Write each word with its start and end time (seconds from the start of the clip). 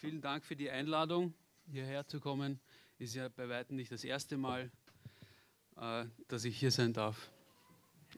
vielen 0.00 0.22
Dank 0.22 0.46
für 0.46 0.56
die 0.56 0.70
Einladung, 0.70 1.34
hierher 1.70 2.06
zu 2.06 2.20
kommen. 2.20 2.58
Ist 2.98 3.14
ja 3.14 3.28
bei 3.28 3.50
weitem 3.50 3.76
nicht 3.76 3.92
das 3.92 4.02
erste 4.02 4.38
Mal, 4.38 4.70
äh, 5.76 6.06
dass 6.26 6.46
ich 6.46 6.56
hier 6.56 6.70
sein 6.70 6.94
darf. 6.94 7.30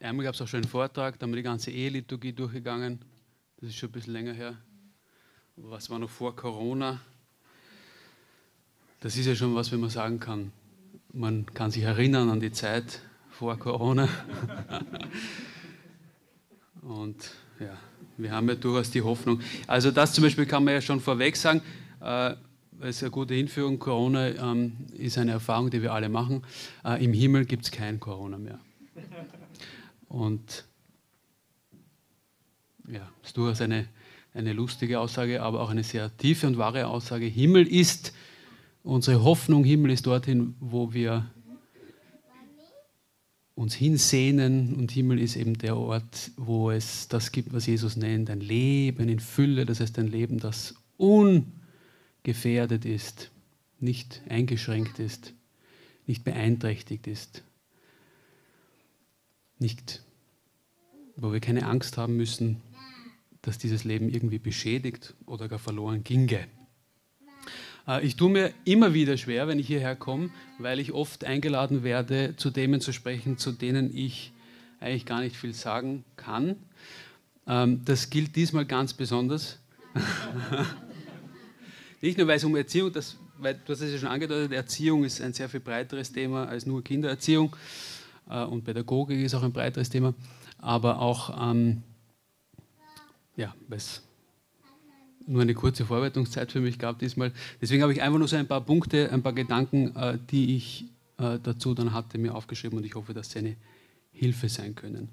Einmal 0.00 0.24
gab 0.24 0.37
es 0.37 0.40
auch 0.40 0.46
schon 0.46 0.62
einen 0.62 0.71
Vortrag, 0.71 1.18
da 1.18 1.24
haben 1.24 1.32
wir 1.32 1.38
die 1.38 1.42
ganze 1.42 1.72
Eheliturgie 1.72 2.32
durchgegangen. 2.32 3.00
Das 3.56 3.71
ist 3.71 3.76
schon 3.76 3.88
ein 3.88 3.92
bisschen 3.92 4.12
länger 4.12 4.32
her. 4.32 4.56
Was 5.56 5.90
war 5.90 5.98
noch 5.98 6.08
vor 6.08 6.37
Corona? 6.37 7.00
Das 9.01 9.17
ist 9.17 9.27
ja 9.27 9.35
schon 9.35 9.57
was, 9.57 9.73
wenn 9.73 9.80
man 9.80 9.91
sagen 9.91 10.21
kann. 10.21 10.53
Man 11.12 11.46
kann 11.46 11.73
sich 11.73 11.83
erinnern 11.83 12.30
an 12.30 12.39
die 12.39 12.53
Zeit 12.53 13.01
vor 13.29 13.59
Corona. 13.59 14.09
Und 16.83 17.33
ja, 17.59 17.77
wir 18.16 18.30
haben 18.30 18.48
ja 18.48 18.54
durchaus 18.54 18.90
die 18.90 19.02
Hoffnung. 19.02 19.40
Also 19.66 19.90
das 19.90 20.12
zum 20.12 20.24
Beispiel 20.24 20.46
kann 20.46 20.64
man 20.64 20.74
ja 20.74 20.80
schon 20.80 21.00
vorweg 21.00 21.36
sagen. 21.36 21.62
Äh, 22.00 22.34
es 22.80 22.96
ist 22.96 23.02
eine 23.02 23.11
gute 23.11 23.34
Hinführung. 23.34 23.79
Corona 23.79 24.29
ähm, 24.29 24.72
ist 24.96 25.18
eine 25.18 25.32
Erfahrung, 25.32 25.70
die 25.70 25.82
wir 25.82 25.93
alle 25.93 26.08
machen. 26.08 26.43
Äh, 26.84 27.04
Im 27.04 27.12
Himmel 27.12 27.44
gibt 27.44 27.64
es 27.64 27.70
kein 27.70 28.00
Corona 28.00 28.39
mehr. 28.39 28.58
Und 30.08 30.64
ja, 32.89 33.08
das 33.20 33.30
ist 33.30 33.36
durchaus 33.36 33.61
eine, 33.61 33.86
eine 34.34 34.53
lustige 34.53 35.00
Aussage, 35.00 35.42
aber 35.42 35.61
auch 35.61 35.70
eine 35.70 35.84
sehr 35.84 36.14
tiefe 36.17 36.47
und 36.47 36.58
wahre 36.58 36.89
Aussage. 36.89 37.27
Himmel 37.27 37.67
ist 37.67 38.12
unsere 38.83 39.22
Hoffnung, 39.22 39.64
Himmel 39.64 39.92
ist 39.92 40.06
dorthin, 40.06 40.55
wo 40.61 40.92
wir 40.92 41.31
uns 43.55 43.74
hinsehnen 43.74 44.74
und 44.74 44.91
Himmel 44.91 45.20
ist 45.20 45.36
eben 45.36 45.58
der 45.58 45.77
Ort, 45.77 46.30
wo 46.36 46.70
es 46.70 47.08
das 47.08 47.33
gibt, 47.33 47.52
was 47.52 47.66
Jesus 47.66 47.97
nennt, 47.97 48.30
ein 48.30 48.41
Leben 48.41 49.08
in 49.08 49.20
Fülle, 49.20 49.66
das 49.66 49.80
heißt 49.80 49.98
ein 49.98 50.08
Leben, 50.08 50.38
das 50.38 50.75
ungefährdet 50.97 52.84
ist, 52.84 53.30
nicht 53.78 54.22
eingeschränkt 54.28 54.98
ist, 54.98 55.34
nicht 56.06 56.25
beeinträchtigt 56.25 57.06
ist, 57.06 57.42
nicht, 59.59 60.03
wo 61.16 61.33
wir 61.33 61.41
keine 61.41 61.66
Angst 61.66 61.97
haben 61.98 62.16
müssen, 62.16 62.61
dass 63.42 63.59
dieses 63.59 63.84
Leben 63.84 64.09
irgendwie 64.09 64.39
beschädigt 64.39 65.14
oder 65.27 65.48
gar 65.48 65.59
verloren 65.59 66.05
ginge. 66.05 66.47
Äh, 67.86 68.05
ich 68.05 68.16
tue 68.16 68.30
mir 68.30 68.52
immer 68.64 68.94
wieder 68.94 69.16
schwer, 69.16 69.48
wenn 69.48 69.58
ich 69.58 69.66
hierher 69.66 69.97
komme, 69.97 70.30
weil 70.58 70.78
ich 70.78 70.92
oft 70.92 71.25
eingeladen 71.25 71.83
werde, 71.83 72.34
zu 72.36 72.50
Themen 72.50 72.80
zu 72.80 72.92
sprechen, 72.92 73.38
zu 73.38 73.52
denen 73.52 73.97
ich 73.97 74.33
eigentlich 74.80 75.06
gar 75.06 75.20
nicht 75.20 75.36
viel 75.36 75.55
sagen 75.55 76.05
kann. 76.16 76.56
Ähm, 77.47 77.83
das 77.84 78.10
gilt 78.10 78.36
diesmal 78.36 78.66
ganz 78.66 78.92
besonders. 78.92 79.58
nicht 82.00 82.19
nur, 82.19 82.27
weil 82.27 82.36
es 82.36 82.44
um 82.44 82.56
Erziehung, 82.56 82.92
das, 82.92 83.16
weil 83.38 83.60
du 83.64 83.72
hast 83.72 83.80
es 83.80 83.92
ja 83.92 83.98
schon 83.98 84.08
angedeutet, 84.08 84.53
Erziehung 84.53 85.05
ist 85.05 85.20
ein 85.20 85.33
sehr 85.33 85.48
viel 85.48 85.60
breiteres 85.60 86.12
Thema 86.12 86.47
als 86.47 86.66
nur 86.66 86.83
Kindererziehung 86.83 87.55
äh, 88.28 88.44
und 88.44 88.64
Pädagogik 88.64 89.20
ist 89.20 89.34
auch 89.34 89.42
ein 89.42 89.53
breiteres 89.53 89.91
Thema, 89.91 90.14
aber 90.58 91.00
auch, 91.00 91.50
ähm, 91.50 91.83
ja, 93.36 93.55
weil 93.69 93.78
es 93.78 94.03
nur 95.27 95.42
eine 95.42 95.55
kurze 95.55 95.84
Vorbereitungszeit 95.84 96.53
für 96.53 96.61
mich 96.61 96.78
gab 96.78 96.98
diesmal. 96.98 97.33
Deswegen 97.61 97.83
habe 97.83 97.92
ich 97.92 98.03
einfach 98.03 98.19
nur 98.19 98.28
so 98.28 98.37
ein 98.37 98.48
paar 98.48 98.61
Punkte, 98.61 99.11
ein 99.12 99.23
paar 99.23 99.33
Gedanken, 99.33 99.95
äh, 99.97 100.19
die 100.31 100.56
ich 100.56 100.87
äh, 101.19 101.39
dazu 101.42 101.75
dann 101.75 101.92
hatte, 101.92 102.19
mir 102.19 102.34
aufgeschrieben 102.34 102.78
und 102.78 102.84
ich 102.84 102.95
hoffe, 102.95 103.15
dass 103.15 103.31
sie 103.31 103.39
eine 103.39 103.56
Hilfe 104.12 104.48
sein 104.48 104.75
können. 104.75 105.09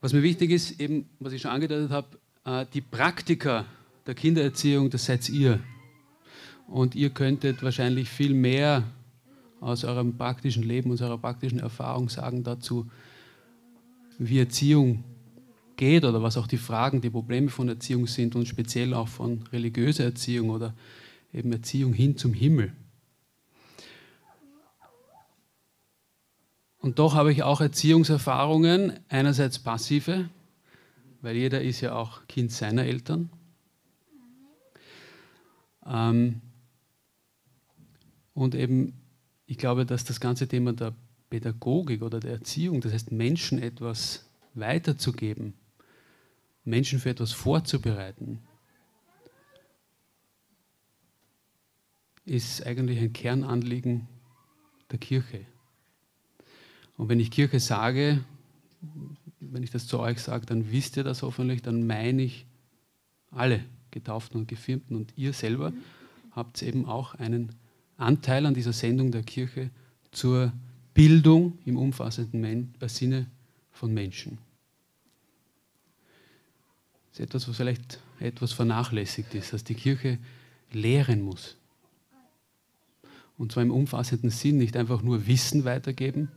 Was 0.00 0.12
mir 0.12 0.22
wichtig 0.22 0.50
ist, 0.50 0.80
eben, 0.80 1.08
was 1.18 1.32
ich 1.32 1.42
schon 1.42 1.50
angedeutet 1.50 1.90
habe, 1.90 2.18
äh, 2.44 2.66
die 2.72 2.80
Praktiker 2.80 3.64
der 4.06 4.14
Kindererziehung, 4.14 4.90
das 4.90 5.04
seid 5.04 5.28
ihr. 5.28 5.60
Und 6.66 6.94
ihr 6.94 7.10
könntet 7.10 7.62
wahrscheinlich 7.62 8.08
viel 8.08 8.34
mehr 8.34 8.84
aus 9.60 9.84
eurem 9.84 10.16
praktischen 10.16 10.62
Leben, 10.62 10.92
aus 10.92 11.00
eurer 11.00 11.18
praktischen 11.18 11.58
Erfahrung 11.58 12.08
sagen 12.08 12.44
dazu, 12.44 12.88
wie 14.18 14.38
Erziehung 14.38 15.04
geht 15.78 16.04
oder 16.04 16.22
was 16.22 16.36
auch 16.36 16.46
die 16.46 16.58
Fragen, 16.58 17.00
die 17.00 17.08
Probleme 17.08 17.48
von 17.48 17.70
Erziehung 17.70 18.06
sind 18.06 18.36
und 18.36 18.46
speziell 18.46 18.92
auch 18.92 19.08
von 19.08 19.44
religiöser 19.52 20.04
Erziehung 20.04 20.50
oder 20.50 20.74
eben 21.32 21.50
Erziehung 21.50 21.94
hin 21.94 22.18
zum 22.18 22.34
Himmel. 22.34 22.74
Und 26.80 26.98
doch 26.98 27.14
habe 27.14 27.32
ich 27.32 27.42
auch 27.42 27.60
Erziehungserfahrungen, 27.60 29.00
einerseits 29.08 29.58
passive, 29.58 30.28
weil 31.22 31.36
jeder 31.36 31.62
ist 31.62 31.80
ja 31.80 31.94
auch 31.94 32.26
Kind 32.28 32.52
seiner 32.52 32.84
Eltern. 32.84 33.30
Ähm, 35.86 36.40
und 38.34 38.54
eben, 38.54 38.94
ich 39.46 39.58
glaube, 39.58 39.86
dass 39.86 40.04
das 40.04 40.20
ganze 40.20 40.46
Thema 40.46 40.72
der 40.72 40.94
Pädagogik 41.30 42.02
oder 42.02 42.20
der 42.20 42.32
Erziehung, 42.32 42.80
das 42.80 42.92
heißt 42.92 43.10
Menschen 43.10 43.60
etwas 43.60 44.24
weiterzugeben, 44.54 45.54
Menschen 46.68 46.98
für 46.98 47.10
etwas 47.10 47.32
vorzubereiten, 47.32 48.40
ist 52.24 52.64
eigentlich 52.66 52.98
ein 53.00 53.12
Kernanliegen 53.12 54.06
der 54.90 54.98
Kirche. 54.98 55.46
Und 56.96 57.08
wenn 57.08 57.20
ich 57.20 57.30
Kirche 57.30 57.58
sage, 57.58 58.22
wenn 59.40 59.62
ich 59.62 59.70
das 59.70 59.86
zu 59.86 59.98
euch 59.98 60.20
sage, 60.20 60.44
dann 60.46 60.70
wisst 60.70 60.96
ihr 60.96 61.04
das 61.04 61.22
hoffentlich, 61.22 61.62
dann 61.62 61.86
meine 61.86 62.22
ich 62.22 62.46
alle 63.30 63.64
Getauften 63.90 64.40
und 64.40 64.48
Gefirmten 64.48 64.96
und 64.96 65.12
ihr 65.16 65.32
selber 65.32 65.72
habt 66.32 66.62
eben 66.62 66.84
auch 66.84 67.14
einen 67.14 67.54
Anteil 67.96 68.46
an 68.46 68.54
dieser 68.54 68.72
Sendung 68.72 69.10
der 69.10 69.22
Kirche 69.22 69.70
zur 70.12 70.52
Bildung 70.92 71.58
im 71.64 71.76
umfassenden 71.76 72.74
Sinne 72.88 73.26
von 73.70 73.94
Menschen 73.94 74.38
ist 77.18 77.24
etwas, 77.24 77.48
was 77.48 77.56
vielleicht 77.56 78.00
etwas 78.20 78.52
vernachlässigt 78.52 79.34
ist, 79.34 79.52
dass 79.52 79.64
die 79.64 79.74
Kirche 79.74 80.18
lehren 80.72 81.22
muss. 81.22 81.56
Und 83.36 83.52
zwar 83.52 83.62
im 83.62 83.70
umfassenden 83.70 84.30
Sinn, 84.30 84.58
nicht 84.58 84.76
einfach 84.76 85.02
nur 85.02 85.26
Wissen 85.26 85.64
weitergeben, 85.64 86.30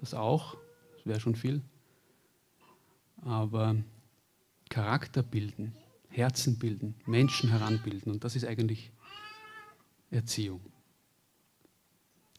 das 0.00 0.14
auch, 0.14 0.56
das 0.96 1.06
wäre 1.06 1.20
schon 1.20 1.34
viel, 1.34 1.62
aber 3.22 3.76
Charakter 4.68 5.22
bilden, 5.22 5.74
Herzen 6.08 6.58
bilden, 6.58 6.94
Menschen 7.06 7.50
heranbilden. 7.50 8.12
Und 8.12 8.24
das 8.24 8.36
ist 8.36 8.44
eigentlich 8.44 8.92
Erziehung. 10.10 10.60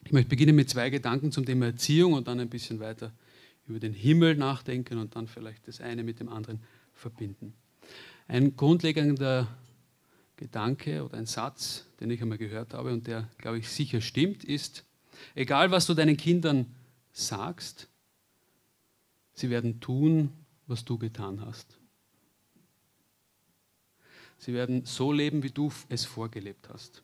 Ich 0.06 0.12
möchte 0.12 0.30
beginnen 0.30 0.56
mit 0.56 0.70
zwei 0.70 0.90
Gedanken 0.90 1.32
zum 1.32 1.46
Thema 1.46 1.68
Erziehung 1.68 2.14
und 2.14 2.28
dann 2.28 2.40
ein 2.40 2.50
bisschen 2.50 2.80
weiter 2.80 3.12
über 3.68 3.80
den 3.80 3.94
Himmel 3.94 4.36
nachdenken 4.36 4.98
und 4.98 5.16
dann 5.16 5.28
vielleicht 5.28 5.68
das 5.68 5.82
eine 5.82 6.04
mit 6.04 6.20
dem 6.20 6.30
anderen 6.30 6.62
verbinden. 7.00 7.54
Ein 8.28 8.56
grundlegender 8.56 9.48
Gedanke 10.36 11.04
oder 11.04 11.18
ein 11.18 11.26
Satz, 11.26 11.86
den 12.00 12.12
ich 12.12 12.22
einmal 12.22 12.38
gehört 12.38 12.74
habe 12.74 12.94
und 12.94 13.08
der, 13.08 13.28
glaube 13.38 13.58
ich, 13.60 13.70
sicher 13.70 14.02
stimmt, 14.02 14.44
ist, 14.44 14.86
egal 15.36 15.72
was 15.72 15.86
du 15.86 15.94
deinen 15.94 16.18
Kindern 16.18 16.66
sagst, 17.12 17.90
sie 19.34 19.50
werden 19.50 19.80
tun, 19.80 20.32
was 20.68 20.86
du 20.86 20.98
getan 20.98 21.44
hast. 21.46 21.78
Sie 24.38 24.54
werden 24.54 24.86
so 24.86 25.12
leben, 25.12 25.44
wie 25.44 25.50
du 25.50 25.72
es 25.90 26.06
vorgelebt 26.06 26.70
hast. 26.70 27.04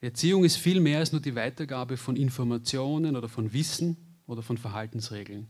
Erziehung 0.00 0.44
ist 0.44 0.56
viel 0.56 0.78
mehr 0.78 1.00
als 1.00 1.10
nur 1.10 1.20
die 1.20 1.34
Weitergabe 1.34 1.96
von 1.96 2.14
Informationen 2.16 3.16
oder 3.16 3.28
von 3.28 3.52
Wissen 3.52 3.96
oder 4.26 4.42
von 4.42 4.58
Verhaltensregeln. 4.58 5.48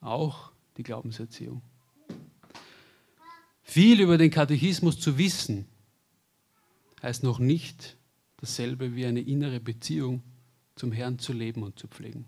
Auch 0.00 0.52
die 0.76 0.82
Glaubenserziehung. 0.82 1.60
Viel 3.68 4.00
über 4.00 4.16
den 4.16 4.30
Katechismus 4.30 5.00
zu 5.00 5.18
wissen, 5.18 5.66
heißt 7.02 7.24
noch 7.24 7.40
nicht 7.40 7.96
dasselbe 8.36 8.94
wie 8.94 9.04
eine 9.04 9.20
innere 9.20 9.58
Beziehung 9.58 10.22
zum 10.76 10.92
Herrn 10.92 11.18
zu 11.18 11.32
leben 11.32 11.64
und 11.64 11.76
zu 11.76 11.88
pflegen. 11.88 12.26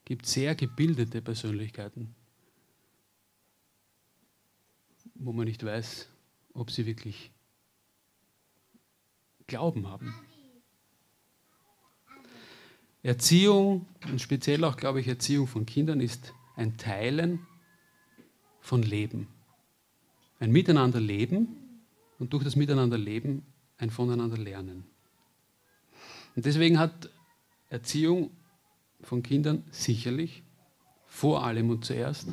Es 0.00 0.04
gibt 0.04 0.26
sehr 0.26 0.54
gebildete 0.54 1.22
Persönlichkeiten, 1.22 2.14
wo 5.14 5.32
man 5.32 5.46
nicht 5.46 5.64
weiß, 5.64 6.10
ob 6.52 6.70
sie 6.70 6.84
wirklich 6.84 7.32
Glauben 9.46 9.88
haben. 9.88 10.14
Erziehung 13.02 13.86
und 14.10 14.20
speziell 14.20 14.62
auch, 14.64 14.76
glaube 14.76 15.00
ich, 15.00 15.08
Erziehung 15.08 15.46
von 15.46 15.64
Kindern 15.64 16.00
ist 16.00 16.34
ein 16.54 16.76
Teilen 16.76 17.46
von 18.60 18.82
Leben 18.82 19.26
ein 20.42 20.50
Miteinander 20.50 20.98
leben 20.98 21.56
und 22.18 22.32
durch 22.32 22.42
das 22.42 22.56
Miteinander 22.56 22.98
leben 22.98 23.46
ein 23.78 23.90
Voneinander 23.90 24.36
lernen. 24.36 24.82
Und 26.34 26.44
deswegen 26.44 26.80
hat 26.80 27.08
Erziehung 27.68 28.32
von 29.02 29.22
Kindern 29.22 29.62
sicherlich 29.70 30.42
vor 31.06 31.44
allem 31.44 31.70
und 31.70 31.84
zuerst 31.84 32.26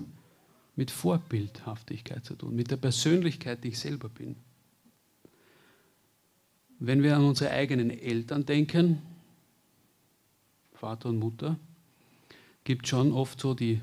mit 0.75 0.89
Vorbildhaftigkeit 0.89 2.25
zu 2.25 2.33
tun, 2.33 2.55
mit 2.55 2.71
der 2.71 2.77
Persönlichkeit, 2.77 3.63
die 3.63 3.67
ich 3.67 3.77
selber 3.77 4.09
bin. 4.09 4.37
Wenn 6.79 7.03
wir 7.03 7.15
an 7.15 7.25
unsere 7.25 7.51
eigenen 7.51 7.91
Eltern 7.91 8.43
denken, 8.43 9.03
Vater 10.73 11.09
und 11.09 11.19
Mutter, 11.19 11.59
gibt 12.63 12.85
es 12.85 12.89
schon 12.89 13.11
oft 13.11 13.39
so 13.39 13.53
die, 13.53 13.81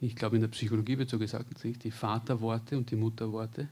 ich 0.00 0.14
glaube 0.14 0.36
in 0.36 0.42
der 0.42 0.48
Psychologie 0.48 0.98
wird 0.98 1.08
so 1.08 1.18
gesagt, 1.18 1.48
die 1.64 1.90
Vaterworte 1.90 2.76
und 2.76 2.90
die 2.90 2.96
Mutterworte, 2.96 3.68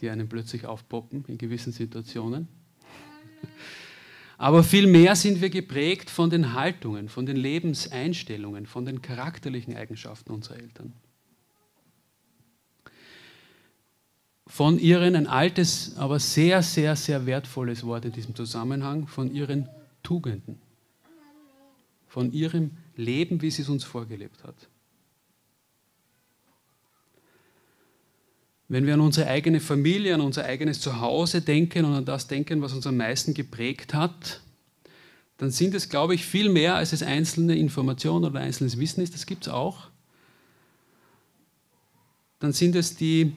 die 0.00 0.10
einem 0.10 0.28
plötzlich 0.28 0.66
aufpoppen 0.66 1.24
in 1.28 1.38
gewissen 1.38 1.72
Situationen. 1.72 2.48
Aber 4.36 4.64
vielmehr 4.64 5.14
sind 5.14 5.40
wir 5.40 5.50
geprägt 5.50 6.10
von 6.10 6.28
den 6.28 6.52
Haltungen, 6.52 7.08
von 7.08 7.26
den 7.26 7.36
Lebenseinstellungen, 7.36 8.66
von 8.66 8.84
den 8.84 9.00
charakterlichen 9.00 9.76
Eigenschaften 9.76 10.32
unserer 10.32 10.56
Eltern. 10.56 10.92
Von 14.48 14.78
ihren, 14.78 15.14
ein 15.16 15.28
altes, 15.28 15.96
aber 15.96 16.18
sehr, 16.18 16.62
sehr, 16.62 16.96
sehr 16.96 17.24
wertvolles 17.24 17.86
Wort 17.86 18.04
in 18.04 18.12
diesem 18.12 18.34
Zusammenhang, 18.34 19.06
von 19.06 19.32
ihren 19.32 19.68
Tugenden, 20.02 20.60
von 22.08 22.32
ihrem 22.32 22.72
Leben, 22.96 23.40
wie 23.40 23.50
sie 23.50 23.62
es 23.62 23.68
uns 23.68 23.84
vorgelebt 23.84 24.44
hat. 24.44 24.68
Wenn 28.72 28.86
wir 28.86 28.94
an 28.94 29.00
unsere 29.00 29.28
eigene 29.28 29.60
Familie, 29.60 30.14
an 30.14 30.22
unser 30.22 30.46
eigenes 30.46 30.80
Zuhause 30.80 31.42
denken 31.42 31.84
und 31.84 31.92
an 31.92 32.06
das 32.06 32.26
denken, 32.26 32.62
was 32.62 32.72
uns 32.72 32.86
am 32.86 32.96
meisten 32.96 33.34
geprägt 33.34 33.92
hat, 33.92 34.40
dann 35.36 35.50
sind 35.50 35.74
es, 35.74 35.90
glaube 35.90 36.14
ich, 36.14 36.24
viel 36.24 36.48
mehr, 36.48 36.76
als 36.76 36.94
es 36.94 37.02
einzelne 37.02 37.54
Informationen 37.54 38.24
oder 38.24 38.40
einzelnes 38.40 38.78
Wissen 38.78 39.02
ist. 39.02 39.12
Das 39.12 39.26
gibt 39.26 39.46
es 39.46 39.52
auch. 39.52 39.90
Dann 42.38 42.54
sind 42.54 42.74
es 42.74 42.96
die 42.96 43.34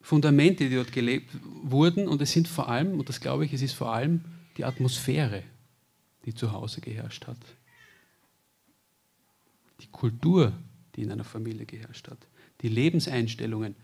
Fundamente, 0.00 0.68
die 0.68 0.76
dort 0.76 0.92
gelebt 0.92 1.30
wurden. 1.42 2.06
Und 2.06 2.22
es 2.22 2.30
sind 2.30 2.46
vor 2.46 2.68
allem, 2.68 3.00
und 3.00 3.08
das 3.08 3.20
glaube 3.20 3.46
ich, 3.46 3.52
es 3.52 3.62
ist 3.62 3.72
vor 3.72 3.92
allem 3.92 4.24
die 4.58 4.64
Atmosphäre, 4.64 5.42
die 6.24 6.34
zu 6.34 6.52
Hause 6.52 6.80
geherrscht 6.80 7.26
hat. 7.26 7.38
Die 9.80 9.88
Kultur, 9.88 10.52
die 10.94 11.02
in 11.02 11.10
einer 11.10 11.24
Familie 11.24 11.66
geherrscht 11.66 12.06
hat 12.06 12.29
die 12.62 12.68
Lebenseinstellungen, 12.68 13.74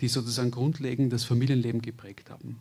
die 0.00 0.08
sozusagen 0.08 0.50
grundlegend 0.50 1.12
das 1.12 1.24
Familienleben 1.24 1.82
geprägt 1.82 2.30
haben. 2.30 2.58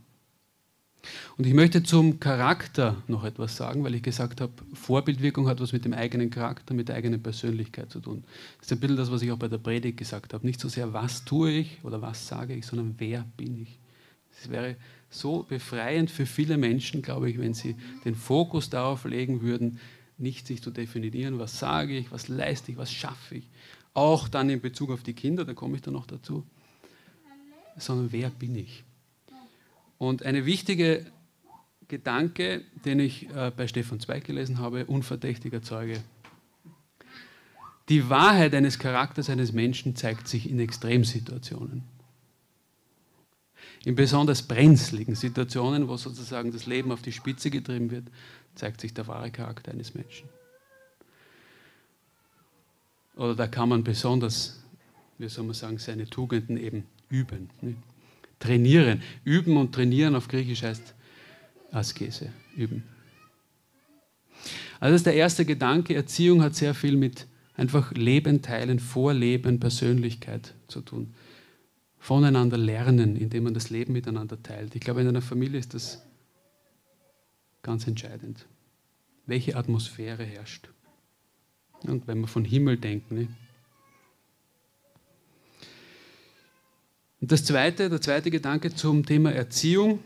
Und 1.38 1.45
ich 1.45 1.54
möchte 1.54 1.83
zum 1.83 2.19
Charakter 2.19 3.01
noch 3.07 3.24
etwas 3.24 3.56
sagen, 3.56 3.83
weil 3.83 3.95
ich 3.95 4.04
gesagt 4.04 4.42
habe, 4.42 4.51
Vorbildwirkung 4.74 5.48
hat 5.48 5.59
was 5.62 5.71
mit 5.71 5.86
dem 5.86 5.94
eigenen 5.94 6.30
Charakter, 6.30 6.74
mit 6.74 6.89
der 6.89 6.95
eigenen 6.95 7.21
Persönlichkeit 7.21 7.92
zu 7.92 8.00
tun. 8.00 8.24
Das 8.57 8.68
ist 8.68 8.71
ein 8.74 8.80
bisschen 8.80 8.98
das, 8.98 9.12
was 9.12 9.21
ich 9.21 9.31
auch 9.31 9.38
bei 9.38 9.48
der 9.48 9.59
Predigt 9.59 9.98
gesagt 9.98 10.33
habe. 10.33 10.45
Nicht 10.45 10.59
so 10.59 10.68
sehr, 10.68 10.94
was 10.94 11.24
tue 11.24 11.51
ich 11.51 11.77
oder 11.83 12.01
was 12.01 12.27
sage 12.27 12.56
ich, 12.56 12.65
sondern 12.65 12.95
wer 12.98 13.25
bin 13.38 13.62
ich. 13.62 13.77
Es 14.42 14.50
wäre 14.50 14.75
so 15.09 15.44
befreiend 15.44 16.12
für 16.12 16.25
viele 16.25 16.57
Menschen, 16.57 17.01
glaube 17.01 17.30
ich, 17.30 17.39
wenn 17.39 17.54
sie 17.54 17.75
den 18.04 18.15
Fokus 18.15 18.69
darauf 18.69 19.06
legen 19.06 19.42
würden, 19.42 19.80
nicht 20.18 20.48
sich 20.48 20.62
zu 20.62 20.71
definieren, 20.71 21.39
was 21.39 21.59
sage 21.59 21.98
ich, 21.98 22.12
was 22.12 22.27
leiste 22.27 22.71
ich, 22.71 22.77
was 22.77 22.92
schaffe 22.92 23.36
ich, 23.36 23.48
auch 23.97 24.29
dann 24.29 24.49
in 24.51 24.61
Bezug 24.61 24.91
auf 24.91 25.01
die 25.01 25.13
Kinder, 25.13 25.44
da 25.44 25.55
komme 25.55 25.75
ich 25.75 25.81
dann 25.81 25.95
noch 25.95 26.05
dazu, 26.05 26.45
sondern 27.77 28.11
wer 28.11 28.29
bin 28.29 28.55
ich? 28.55 28.83
Und 29.97 30.23
eine 30.23 30.45
wichtige 30.45 31.05
Gedanke, 31.88 32.63
den 32.85 32.99
ich 32.99 33.27
äh, 33.31 33.51
bei 33.55 33.67
Stefan 33.67 33.99
Zweig 33.99 34.23
gelesen 34.25 34.59
habe, 34.59 34.85
unverdächtiger 34.85 35.63
Zeuge. 35.63 36.03
Die 37.89 38.07
Wahrheit 38.07 38.53
eines 38.53 38.77
Charakters 38.77 39.31
eines 39.31 39.51
Menschen 39.51 39.95
zeigt 39.95 40.27
sich 40.27 40.47
in 40.47 40.59
Extremsituationen. 40.59 41.83
In 43.83 43.95
besonders 43.95 44.44
brenzligen 44.44 45.15
Situationen, 45.15 45.88
wo 45.88 45.97
sozusagen 45.97 46.51
das 46.51 46.67
Leben 46.67 46.91
auf 46.91 47.01
die 47.01 47.13
Spitze 47.13 47.49
getrieben 47.49 47.89
wird, 47.89 48.09
zeigt 48.53 48.81
sich 48.81 48.94
der 48.94 49.07
wahre 49.07 49.31
Charakter 49.31 49.71
eines 49.71 49.95
Menschen. 49.95 50.29
Oder 53.18 53.36
da 53.36 53.48
kann 53.48 53.69
man 53.69 53.84
besonders, 53.84 54.64
wie 55.18 55.28
soll 55.28 55.46
man 55.46 55.56
sagen, 55.56 55.78
seine 55.80 56.06
Tugenden 56.06 56.58
eben 56.58 56.86
üben. 57.10 57.50
Nicht? 57.62 57.78
Trainieren. 58.40 59.02
Üben 59.24 59.58
und 59.58 59.74
trainieren 59.74 60.16
auf 60.16 60.28
Griechisch 60.28 60.62
heißt 60.62 60.94
Askese, 61.72 62.30
üben. 62.56 62.84
Also 64.80 64.94
das 64.94 65.02
ist 65.02 65.06
der 65.08 65.16
erste 65.16 65.46
Gedanke. 65.46 65.96
Erziehung 65.96 66.44
hat 66.44 66.56
sehr 66.56 66.75
viel 66.75 66.96
mit 66.96 67.25
einfach 67.56 67.92
Leben 67.94 68.44
teilen, 68.44 68.80
Vorleben, 68.80 69.60
Persönlichkeit 69.60 70.54
zu 70.68 70.81
tun. 70.81 71.14
Voneinander 71.98 72.58
lernen, 72.58 73.16
indem 73.16 73.46
man 73.46 73.56
das 73.56 73.72
Leben 73.72 73.94
miteinander 73.94 74.42
teilt. 74.44 74.75
Ich 74.75 74.81
glaube, 74.81 75.02
in 75.02 75.08
einer 75.08 75.24
Familie 75.24 75.60
ist 75.60 75.74
das 75.74 76.06
ganz 77.64 77.88
entscheidend. 77.88 78.46
Welche 79.25 79.56
Atmosphäre 79.56 80.24
herrscht? 80.24 80.69
Und 81.83 82.07
wenn 82.07 82.19
wir 82.19 82.27
von 82.27 82.45
Himmel 82.45 82.77
denken. 82.77 83.15
Ne? 83.15 83.27
Und 87.21 87.31
das 87.31 87.45
zweite, 87.45 87.89
der 87.89 88.01
zweite 88.01 88.31
Gedanke 88.31 88.74
zum 88.74 89.06
Thema 89.06 89.31
Erziehung, 89.31 90.00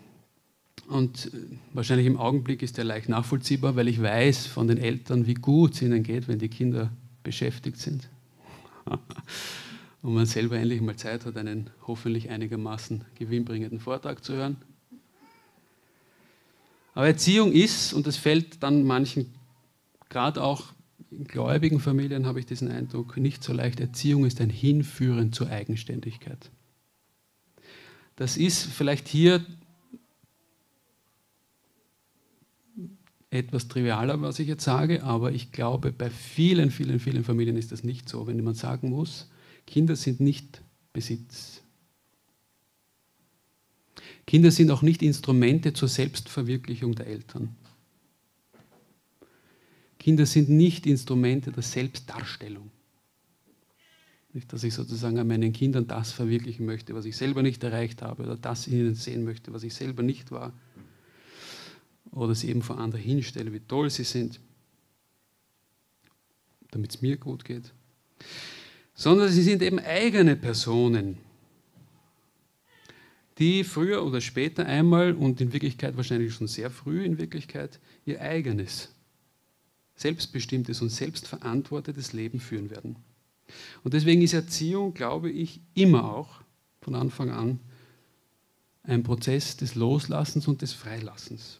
und 0.87 1.27
äh, 1.27 1.57
wahrscheinlich 1.73 2.07
im 2.07 2.17
Augenblick 2.17 2.61
ist 2.61 2.77
der 2.77 2.83
leicht 2.83 3.07
nachvollziehbar, 3.07 3.75
weil 3.75 3.87
ich 3.87 4.01
weiß 4.01 4.45
von 4.47 4.67
den 4.67 4.77
Eltern, 4.77 5.25
wie 5.25 5.35
gut 5.35 5.73
es 5.73 5.81
ihnen 5.81 6.03
geht, 6.03 6.27
wenn 6.27 6.39
die 6.39 6.49
Kinder 6.49 6.91
beschäftigt 7.23 7.77
sind. 7.77 8.09
Und 10.01 10.15
man 10.15 10.25
selber 10.25 10.57
endlich 10.57 10.81
mal 10.81 10.95
Zeit 10.95 11.25
hat, 11.25 11.37
einen 11.37 11.69
hoffentlich 11.85 12.29
einigermaßen 12.29 13.05
gewinnbringenden 13.15 13.79
Vortrag 13.79 14.23
zu 14.23 14.33
hören. 14.33 14.57
Aber 16.93 17.05
Erziehung 17.07 17.53
ist, 17.53 17.93
und 17.93 18.07
das 18.07 18.17
fällt 18.17 18.63
dann 18.63 18.83
manchen 18.83 19.31
gerade 20.09 20.43
auch 20.43 20.73
in 21.09 21.23
gläubigen 21.25 21.79
Familien 21.79 22.25
habe 22.25 22.39
ich 22.39 22.45
diesen 22.45 22.69
Eindruck, 22.69 23.17
nicht 23.17 23.43
so 23.43 23.53
leicht. 23.53 23.79
Erziehung 23.79 24.25
ist 24.25 24.41
ein 24.41 24.49
Hinführen 24.49 25.33
zur 25.33 25.49
Eigenständigkeit. 25.49 26.51
Das 28.15 28.37
ist 28.37 28.65
vielleicht 28.65 29.07
hier 29.07 29.43
etwas 33.31 33.69
trivialer, 33.69 34.21
was 34.21 34.39
ich 34.39 34.47
jetzt 34.47 34.63
sage, 34.63 35.03
aber 35.03 35.31
ich 35.31 35.51
glaube, 35.51 35.91
bei 35.91 36.09
vielen, 36.09 36.69
vielen, 36.69 36.99
vielen 36.99 37.23
Familien 37.23 37.55
ist 37.55 37.71
das 37.71 37.83
nicht 37.83 38.09
so. 38.09 38.27
Wenn 38.27 38.43
man 38.43 38.53
sagen 38.53 38.89
muss, 38.89 39.29
Kinder 39.65 39.95
sind 39.95 40.19
nicht 40.19 40.61
Besitz. 40.91 41.61
Kinder 44.27 44.51
sind 44.51 44.69
auch 44.69 44.81
nicht 44.81 45.01
Instrumente 45.01 45.73
zur 45.73 45.87
Selbstverwirklichung 45.87 46.93
der 46.93 47.07
Eltern. 47.07 47.55
Kinder 50.01 50.25
sind 50.25 50.49
nicht 50.49 50.87
Instrumente 50.87 51.51
der 51.51 51.61
Selbstdarstellung. 51.61 52.71
Nicht, 54.33 54.51
dass 54.51 54.63
ich 54.63 54.73
sozusagen 54.73 55.19
an 55.19 55.27
meinen 55.27 55.53
Kindern 55.53 55.85
das 55.85 56.11
verwirklichen 56.11 56.65
möchte, 56.65 56.95
was 56.95 57.05
ich 57.05 57.15
selber 57.15 57.43
nicht 57.43 57.63
erreicht 57.63 58.01
habe, 58.01 58.23
oder 58.23 58.35
das 58.35 58.65
in 58.65 58.73
ihnen 58.73 58.95
sehen 58.95 59.23
möchte, 59.23 59.53
was 59.53 59.61
ich 59.61 59.75
selber 59.75 60.01
nicht 60.01 60.31
war. 60.31 60.53
Oder 62.09 62.33
sie 62.33 62.49
eben 62.49 62.63
vor 62.63 62.79
anderen 62.79 63.03
hinstelle, 63.03 63.53
wie 63.53 63.59
toll 63.59 63.91
sie 63.91 64.03
sind, 64.03 64.39
damit 66.71 66.95
es 66.95 67.01
mir 67.03 67.17
gut 67.17 67.45
geht. 67.45 67.71
Sondern 68.95 69.29
sie 69.29 69.43
sind 69.43 69.61
eben 69.61 69.77
eigene 69.77 70.35
Personen, 70.35 71.19
die 73.37 73.63
früher 73.63 74.03
oder 74.03 74.19
später 74.19 74.65
einmal 74.65 75.13
und 75.13 75.41
in 75.41 75.53
Wirklichkeit 75.53 75.95
wahrscheinlich 75.95 76.33
schon 76.33 76.47
sehr 76.47 76.71
früh 76.71 77.03
in 77.05 77.19
Wirklichkeit 77.19 77.79
ihr 78.03 78.19
eigenes 78.19 78.89
selbstbestimmtes 80.01 80.81
und 80.81 80.89
selbstverantwortetes 80.89 82.13
Leben 82.13 82.39
führen 82.39 82.69
werden. 82.69 82.95
Und 83.83 83.93
deswegen 83.93 84.21
ist 84.21 84.33
Erziehung, 84.33 84.93
glaube 84.93 85.29
ich, 85.29 85.61
immer 85.73 86.13
auch 86.13 86.41
von 86.81 86.95
Anfang 86.95 87.29
an 87.31 87.59
ein 88.83 89.03
Prozess 89.03 89.57
des 89.57 89.75
Loslassens 89.75 90.47
und 90.47 90.61
des 90.61 90.73
Freilassens. 90.73 91.59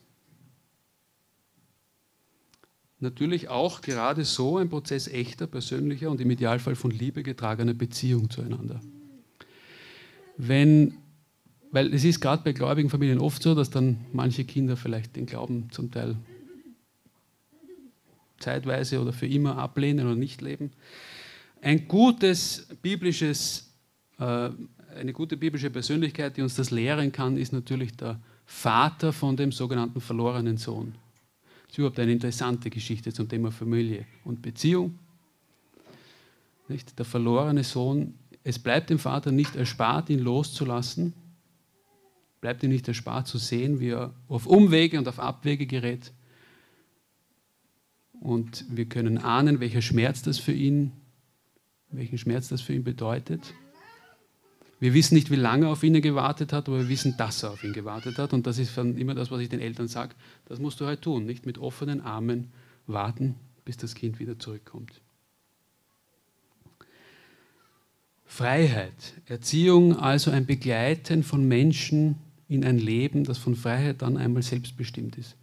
Natürlich 2.99 3.49
auch 3.49 3.81
gerade 3.81 4.25
so 4.25 4.57
ein 4.57 4.69
Prozess 4.69 5.07
echter, 5.07 5.47
persönlicher 5.47 6.09
und 6.09 6.21
im 6.21 6.29
Idealfall 6.29 6.75
von 6.75 6.91
Liebe 6.91 7.23
getragener 7.23 7.73
Beziehung 7.73 8.29
zueinander. 8.29 8.79
Wenn, 10.37 10.97
weil 11.71 11.93
es 11.93 12.03
ist 12.03 12.21
gerade 12.21 12.43
bei 12.43 12.53
gläubigen 12.53 12.89
Familien 12.89 13.19
oft 13.19 13.41
so, 13.41 13.55
dass 13.55 13.69
dann 13.71 14.05
manche 14.13 14.45
Kinder 14.45 14.77
vielleicht 14.77 15.15
den 15.15 15.25
Glauben 15.25 15.69
zum 15.71 15.91
Teil 15.91 16.15
zeitweise 18.41 19.01
oder 19.01 19.13
für 19.13 19.27
immer 19.27 19.57
ablehnen 19.57 20.05
oder 20.05 20.15
nicht 20.15 20.41
leben. 20.41 20.71
Ein 21.61 21.87
gutes 21.87 22.67
biblisches, 22.81 23.71
äh, 24.19 24.49
eine 24.95 25.13
gute 25.13 25.37
biblische 25.37 25.69
Persönlichkeit, 25.69 26.37
die 26.37 26.41
uns 26.41 26.55
das 26.55 26.71
lehren 26.71 27.11
kann, 27.11 27.37
ist 27.37 27.53
natürlich 27.53 27.95
der 27.95 28.19
Vater 28.45 29.13
von 29.13 29.37
dem 29.37 29.51
sogenannten 29.51 30.01
verlorenen 30.01 30.57
Sohn. 30.57 30.95
Das 31.63 31.73
ist 31.73 31.77
überhaupt 31.77 31.99
eine 31.99 32.11
interessante 32.11 32.69
Geschichte 32.69 33.13
zum 33.13 33.29
Thema 33.29 33.51
Familie 33.51 34.05
und 34.25 34.41
Beziehung. 34.41 34.99
Der 36.97 37.05
verlorene 37.05 37.63
Sohn, 37.63 38.15
es 38.43 38.57
bleibt 38.57 38.89
dem 38.89 38.99
Vater 38.99 39.31
nicht 39.31 39.55
erspart, 39.55 40.09
ihn 40.09 40.19
loszulassen, 40.19 41.13
bleibt 42.39 42.63
ihm 42.63 42.71
nicht 42.71 42.87
erspart 42.87 43.27
zu 43.27 43.37
sehen, 43.37 43.79
wie 43.79 43.89
er 43.89 44.13
auf 44.27 44.47
Umwege 44.47 44.97
und 44.97 45.07
auf 45.07 45.19
Abwege 45.19 45.65
gerät. 45.67 46.11
Und 48.21 48.65
wir 48.69 48.85
können 48.85 49.17
ahnen, 49.17 49.59
welcher 49.59 49.81
Schmerz 49.81 50.21
das 50.21 50.37
für 50.37 50.53
ihn, 50.53 50.91
welchen 51.89 52.19
Schmerz 52.19 52.47
das 52.49 52.61
für 52.61 52.73
ihn 52.73 52.83
bedeutet. 52.83 53.55
Wir 54.79 54.93
wissen 54.93 55.15
nicht, 55.15 55.31
wie 55.31 55.35
lange 55.35 55.65
er 55.65 55.71
auf 55.71 55.83
ihn 55.83 55.99
gewartet 56.01 56.53
hat, 56.53 56.67
aber 56.67 56.79
wir 56.79 56.89
wissen, 56.89 57.17
dass 57.17 57.41
er 57.41 57.51
auf 57.51 57.63
ihn 57.63 57.73
gewartet 57.73 58.19
hat. 58.19 58.31
Und 58.31 58.45
das 58.45 58.59
ist 58.59 58.77
dann 58.77 58.95
immer 58.95 59.15
das, 59.15 59.31
was 59.31 59.41
ich 59.41 59.49
den 59.49 59.59
Eltern 59.59 59.87
sage. 59.87 60.13
Das 60.45 60.59
musst 60.59 60.79
du 60.79 60.85
halt 60.85 61.01
tun, 61.01 61.25
nicht 61.25 61.47
mit 61.47 61.57
offenen 61.57 61.99
Armen 61.99 62.51
warten, 62.85 63.35
bis 63.65 63.77
das 63.77 63.95
Kind 63.95 64.19
wieder 64.19 64.37
zurückkommt. 64.37 65.01
Freiheit, 68.25 68.93
Erziehung, 69.25 69.97
also 69.97 70.29
ein 70.29 70.45
Begleiten 70.45 71.23
von 71.23 71.47
Menschen 71.47 72.17
in 72.47 72.63
ein 72.63 72.77
Leben, 72.77 73.23
das 73.23 73.39
von 73.39 73.55
Freiheit 73.55 74.03
dann 74.03 74.15
einmal 74.15 74.43
selbstbestimmt 74.43 75.17
ist. 75.17 75.35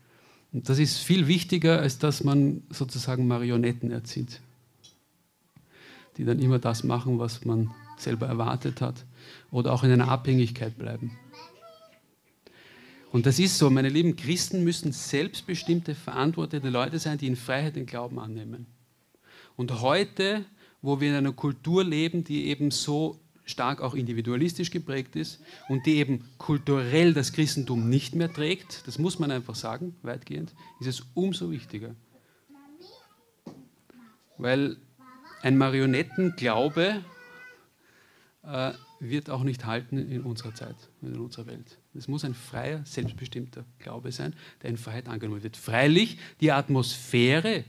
Und 0.52 0.68
das 0.68 0.78
ist 0.78 0.98
viel 0.98 1.26
wichtiger, 1.26 1.80
als 1.80 1.98
dass 1.98 2.24
man 2.24 2.62
sozusagen 2.70 3.26
Marionetten 3.26 3.90
erzieht, 3.90 4.40
die 6.16 6.24
dann 6.24 6.38
immer 6.38 6.58
das 6.58 6.84
machen, 6.84 7.18
was 7.18 7.44
man 7.44 7.70
selber 7.98 8.26
erwartet 8.26 8.80
hat 8.80 9.04
oder 9.50 9.72
auch 9.72 9.84
in 9.84 9.90
einer 9.90 10.08
Abhängigkeit 10.08 10.78
bleiben. 10.78 11.16
Und 13.10 13.26
das 13.26 13.38
ist 13.38 13.58
so, 13.58 13.70
meine 13.70 13.88
lieben 13.88 14.16
Christen 14.16 14.64
müssen 14.64 14.92
selbstbestimmte, 14.92 15.94
verantwortete 15.94 16.68
Leute 16.68 16.98
sein, 16.98 17.18
die 17.18 17.26
in 17.26 17.36
Freiheit 17.36 17.76
den 17.76 17.86
Glauben 17.86 18.18
annehmen. 18.18 18.66
Und 19.56 19.80
heute, 19.80 20.44
wo 20.82 21.00
wir 21.00 21.08
in 21.08 21.14
einer 21.16 21.32
Kultur 21.32 21.84
leben, 21.84 22.22
die 22.22 22.46
eben 22.46 22.70
so 22.70 23.18
stark 23.48 23.80
auch 23.80 23.94
individualistisch 23.94 24.70
geprägt 24.70 25.16
ist 25.16 25.40
und 25.68 25.86
die 25.86 25.96
eben 25.96 26.24
kulturell 26.38 27.14
das 27.14 27.32
Christentum 27.32 27.88
nicht 27.88 28.14
mehr 28.14 28.32
trägt, 28.32 28.86
das 28.86 28.98
muss 28.98 29.18
man 29.18 29.30
einfach 29.30 29.54
sagen, 29.54 29.96
weitgehend, 30.02 30.54
ist 30.80 30.86
es 30.86 31.06
umso 31.14 31.50
wichtiger. 31.50 31.94
Weil 34.36 34.76
ein 35.42 35.56
Marionettenglaube 35.56 37.02
äh, 38.44 38.72
wird 39.00 39.30
auch 39.30 39.44
nicht 39.44 39.64
halten 39.64 39.98
in 39.98 40.22
unserer 40.22 40.54
Zeit, 40.54 40.76
in 41.02 41.18
unserer 41.18 41.46
Welt. 41.46 41.78
Es 41.94 42.08
muss 42.08 42.24
ein 42.24 42.34
freier, 42.34 42.84
selbstbestimmter 42.84 43.64
Glaube 43.78 44.12
sein, 44.12 44.34
der 44.62 44.70
in 44.70 44.76
Freiheit 44.76 45.08
angenommen 45.08 45.42
wird. 45.42 45.56
Freilich 45.56 46.18
die 46.40 46.52
Atmosphäre 46.52 47.64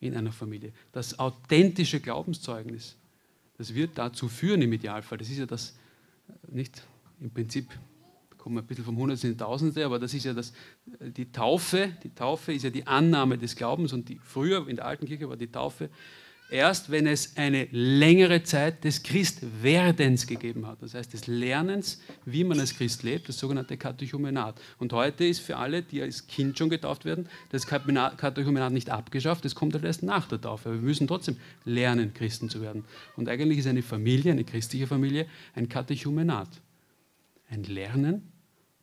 in 0.00 0.16
einer 0.16 0.32
Familie, 0.32 0.72
das 0.92 1.18
authentische 1.18 2.00
Glaubenszeugnis, 2.00 2.96
das 3.56 3.74
wird 3.74 3.96
dazu 3.96 4.28
führen 4.28 4.62
im 4.62 4.72
Idealfall. 4.72 5.18
Das 5.18 5.30
ist 5.30 5.38
ja 5.38 5.46
das, 5.46 5.76
nicht 6.48 6.82
im 7.20 7.30
Prinzip, 7.30 7.68
kommen 8.38 8.56
wir 8.56 8.62
ein 8.62 8.66
bisschen 8.66 8.84
vom 8.84 8.96
Hundertste 8.96 9.28
in 9.28 9.38
Tausendste, 9.38 9.84
aber 9.84 9.98
das 9.98 10.12
ist 10.12 10.24
ja 10.24 10.34
das, 10.34 10.52
die 11.00 11.32
Taufe, 11.32 11.96
die 12.02 12.14
Taufe 12.14 12.52
ist 12.52 12.62
ja 12.62 12.70
die 12.70 12.86
Annahme 12.86 13.38
des 13.38 13.56
Glaubens 13.56 13.92
und 13.92 14.08
die, 14.08 14.18
früher 14.22 14.68
in 14.68 14.76
der 14.76 14.86
alten 14.86 15.06
Kirche 15.06 15.28
war 15.28 15.36
die 15.36 15.50
Taufe 15.50 15.88
erst, 16.54 16.90
wenn 16.90 17.06
es 17.08 17.36
eine 17.36 17.66
längere 17.72 18.44
Zeit 18.44 18.84
des 18.84 19.02
Christwerdens 19.02 20.26
gegeben 20.26 20.66
hat. 20.66 20.80
Das 20.80 20.94
heißt, 20.94 21.12
des 21.12 21.26
Lernens, 21.26 22.00
wie 22.24 22.44
man 22.44 22.60
als 22.60 22.76
Christ 22.76 23.02
lebt, 23.02 23.28
das 23.28 23.38
sogenannte 23.38 23.76
Katechumenat. 23.76 24.60
Und 24.78 24.92
heute 24.92 25.24
ist 25.24 25.40
für 25.40 25.56
alle, 25.56 25.82
die 25.82 26.00
als 26.00 26.28
Kind 26.28 26.56
schon 26.56 26.70
getauft 26.70 27.04
werden, 27.04 27.28
das 27.50 27.66
Katechumenat 27.66 28.72
nicht 28.72 28.88
abgeschafft, 28.88 29.44
das 29.44 29.56
kommt 29.56 29.74
halt 29.74 29.84
erst 29.84 30.04
nach 30.04 30.28
der 30.28 30.40
Taufe. 30.40 30.68
Aber 30.68 30.78
wir 30.78 30.86
müssen 30.86 31.08
trotzdem 31.08 31.36
lernen, 31.64 32.14
Christen 32.14 32.48
zu 32.48 32.62
werden. 32.62 32.84
Und 33.16 33.28
eigentlich 33.28 33.58
ist 33.58 33.66
eine 33.66 33.82
Familie, 33.82 34.30
eine 34.30 34.44
christliche 34.44 34.86
Familie, 34.86 35.26
ein 35.54 35.68
Katechumenat. 35.68 36.48
Ein 37.50 37.64
Lernen, 37.64 38.30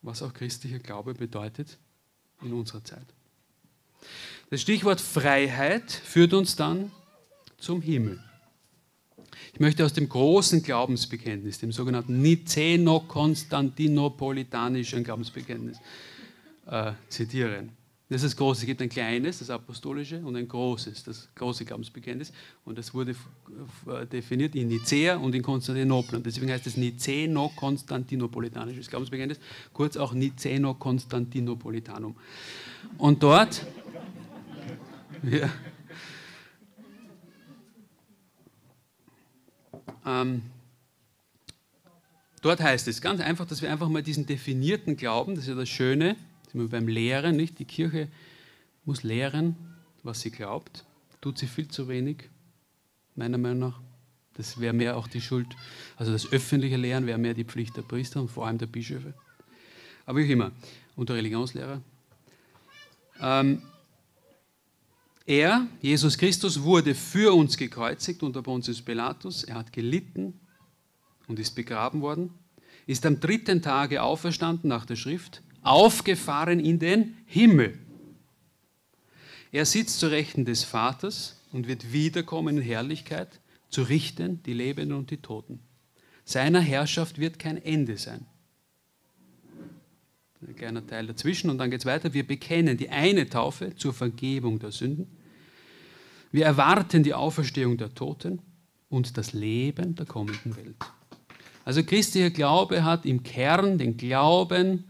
was 0.02 0.22
auch 0.22 0.34
christlicher 0.34 0.80
Glaube 0.80 1.14
bedeutet 1.14 1.78
in 2.44 2.52
unserer 2.52 2.84
Zeit. 2.84 3.06
Das 4.50 4.62
Stichwort 4.62 5.00
Freiheit 5.00 5.90
führt 5.90 6.34
uns 6.34 6.58
dann 6.58 6.92
zum 7.62 7.82
Himmel. 7.82 8.20
Ich 9.54 9.60
möchte 9.60 9.84
aus 9.86 9.94
dem 9.94 10.10
großen 10.10 10.64
Glaubensbekenntnis, 10.64 11.60
dem 11.60 11.72
sogenannten 11.72 12.20
Niceno-Konstantinopolitanischen 12.22 15.04
Glaubensbekenntnis, 15.04 15.78
äh, 16.68 16.94
zitieren. 17.10 17.72
Das 18.10 18.24
ist 18.24 18.34
das 18.34 18.38
große. 18.38 18.62
Es 18.62 18.66
gibt 18.66 18.82
ein 18.82 18.90
kleines, 18.90 19.38
das 19.40 19.50
apostolische, 19.50 20.20
und 20.20 20.36
ein 20.36 20.46
großes, 20.46 21.06
das 21.06 21.30
große 21.34 21.64
Glaubensbekenntnis. 21.64 22.34
Und 22.66 22.78
das 22.78 22.94
wurde 22.94 23.16
definiert 24.12 24.54
in 24.54 24.68
Nicea 24.68 25.16
und 25.16 25.34
in 25.34 25.42
Konstantinopel. 25.42 26.18
Und 26.18 26.26
deswegen 26.26 26.52
heißt 26.52 26.68
es 26.68 26.76
Niceno-Konstantinopolitanisches 26.76 28.90
Glaubensbekenntnis, 28.90 29.40
kurz 29.72 29.96
auch 29.96 30.14
Niceno-Konstantinopolitanum. 30.14 32.18
Und 32.98 33.24
dort, 33.24 33.66
ja, 35.24 35.50
Ähm, 40.12 40.42
dort 42.42 42.60
heißt 42.60 42.88
es 42.88 43.02
ganz 43.02 43.22
einfach, 43.22 43.46
dass 43.46 43.62
wir 43.62 43.72
einfach 43.72 43.90
mal 43.90 44.04
diesen 44.04 44.26
definierten 44.26 44.98
Glauben, 44.98 45.36
das 45.36 45.46
ist 45.46 45.50
ja 45.50 45.56
das 45.56 45.70
Schöne, 45.70 46.16
sind 46.52 46.62
wir 46.62 46.70
beim 46.70 46.88
Lehren, 46.88 47.36
nicht? 47.36 47.60
Die 47.60 47.66
Kirche 47.66 48.08
muss 48.84 49.04
lehren, 49.04 49.56
was 50.04 50.22
sie 50.22 50.32
glaubt. 50.32 50.84
Tut 51.22 51.38
sie 51.38 51.48
viel 51.48 51.68
zu 51.68 51.88
wenig, 51.88 52.30
meiner 53.16 53.38
Meinung 53.38 53.60
nach. 53.60 53.80
Das 54.36 54.60
wäre 54.60 54.74
mehr 54.74 54.98
auch 54.98 55.08
die 55.08 55.22
Schuld, 55.22 55.48
also 55.98 56.12
das 56.12 56.32
öffentliche 56.32 56.78
Lehren 56.78 57.06
wäre 57.06 57.18
mehr 57.18 57.34
die 57.34 57.44
Pflicht 57.44 57.78
der 57.78 57.84
Priester 57.84 58.22
und 58.22 58.32
vor 58.32 58.48
allem 58.48 58.58
der 58.58 58.66
Bischöfe. 58.66 59.14
Aber 60.06 60.20
wie 60.20 60.32
immer, 60.32 60.52
und 60.96 61.10
der 61.10 61.18
Religionslehrer. 61.18 61.82
Ähm, 63.22 63.62
er, 65.26 65.68
Jesus 65.82 66.18
Christus, 66.18 66.62
wurde 66.62 66.96
für 66.96 67.34
uns 67.36 67.58
gekreuzigt 67.58 68.24
unter 68.24 68.42
Pontius 68.42 68.82
Pilatus. 68.82 69.44
Er 69.44 69.56
hat 69.56 69.72
gelitten 69.72 70.40
und 71.28 71.40
ist 71.40 71.56
begraben 71.56 72.02
worden, 72.02 72.32
ist 72.88 73.06
am 73.06 73.20
dritten 73.20 73.62
Tage 73.62 74.02
auferstanden 74.02 74.68
nach 74.68 74.86
der 74.86 74.96
Schrift, 74.96 75.42
aufgefahren 75.62 76.60
in 76.60 76.80
den 76.80 77.18
Himmel. 77.26 77.78
Er 79.52 79.66
sitzt 79.66 80.00
zur 80.00 80.12
Rechten 80.12 80.46
des 80.46 80.64
Vaters 80.64 81.40
und 81.52 81.68
wird 81.68 81.92
wiederkommen 81.92 82.58
in 82.58 82.64
Herrlichkeit, 82.64 83.40
zu 83.70 83.84
richten 83.84 84.42
die 84.44 84.54
Lebenden 84.54 84.98
und 84.98 85.12
die 85.12 85.18
Toten. 85.18 85.60
Seiner 86.26 86.62
Herrschaft 86.62 87.20
wird 87.20 87.40
kein 87.40 87.58
Ende 87.58 87.98
sein. 87.98 88.26
Ein 90.48 90.56
kleiner 90.56 90.88
Teil 90.88 91.06
dazwischen 91.06 91.52
und 91.52 91.60
dann 91.60 91.70
geht 91.70 91.82
es 91.82 91.86
weiter. 91.86 92.14
Wir 92.16 92.26
bekennen 92.26 92.76
die 92.76 92.90
eine 92.90 93.30
Taufe 93.30 93.76
zur 93.76 93.94
Vergebung 93.94 94.58
der 94.58 94.72
Sünden. 94.72 95.08
Wir 96.32 96.46
erwarten 96.46 97.04
die 97.04 97.14
Auferstehung 97.14 97.78
der 97.78 97.94
Toten 97.94 98.40
und 98.90 99.18
das 99.18 99.34
Leben 99.34 99.96
der 99.96 100.08
kommenden 100.08 100.56
Welt. 100.56 100.78
Also 101.64 101.84
christlicher 101.84 102.32
Glaube 102.32 102.84
hat 102.84 103.06
im 103.06 103.22
Kern 103.22 103.78
den 103.78 103.98
Glauben 103.98 104.86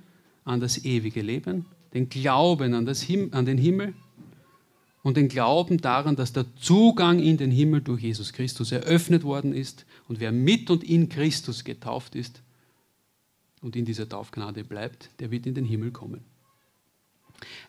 an 0.45 0.61
das 0.61 0.85
ewige 0.85 1.21
Leben, 1.21 1.65
den 1.93 2.07
Glauben 2.07 2.73
an, 2.73 2.87
Him 2.87 3.29
an 3.33 3.45
den 3.45 3.57
Himmel 3.57 3.93
und 5.03 5.17
den 5.17 5.27
Glauben 5.27 5.79
daran, 5.79 6.15
dass 6.15 6.31
der 6.31 6.45
Zugang 6.55 7.19
in 7.19 7.35
den 7.35 7.51
Himmel 7.51 7.81
durch 7.81 8.01
Jesus 8.01 8.31
Christus 8.31 8.71
eröffnet 8.71 9.23
worden 9.23 9.53
ist 9.53 9.85
und 10.07 10.21
wer 10.21 10.31
mit 10.31 10.69
und 10.69 10.83
in 10.83 11.09
Christus 11.09 11.65
getauft 11.65 12.15
ist, 12.15 12.41
und 13.61 13.75
in 13.75 13.85
dieser 13.85 14.09
Taufgnade 14.09 14.63
bleibt, 14.63 15.09
der 15.19 15.31
wird 15.31 15.45
in 15.45 15.53
den 15.53 15.65
Himmel 15.65 15.91
kommen. 15.91 16.21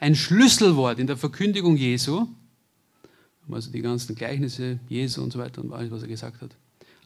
Ein 0.01 0.15
Schlüsselwort 0.15 0.99
in 0.99 1.07
der 1.07 1.17
Verkündigung 1.17 1.77
Jesu, 1.77 2.27
also 3.51 3.71
die 3.71 3.83
ganzen 3.83 4.15
Gleichnisse 4.15 4.81
Jesu 4.89 5.23
und 5.23 5.33
so 5.33 5.39
weiter 5.39 5.63
und 5.63 5.73
alles, 5.73 5.91
was 5.91 6.03
er 6.03 6.09
gesagt 6.09 6.41
hat, 6.41 6.51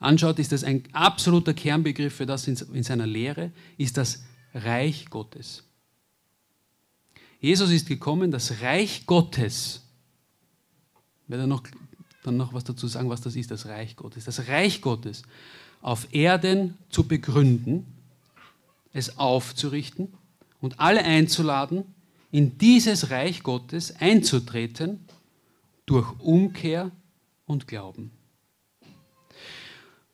anschaut, 0.00 0.38
ist 0.38 0.52
das 0.52 0.64
ein 0.64 0.82
absoluter 0.92 1.54
Kernbegriff 1.54 2.14
für 2.14 2.26
das 2.26 2.46
in 2.46 2.82
seiner 2.82 3.06
Lehre, 3.06 3.50
ist 3.76 3.96
das 3.96 4.24
Reich 4.54 5.06
Gottes. 5.10 5.64
Jesus 7.40 7.70
ist 7.70 7.86
gekommen, 7.86 8.30
das 8.30 8.60
Reich 8.62 9.06
Gottes. 9.06 9.82
Ich 11.24 11.30
werde 11.30 11.46
noch, 11.46 11.62
dann 12.22 12.36
noch 12.36 12.52
was 12.52 12.64
dazu 12.64 12.86
sagen, 12.86 13.08
was 13.08 13.20
das 13.20 13.36
ist, 13.36 13.50
das 13.50 13.66
Reich 13.66 13.96
Gottes. 13.96 14.24
Das 14.24 14.48
Reich 14.48 14.80
Gottes 14.80 15.22
auf 15.82 16.12
Erden 16.12 16.76
zu 16.88 17.06
begründen 17.06 17.86
es 18.96 19.18
aufzurichten 19.18 20.14
und 20.60 20.80
alle 20.80 21.04
einzuladen, 21.04 21.84
in 22.30 22.58
dieses 22.58 23.10
Reich 23.10 23.42
Gottes 23.42 23.94
einzutreten 23.96 25.00
durch 25.84 26.18
Umkehr 26.18 26.90
und 27.44 27.68
Glauben. 27.68 28.10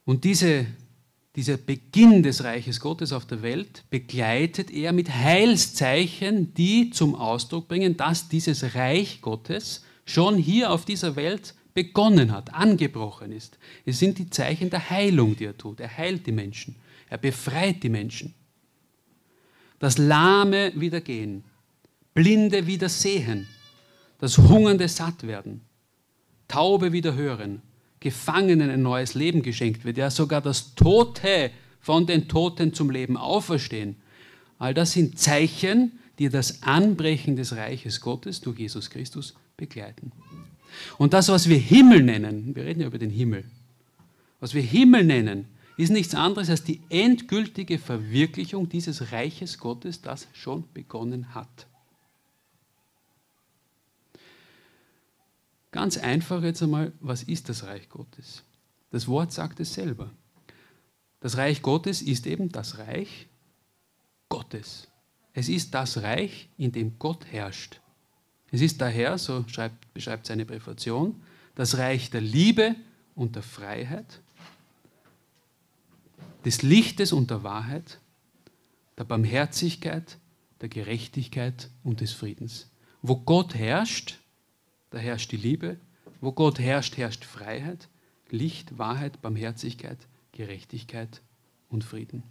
Und 0.04 0.24
diese, 0.24 0.66
dieser 1.36 1.56
Beginn 1.56 2.22
des 2.22 2.42
Reiches 2.44 2.80
Gottes 2.80 3.12
auf 3.12 3.24
der 3.24 3.42
Welt 3.42 3.84
begleitet 3.88 4.70
er 4.70 4.92
mit 4.92 5.10
Heilszeichen, 5.10 6.52
die 6.54 6.90
zum 6.90 7.14
Ausdruck 7.14 7.68
bringen, 7.68 7.96
dass 7.96 8.28
dieses 8.28 8.74
Reich 8.74 9.20
Gottes 9.20 9.84
schon 10.04 10.36
hier 10.36 10.72
auf 10.72 10.84
dieser 10.84 11.16
Welt 11.16 11.54
begonnen 11.72 12.32
hat, 12.32 12.52
angebrochen 12.52 13.32
ist. 13.32 13.58
Es 13.86 14.00
sind 14.00 14.18
die 14.18 14.28
Zeichen 14.28 14.68
der 14.68 14.90
Heilung, 14.90 15.36
die 15.36 15.44
er 15.44 15.56
tut. 15.56 15.80
Er 15.80 15.96
heilt 15.96 16.26
die 16.26 16.32
Menschen. 16.32 16.76
Er 17.08 17.18
befreit 17.18 17.82
die 17.82 17.88
Menschen. 17.88 18.34
Das 19.82 19.98
Lahme 19.98 20.70
wieder 20.76 21.00
gehen, 21.00 21.42
Blinde 22.14 22.68
wieder 22.68 22.88
sehen, 22.88 23.48
das 24.20 24.38
Hungernde 24.38 24.86
satt 24.86 25.26
werden, 25.26 25.60
Taube 26.46 26.92
wieder 26.92 27.16
hören, 27.16 27.62
Gefangenen 27.98 28.70
ein 28.70 28.82
neues 28.82 29.14
Leben 29.14 29.42
geschenkt 29.42 29.84
wird, 29.84 29.96
ja 29.96 30.08
sogar 30.08 30.40
das 30.40 30.76
Tote 30.76 31.50
von 31.80 32.06
den 32.06 32.28
Toten 32.28 32.72
zum 32.72 32.90
Leben 32.90 33.16
auferstehen. 33.16 33.96
All 34.60 34.72
das 34.72 34.92
sind 34.92 35.18
Zeichen, 35.18 35.98
die 36.20 36.28
das 36.28 36.62
Anbrechen 36.62 37.34
des 37.34 37.56
Reiches 37.56 38.00
Gottes 38.00 38.40
durch 38.40 38.60
Jesus 38.60 38.88
Christus 38.88 39.34
begleiten. 39.56 40.12
Und 40.96 41.12
das, 41.12 41.28
was 41.28 41.48
wir 41.48 41.58
Himmel 41.58 42.04
nennen, 42.04 42.54
wir 42.54 42.64
reden 42.64 42.82
ja 42.82 42.86
über 42.86 42.98
den 42.98 43.10
Himmel, 43.10 43.42
was 44.38 44.54
wir 44.54 44.62
Himmel 44.62 45.02
nennen, 45.02 45.48
ist 45.76 45.90
nichts 45.90 46.14
anderes 46.14 46.50
als 46.50 46.64
die 46.64 46.80
endgültige 46.90 47.78
Verwirklichung 47.78 48.68
dieses 48.68 49.12
Reiches 49.12 49.58
Gottes, 49.58 50.02
das 50.02 50.28
schon 50.32 50.64
begonnen 50.72 51.34
hat. 51.34 51.66
Ganz 55.70 55.96
einfach 55.96 56.42
jetzt 56.42 56.62
einmal, 56.62 56.92
was 57.00 57.22
ist 57.22 57.48
das 57.48 57.64
Reich 57.64 57.88
Gottes? 57.88 58.42
Das 58.90 59.08
Wort 59.08 59.32
sagt 59.32 59.58
es 59.60 59.72
selber. 59.72 60.10
Das 61.20 61.38
Reich 61.38 61.62
Gottes 61.62 62.02
ist 62.02 62.26
eben 62.26 62.50
das 62.50 62.78
Reich 62.78 63.28
Gottes. 64.28 64.88
Es 65.32 65.48
ist 65.48 65.72
das 65.72 66.02
Reich, 66.02 66.48
in 66.58 66.72
dem 66.72 66.98
Gott 66.98 67.24
herrscht. 67.26 67.80
Es 68.50 68.60
ist 68.60 68.80
daher, 68.82 69.16
so 69.16 69.44
schreibt, 69.48 69.94
beschreibt 69.94 70.26
seine 70.26 70.44
Präfation, 70.44 71.22
das 71.54 71.78
Reich 71.78 72.10
der 72.10 72.20
Liebe 72.20 72.76
und 73.14 73.34
der 73.34 73.42
Freiheit, 73.42 74.21
des 76.44 76.62
Lichtes 76.62 77.12
und 77.12 77.30
der 77.30 77.42
Wahrheit, 77.42 78.00
der 78.98 79.04
Barmherzigkeit, 79.04 80.18
der 80.60 80.68
Gerechtigkeit 80.68 81.70
und 81.82 82.00
des 82.00 82.12
Friedens. 82.12 82.70
Wo 83.02 83.16
Gott 83.16 83.54
herrscht, 83.54 84.18
da 84.90 84.98
herrscht 84.98 85.32
die 85.32 85.36
Liebe. 85.36 85.78
Wo 86.20 86.32
Gott 86.32 86.60
herrscht, 86.60 86.96
herrscht 86.96 87.24
Freiheit, 87.24 87.88
Licht, 88.30 88.78
Wahrheit, 88.78 89.20
Barmherzigkeit, 89.22 89.98
Gerechtigkeit 90.30 91.20
und 91.68 91.82
Frieden. 91.82 92.22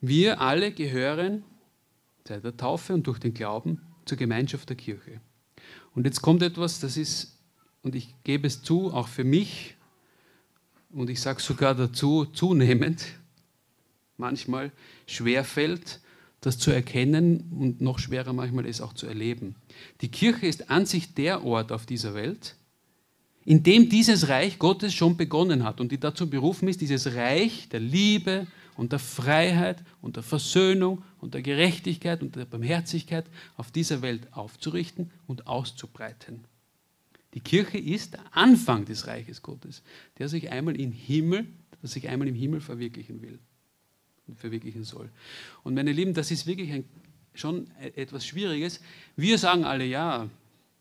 Wir 0.00 0.40
alle 0.40 0.72
gehören 0.72 1.44
seit 2.26 2.44
der 2.44 2.56
Taufe 2.56 2.94
und 2.94 3.06
durch 3.06 3.18
den 3.18 3.34
Glauben 3.34 3.82
zur 4.04 4.18
Gemeinschaft 4.18 4.68
der 4.68 4.76
Kirche. 4.76 5.20
Und 5.94 6.04
jetzt 6.04 6.22
kommt 6.22 6.42
etwas, 6.42 6.80
das 6.80 6.96
ist, 6.96 7.38
und 7.82 7.94
ich 7.94 8.14
gebe 8.24 8.46
es 8.46 8.62
zu, 8.62 8.92
auch 8.92 9.08
für 9.08 9.24
mich, 9.24 9.75
und 10.96 11.10
ich 11.10 11.20
sage 11.20 11.42
sogar 11.42 11.74
dazu, 11.74 12.24
zunehmend, 12.24 13.04
manchmal 14.16 14.72
schwerfällt, 15.06 16.00
das 16.40 16.58
zu 16.58 16.70
erkennen 16.70 17.52
und 17.52 17.80
noch 17.82 17.98
schwerer 17.98 18.32
manchmal 18.32 18.66
es 18.66 18.80
auch 18.80 18.94
zu 18.94 19.06
erleben. 19.06 19.56
Die 20.00 20.08
Kirche 20.08 20.46
ist 20.46 20.70
an 20.70 20.86
sich 20.86 21.12
der 21.12 21.44
Ort 21.44 21.70
auf 21.70 21.84
dieser 21.84 22.14
Welt, 22.14 22.56
in 23.44 23.62
dem 23.62 23.90
dieses 23.90 24.28
Reich 24.28 24.58
Gottes 24.58 24.94
schon 24.94 25.16
begonnen 25.16 25.64
hat 25.64 25.80
und 25.80 25.92
die 25.92 26.00
dazu 26.00 26.30
berufen 26.30 26.66
ist, 26.66 26.80
dieses 26.80 27.14
Reich 27.14 27.68
der 27.68 27.80
Liebe 27.80 28.46
und 28.76 28.92
der 28.92 28.98
Freiheit 28.98 29.82
und 30.00 30.16
der 30.16 30.22
Versöhnung 30.22 31.02
und 31.20 31.34
der 31.34 31.42
Gerechtigkeit 31.42 32.22
und 32.22 32.36
der 32.36 32.46
Barmherzigkeit 32.46 33.26
auf 33.56 33.70
dieser 33.70 34.00
Welt 34.00 34.28
aufzurichten 34.32 35.10
und 35.26 35.46
auszubreiten. 35.46 36.44
Die 37.36 37.40
Kirche 37.40 37.78
ist 37.78 38.14
der 38.14 38.24
Anfang 38.34 38.86
des 38.86 39.06
Reiches 39.06 39.42
Gottes, 39.42 39.82
der 40.18 40.28
sich 40.28 40.50
einmal 40.50 40.80
im 40.80 40.90
Himmel, 40.90 41.46
der 41.82 41.88
sich 41.88 42.08
einmal 42.08 42.26
im 42.26 42.34
Himmel 42.34 42.60
verwirklichen 42.60 43.22
will 43.22 43.38
verwirklichen 44.34 44.84
soll. 44.84 45.10
Und 45.62 45.74
meine 45.74 45.92
Lieben, 45.92 46.14
das 46.14 46.30
ist 46.30 46.46
wirklich 46.46 46.72
ein, 46.72 46.84
schon 47.34 47.70
etwas 47.94 48.26
Schwieriges. 48.26 48.80
Wir 49.14 49.38
sagen 49.38 49.64
alle 49.64 49.84
ja, 49.84 50.28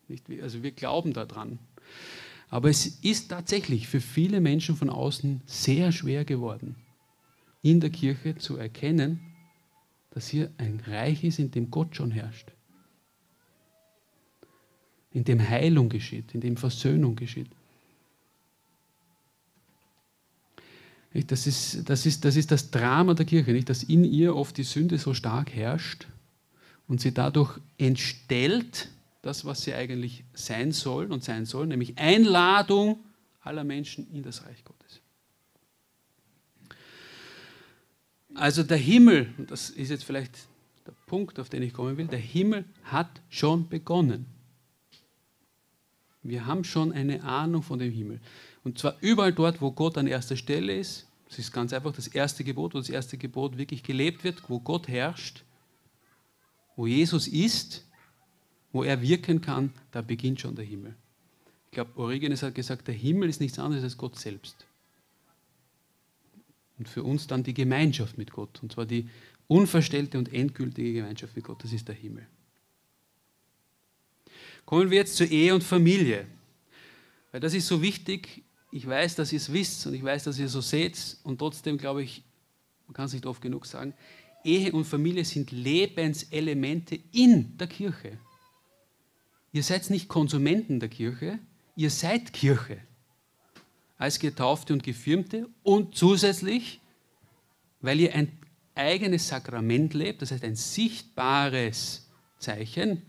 nicht, 0.07 0.25
also 0.41 0.63
wir 0.63 0.71
glauben 0.71 1.13
daran. 1.13 1.59
Aber 2.49 2.69
es 2.69 2.85
ist 3.03 3.29
tatsächlich 3.29 3.87
für 3.87 4.01
viele 4.01 4.41
Menschen 4.41 4.75
von 4.75 4.89
außen 4.89 5.41
sehr 5.45 5.91
schwer 5.91 6.25
geworden, 6.25 6.75
in 7.61 7.79
der 7.81 7.89
Kirche 7.89 8.35
zu 8.35 8.57
erkennen, 8.57 9.19
dass 10.11 10.27
hier 10.27 10.51
ein 10.57 10.81
Reich 10.87 11.23
ist, 11.23 11.39
in 11.39 11.51
dem 11.51 11.69
Gott 11.69 11.95
schon 11.95 12.11
herrscht. 12.11 12.54
In 15.15 15.23
dem 15.23 15.39
Heilung 15.49 15.88
geschieht, 15.88 16.36
in 16.36 16.41
dem 16.41 16.58
Versöhnung 16.58 17.15
geschieht. 17.15 17.47
Das 21.28 21.47
ist, 21.47 21.89
das, 21.89 22.06
ist, 22.06 22.25
das 22.25 22.36
ist 22.36 22.51
das 22.51 22.69
Drama 22.69 23.13
der 23.13 23.25
Kirche, 23.25 23.54
nicht? 23.54 23.69
dass 23.69 23.84
in 23.84 24.04
ihr 24.04 24.36
oft 24.36 24.58
die 24.58 24.63
Sünde 24.63 24.97
so 24.97 25.13
stark 25.13 25.56
herrscht 25.56 26.08
und 26.89 26.99
sie 26.99 27.13
dadurch 27.13 27.58
entstellt, 27.78 28.89
das, 29.21 29.45
was 29.45 29.63
sie 29.63 29.73
eigentlich 29.73 30.25
sein 30.34 30.73
soll 30.73 31.12
und 31.13 31.23
sein 31.23 31.45
soll, 31.45 31.67
nämlich 31.67 31.97
Einladung 31.97 32.99
aller 33.39 33.63
Menschen 33.63 34.12
in 34.13 34.21
das 34.21 34.45
Reich 34.45 34.65
Gottes. 34.65 34.99
Also 38.34 38.63
der 38.63 38.78
Himmel, 38.78 39.34
und 39.38 39.49
das 39.49 39.69
ist 39.69 39.89
jetzt 39.89 40.04
vielleicht 40.04 40.47
der 40.86 40.93
Punkt, 41.06 41.39
auf 41.39 41.47
den 41.47 41.63
ich 41.63 41.71
kommen 41.71 41.95
will, 41.95 42.08
der 42.08 42.19
Himmel 42.19 42.65
hat 42.84 43.21
schon 43.30 43.69
begonnen. 43.69 44.34
Wir 46.27 46.47
haben 46.47 46.63
schon 46.63 46.91
eine 46.91 47.23
Ahnung 47.23 47.61
von 47.61 47.77
dem 47.77 47.91
Himmel. 47.91 48.19
Und 48.63 48.79
zwar 48.79 48.95
überall 48.99 49.31
dort, 49.31 49.61
wo 49.61 49.71
Gott 49.71 49.97
an 49.97 50.07
erster 50.07 50.35
Stelle 50.35 50.75
ist. 50.75 51.07
Das 51.29 51.38
ist 51.38 51.53
ganz 51.53 51.71
einfach 51.71 51.93
das 51.93 52.07
erste 52.07 52.43
Gebot, 52.43 52.73
wo 52.73 52.79
das 52.79 52.89
erste 52.89 53.17
Gebot 53.17 53.57
wirklich 53.57 53.83
gelebt 53.83 54.23
wird, 54.23 54.49
wo 54.49 54.59
Gott 54.59 54.88
herrscht, 54.88 55.43
wo 56.75 56.88
Jesus 56.88 57.27
ist, 57.27 57.85
wo 58.71 58.83
er 58.83 59.01
wirken 59.01 59.41
kann, 59.41 59.71
da 59.91 60.01
beginnt 60.01 60.41
schon 60.41 60.55
der 60.55 60.65
Himmel. 60.65 60.95
Ich 61.65 61.71
glaube, 61.71 61.95
Origenes 61.95 62.41
hat 62.41 62.55
gesagt, 62.55 62.88
der 62.88 62.95
Himmel 62.95 63.29
ist 63.29 63.39
nichts 63.39 63.59
anderes 63.59 63.83
als 63.83 63.97
Gott 63.97 64.17
selbst. 64.17 64.65
Und 66.77 66.89
für 66.89 67.03
uns 67.03 67.27
dann 67.27 67.43
die 67.43 67.53
Gemeinschaft 67.53 68.17
mit 68.17 68.31
Gott, 68.31 68.61
und 68.63 68.71
zwar 68.71 68.85
die 68.85 69.09
unverstellte 69.47 70.17
und 70.17 70.33
endgültige 70.33 70.93
Gemeinschaft 70.93 71.35
mit 71.35 71.45
Gott, 71.45 71.63
das 71.63 71.71
ist 71.71 71.88
der 71.88 71.95
Himmel. 71.95 72.25
Kommen 74.65 74.89
wir 74.89 74.97
jetzt 74.97 75.15
zur 75.15 75.30
Ehe 75.30 75.54
und 75.54 75.63
Familie. 75.63 76.25
Weil 77.32 77.39
das 77.39 77.54
ist 77.54 77.67
so 77.67 77.82
wichtig 77.82 78.45
ich 78.75 78.86
weiß, 78.86 79.15
dass 79.15 79.32
ihr 79.32 79.38
es 79.38 79.54
wisst 79.54 79.88
und 79.88 79.93
ich 79.93 80.04
weiß, 80.04 80.25
dass 80.25 80.38
ihr 80.38 80.49
so 80.49 80.60
seht 80.60 81.15
und 81.23 81.38
trotzdem 81.39 81.78
glaube 81.78 82.04
ich, 82.04 82.25
man 82.88 82.93
kann 82.93 83.06
es 83.06 83.13
nicht 83.13 83.25
oft 83.25 83.41
genug 83.41 83.65
sagen, 83.65 83.93
Ehe 84.43 84.73
und 84.73 84.84
Familie 84.84 85.23
sind 85.23 85.51
Lebenselemente 85.51 86.99
in 87.13 87.58
der 87.58 87.67
Kirche. 87.67 88.17
Ihr 89.54 89.63
seid 89.63 89.89
nicht 89.89 90.10
Konsumenten 90.10 90.82
der 90.82 90.89
Kirche, 90.89 91.39
ihr 91.78 91.89
seid 91.89 92.34
Kirche. 92.34 92.78
Als 93.97 94.19
Getaufte 94.19 94.73
und 94.73 94.84
Gefirmte 94.84 95.47
und 95.63 95.95
zusätzlich, 95.95 96.82
weil 97.80 98.01
ihr 98.01 98.13
ein 98.13 98.38
eigenes 98.75 99.30
Sakrament 99.30 99.93
lebt, 99.93 100.21
das 100.21 100.32
heißt 100.32 100.43
ein 100.43 100.58
sichtbares 100.58 102.10
Zeichen, 102.39 103.04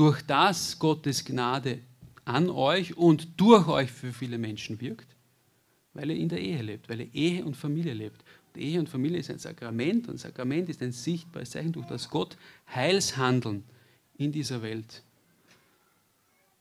durch 0.00 0.22
das 0.22 0.78
Gottes 0.78 1.26
Gnade 1.26 1.80
an 2.24 2.48
euch 2.48 2.96
und 2.96 3.38
durch 3.38 3.68
euch 3.68 3.92
für 3.92 4.14
viele 4.14 4.38
Menschen 4.38 4.80
wirkt, 4.80 5.14
weil 5.92 6.08
er 6.08 6.16
in 6.16 6.30
der 6.30 6.40
Ehe 6.40 6.62
lebt, 6.62 6.88
weil 6.88 7.00
er 7.00 7.14
Ehe 7.14 7.44
und 7.44 7.54
Familie 7.54 7.92
lebt. 7.92 8.24
Und 8.46 8.62
Ehe 8.62 8.80
und 8.80 8.88
Familie 8.88 9.18
ist 9.18 9.28
ein 9.28 9.38
Sakrament 9.38 10.08
und 10.08 10.18
Sakrament 10.18 10.70
ist 10.70 10.80
ein 10.80 10.92
sichtbares 10.92 11.50
Zeichen, 11.50 11.72
durch 11.72 11.86
das 11.86 12.08
Gott 12.08 12.38
Heilshandeln 12.74 13.62
in 14.16 14.32
dieser 14.32 14.62
Welt 14.62 15.02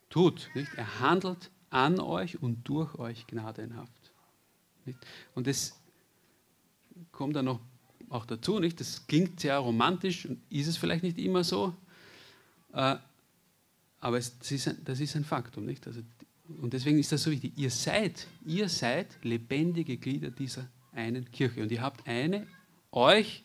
tut. 0.09 0.49
Nicht? 0.53 0.73
Er 0.75 0.99
handelt 0.99 1.49
an 1.69 2.01
euch 2.01 2.43
und 2.43 2.67
durch 2.67 2.93
euch 2.95 3.25
gnadenhaft. 3.25 4.11
Nicht? 4.83 4.99
Und 5.33 5.47
das 5.47 5.79
kommt 7.13 7.37
dann 7.37 7.45
noch 7.45 7.61
auch 8.09 8.25
dazu, 8.25 8.59
nicht? 8.59 8.81
das 8.81 9.07
klingt 9.07 9.39
sehr 9.39 9.57
romantisch 9.59 10.25
und 10.25 10.41
ist 10.49 10.67
es 10.67 10.75
vielleicht 10.75 11.03
nicht 11.03 11.17
immer 11.17 11.45
so, 11.45 11.73
äh, 12.73 12.97
aber 13.99 14.17
es, 14.17 14.37
das, 14.39 14.51
ist 14.51 14.67
ein, 14.67 14.77
das 14.85 14.99
ist 14.99 15.15
ein 15.15 15.23
Faktum, 15.23 15.65
nicht? 15.65 15.85
Also, 15.87 16.01
und 16.61 16.73
deswegen 16.73 16.99
ist 16.99 17.11
das 17.11 17.23
so 17.23 17.31
wichtig. 17.31 17.53
Ihr 17.55 17.69
seid, 17.69 18.27
ihr 18.45 18.69
seid 18.69 19.07
lebendige 19.23 19.97
Glieder 19.97 20.31
dieser 20.31 20.67
einen 20.93 21.29
Kirche. 21.31 21.61
Und 21.61 21.71
ihr 21.71 21.81
habt 21.81 22.07
eine, 22.07 22.47
euch 22.91 23.43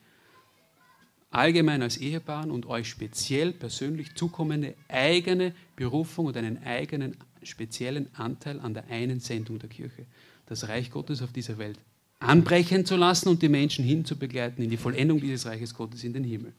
allgemein 1.30 1.82
als 1.82 1.96
Ehepaaren 1.96 2.50
und 2.50 2.66
euch 2.66 2.88
speziell 2.88 3.52
persönlich 3.52 4.14
zukommende 4.14 4.74
eigene 4.88 5.54
Berufung 5.76 6.26
und 6.26 6.36
einen 6.36 6.62
eigenen 6.62 7.16
speziellen 7.42 8.08
Anteil 8.14 8.60
an 8.60 8.72
der 8.72 8.86
einen 8.88 9.20
Sendung 9.20 9.58
der 9.58 9.68
Kirche. 9.68 10.06
Das 10.46 10.68
Reich 10.68 10.90
Gottes 10.90 11.20
auf 11.20 11.32
dieser 11.32 11.58
Welt 11.58 11.78
anbrechen 12.20 12.86
zu 12.86 12.96
lassen 12.96 13.28
und 13.28 13.42
die 13.42 13.48
Menschen 13.48 13.84
hinzubegleiten 13.84 14.64
in 14.64 14.70
die 14.70 14.76
Vollendung 14.76 15.20
dieses 15.20 15.46
Reiches 15.46 15.74
Gottes 15.74 16.04
in 16.04 16.12
den 16.12 16.24
Himmel. 16.24 16.52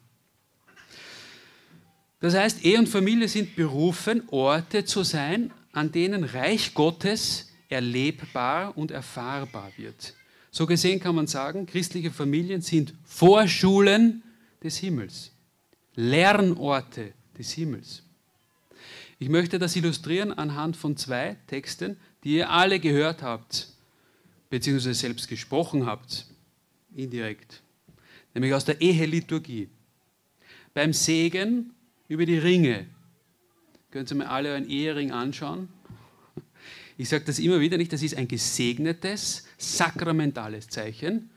Das 2.19 2.34
heißt, 2.34 2.63
Ehe 2.63 2.80
und 2.80 2.89
Familie 2.89 3.28
sind 3.28 3.56
berufen, 3.56 4.23
Orte 4.28 4.86
zu 4.86 5.04
sein, 5.04 5.51
an 5.71 5.91
denen 5.91 6.23
Reich 6.23 6.73
Gottes 6.73 7.51
erlebbar 7.69 8.78
und 8.78 8.91
erfahrbar 8.91 9.71
wird. 9.78 10.13
So 10.49 10.65
gesehen 10.65 10.99
kann 11.01 11.15
man 11.15 11.28
sagen, 11.28 11.65
christliche 11.65 12.12
Familien 12.12 12.62
sind 12.62 12.93
Vorschulen 13.04 14.23
des 14.63 14.78
Himmels, 14.78 15.32
Lernorte 15.95 17.13
des 17.38 17.51
Himmels. 17.51 18.04
Ich 19.19 19.28
möchte 19.30 19.60
das 19.60 19.75
illustrieren 19.75 20.32
anhand 20.32 20.78
von 20.78 20.95
zwei 20.95 21.36
Texten, 21.47 21.97
die 22.23 22.38
ihr 22.38 22.49
alle 22.49 22.80
gehört 22.80 23.21
habt, 23.21 23.67
beziehungsweise 24.49 24.93
selbst 24.93 25.28
gesprochen 25.28 25.86
habt, 25.86 26.25
indirekt, 26.95 27.62
nämlich 28.34 28.54
aus 28.54 28.63
der 28.63 28.80
Eheliturgie. 28.80 29.69
Beim 30.73 30.93
Segen 30.93 31.75
über 32.08 32.26
die 32.26 32.38
Ringe. 32.38 32.88
Können 33.91 34.08
Sie 34.08 34.15
mir 34.15 34.30
alle 34.30 34.54
einen 34.54 34.70
Ehering 34.70 35.12
anschauen? 35.12 35.70
Ich 36.98 37.10
sage 37.10 37.26
das 37.26 37.39
immer 37.39 37.60
wieder 37.60 37.78
nicht, 37.78 37.91
das 37.91 38.04
ist 38.04 38.15
ein 38.15 38.28
gesegnetes, 38.28 39.46
sakramentales 39.58 40.70
Zeichen, 40.70 41.30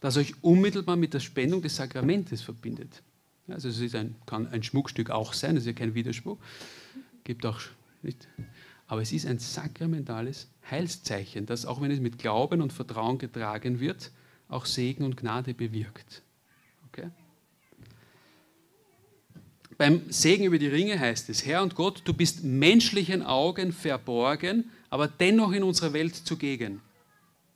das 0.00 0.16
euch 0.16 0.34
unmittelbar 0.42 0.96
mit 0.96 1.14
der 1.14 1.20
Spendung 1.20 1.62
des 1.62 1.76
Sakramentes 1.76 2.42
verbindet. 2.42 3.02
Also 3.48 3.68
es 3.68 3.78
ist 3.78 3.94
ein, 3.94 4.16
kann 4.26 4.48
ein 4.48 4.62
Schmuckstück 4.62 5.10
auch 5.10 5.32
sein, 5.32 5.54
das 5.54 5.64
ist 5.64 5.68
ja 5.68 5.72
kein 5.72 5.94
Widerspruch. 5.94 6.38
Gibt 7.22 7.46
auch 7.46 7.60
nicht. 8.02 8.26
Aber 8.86 9.02
es 9.02 9.12
ist 9.12 9.26
ein 9.26 9.38
sakramentales 9.38 10.48
Heilszeichen, 10.70 11.46
das, 11.46 11.64
auch 11.64 11.80
wenn 11.80 11.90
es 11.90 12.00
mit 12.00 12.18
Glauben 12.18 12.60
und 12.60 12.72
Vertrauen 12.72 13.18
getragen 13.18 13.80
wird, 13.80 14.10
auch 14.48 14.66
Segen 14.66 15.04
und 15.04 15.16
Gnade 15.16 15.54
bewirkt. 15.54 16.22
Okay? 16.88 17.10
Beim 19.76 20.02
Segen 20.08 20.44
über 20.44 20.58
die 20.58 20.68
Ringe 20.68 20.98
heißt 20.98 21.28
es, 21.30 21.44
Herr 21.44 21.62
und 21.62 21.74
Gott, 21.74 22.02
du 22.04 22.14
bist 22.14 22.44
menschlichen 22.44 23.22
Augen 23.22 23.72
verborgen, 23.72 24.70
aber 24.90 25.08
dennoch 25.08 25.52
in 25.52 25.62
unserer 25.62 25.92
Welt 25.92 26.14
zugegen. 26.14 26.80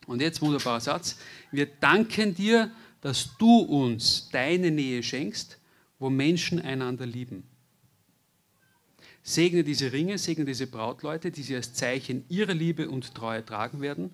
Und 0.06 0.20
jetzt 0.20 0.40
wunderbarer 0.40 0.80
Satz. 0.80 1.18
Wir 1.52 1.66
danken 1.66 2.34
dir, 2.34 2.70
dass 3.00 3.36
du 3.38 3.58
uns 3.58 4.28
deine 4.32 4.70
Nähe 4.70 5.02
schenkst, 5.02 5.58
wo 5.98 6.10
Menschen 6.10 6.60
einander 6.60 7.06
lieben. 7.06 7.44
Segne 9.22 9.62
diese 9.62 9.92
Ringe, 9.92 10.16
segne 10.16 10.44
diese 10.44 10.66
Brautleute, 10.66 11.30
die 11.30 11.42
sie 11.42 11.54
als 11.54 11.74
Zeichen 11.74 12.24
ihrer 12.28 12.54
Liebe 12.54 12.88
und 12.88 13.14
Treue 13.14 13.44
tragen 13.44 13.80
werden. 13.80 14.10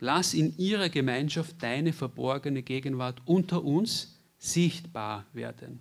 Lass 0.00 0.34
in 0.34 0.56
ihrer 0.58 0.88
Gemeinschaft 0.88 1.62
deine 1.62 1.92
verborgene 1.92 2.62
Gegenwart 2.62 3.22
unter 3.26 3.62
uns 3.62 4.18
sichtbar 4.38 5.26
werden. 5.32 5.80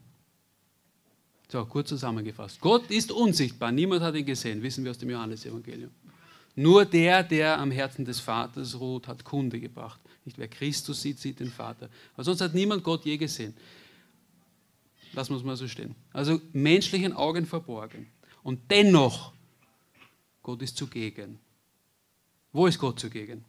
So, 1.52 1.66
kurz 1.66 1.90
zusammengefasst. 1.90 2.62
Gott 2.62 2.92
ist 2.92 3.12
unsichtbar, 3.12 3.72
niemand 3.72 4.02
hat 4.02 4.16
ihn 4.16 4.26
gesehen, 4.26 4.62
wissen 4.62 4.84
wir 4.84 4.92
aus 4.92 5.00
dem 5.00 5.10
Johannesevangelium. 5.10 5.92
Nur 6.56 6.86
der, 6.86 7.24
der 7.24 7.58
am 7.58 7.72
Herzen 7.72 8.06
des 8.06 8.20
Vaters 8.20 8.80
ruht, 8.80 9.08
hat 9.08 9.24
Kunde 9.24 9.60
gebracht. 9.60 10.00
Nicht 10.26 10.38
wer 10.38 10.48
Christus 10.48 11.02
sieht, 11.02 11.18
sieht 11.18 11.40
den 11.40 11.52
Vater. 11.52 11.90
Aber 12.14 12.24
sonst 12.24 12.42
hat 12.42 12.54
niemand 12.54 12.84
Gott 12.84 13.06
je 13.06 13.18
gesehen. 13.18 13.56
Das 15.14 15.30
muss 15.30 15.44
man 15.44 15.56
so 15.56 15.68
stehen. 15.68 15.96
Also 16.14 16.40
menschlichen 16.54 17.14
Augen 17.14 17.46
verborgen. 17.46 18.08
Und 18.44 18.70
dennoch, 18.70 19.34
Gott 20.44 20.62
ist 20.62 20.78
zugegen. 20.78 21.40
Wo 22.52 22.68
ist 22.68 22.78
Gott 22.78 23.00
zugegen? 23.00 23.46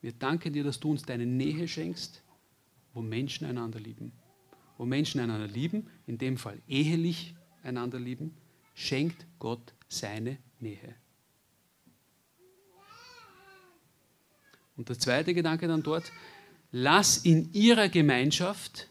Wir 0.00 0.12
danken 0.12 0.52
dir, 0.52 0.64
dass 0.64 0.78
du 0.78 0.90
uns 0.90 1.02
deine 1.02 1.26
Nähe 1.26 1.66
schenkst, 1.66 2.22
wo 2.94 3.02
Menschen 3.02 3.46
einander 3.46 3.80
lieben. 3.80 4.12
Wo 4.78 4.84
Menschen 4.84 5.20
einander 5.20 5.48
lieben, 5.48 5.88
in 6.10 6.18
dem 6.18 6.36
Fall 6.36 6.58
ehelich 6.66 7.34
einander 7.62 8.00
lieben, 8.00 8.34
schenkt 8.74 9.24
Gott 9.38 9.72
seine 9.88 10.38
Nähe. 10.58 10.94
Und 14.76 14.88
der 14.88 14.98
zweite 14.98 15.34
Gedanke 15.34 15.68
dann 15.68 15.84
dort, 15.84 16.10
lass 16.72 17.18
in 17.18 17.52
ihrer 17.52 17.88
Gemeinschaft 17.88 18.88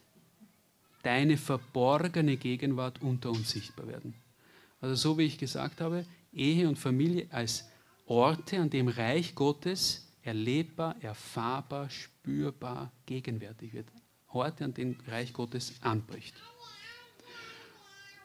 deine 1.03 1.35
verborgene 1.35 2.37
Gegenwart 2.37 3.01
unter 3.01 3.31
uns 3.31 3.51
sichtbar 3.51 3.87
werden. 3.87 4.13
Also 4.79 4.95
so 4.95 5.17
wie 5.17 5.23
ich 5.23 5.37
gesagt 5.37 5.81
habe, 5.81 6.05
Ehe 6.31 6.69
und 6.69 6.77
Familie 6.77 7.27
als 7.31 7.65
Orte, 8.05 8.59
an 8.59 8.69
dem 8.69 8.87
Reich 8.87 9.35
Gottes 9.35 10.07
erlebbar, 10.21 10.95
erfahrbar, 11.01 11.89
spürbar, 11.89 12.93
gegenwärtig 13.05 13.73
wird. 13.73 13.87
Orte, 14.29 14.63
an 14.63 14.73
denen 14.73 14.97
Reich 15.07 15.33
Gottes 15.33 15.73
anbricht. 15.81 16.35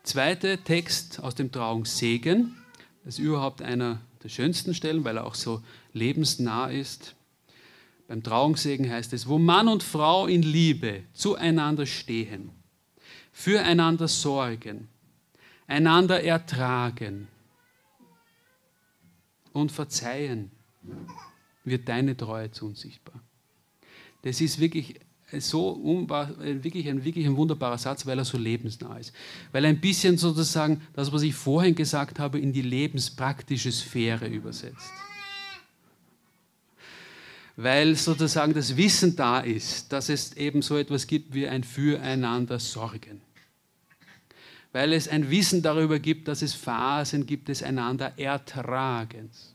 Zweiter 0.05 0.63
Text 0.63 1.21
aus 1.21 1.35
dem 1.35 1.51
Trauungssegen. 1.51 2.55
Das 3.05 3.15
ist 3.15 3.25
überhaupt 3.25 3.63
einer 3.63 4.03
der 4.23 4.29
schönsten 4.29 4.75
Stellen, 4.75 5.03
weil 5.03 5.17
er 5.17 5.25
auch 5.25 5.35
so 5.35 5.63
lebensnah 5.95 6.67
ist. 6.67 7.15
Beim 8.07 8.23
Trauungssegen 8.23 8.91
heißt 8.91 9.15
es, 9.15 9.27
wo 9.27 9.39
Mann 9.39 9.67
und 9.67 9.83
Frau 9.83 10.27
in 10.27 10.43
Liebe 10.43 11.05
zueinander 11.15 11.87
stehen, 11.87 12.51
füreinander 13.33 14.07
sorgen, 14.07 14.89
einander 15.67 16.23
ertragen 16.23 17.27
und 19.55 19.73
verzeihen, 19.73 20.51
wird 21.65 21.89
deine 21.89 22.15
Treue 22.15 22.51
zu 22.51 22.67
uns 22.67 22.81
sichtbar. 22.81 23.23
Das 24.21 24.43
ist 24.43 24.61
wirklich 24.61 25.01
so 25.41 26.07
wirklich 26.39 26.89
ein, 26.89 27.05
wirklich 27.05 27.27
ein 27.27 27.37
wunderbarer 27.37 27.79
Satz, 27.79 28.07
weil 28.07 28.19
er 28.19 28.25
so 28.25 28.39
lebensnah 28.39 28.99
ist. 28.99 29.13
Weil 29.53 29.65
er 29.65 29.71
ein 29.71 29.81
bisschen 29.81 30.19
sozusagen 30.19 30.81
das, 30.95 31.13
was 31.13 31.23
ich 31.23 31.35
vorhin 31.35 31.75
gesagt 31.75 32.19
habe, 32.19 32.39
in 32.39 32.53
die 32.53 32.63
lebenspraktische 32.63 33.73
Sphäre 33.73 34.27
übersetzt 34.27 34.93
weil 37.57 37.95
sozusagen 37.95 38.53
das 38.53 38.77
Wissen 38.77 39.15
da 39.17 39.41
ist, 39.41 39.93
dass 39.93 40.09
es 40.09 40.37
eben 40.37 40.63
so 40.63 40.77
etwas 40.77 41.07
gibt 41.07 41.35
wie 41.35 41.47
ein 41.47 41.63
Füreinander 41.63 42.59
Sorgen. 42.59 43.21
Weil 44.73 44.93
es 44.93 45.07
ein 45.07 45.31
Wissen 45.31 45.63
darüber 45.63 46.01
gibt, 46.01 46.27
dass 46.27 46.43
es 46.43 46.55
Phasen 46.55 47.27
gibt 47.27 47.49
des 47.49 47.63
einander 47.63 48.19
Ertragens. 48.19 49.54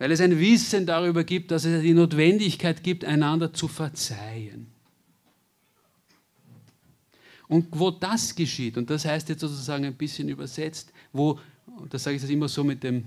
Weil 0.00 0.12
es 0.12 0.20
ein 0.22 0.38
Wissen 0.38 0.86
darüber 0.86 1.24
gibt, 1.24 1.50
dass 1.50 1.66
es 1.66 1.82
die 1.82 1.92
Notwendigkeit 1.92 2.82
gibt, 2.82 3.04
einander 3.04 3.52
zu 3.52 3.68
verzeihen. 3.68 4.66
Und 7.48 7.66
wo 7.72 7.90
das 7.90 8.34
geschieht, 8.34 8.78
und 8.78 8.88
das 8.88 9.04
heißt 9.04 9.28
jetzt 9.28 9.40
sozusagen 9.40 9.84
ein 9.84 9.94
bisschen 9.94 10.30
übersetzt, 10.30 10.90
wo, 11.12 11.38
und 11.66 11.92
das 11.92 12.02
sage 12.02 12.16
ich 12.16 12.22
das 12.22 12.30
immer 12.30 12.48
so 12.48 12.64
mit 12.64 12.82
dem 12.82 13.04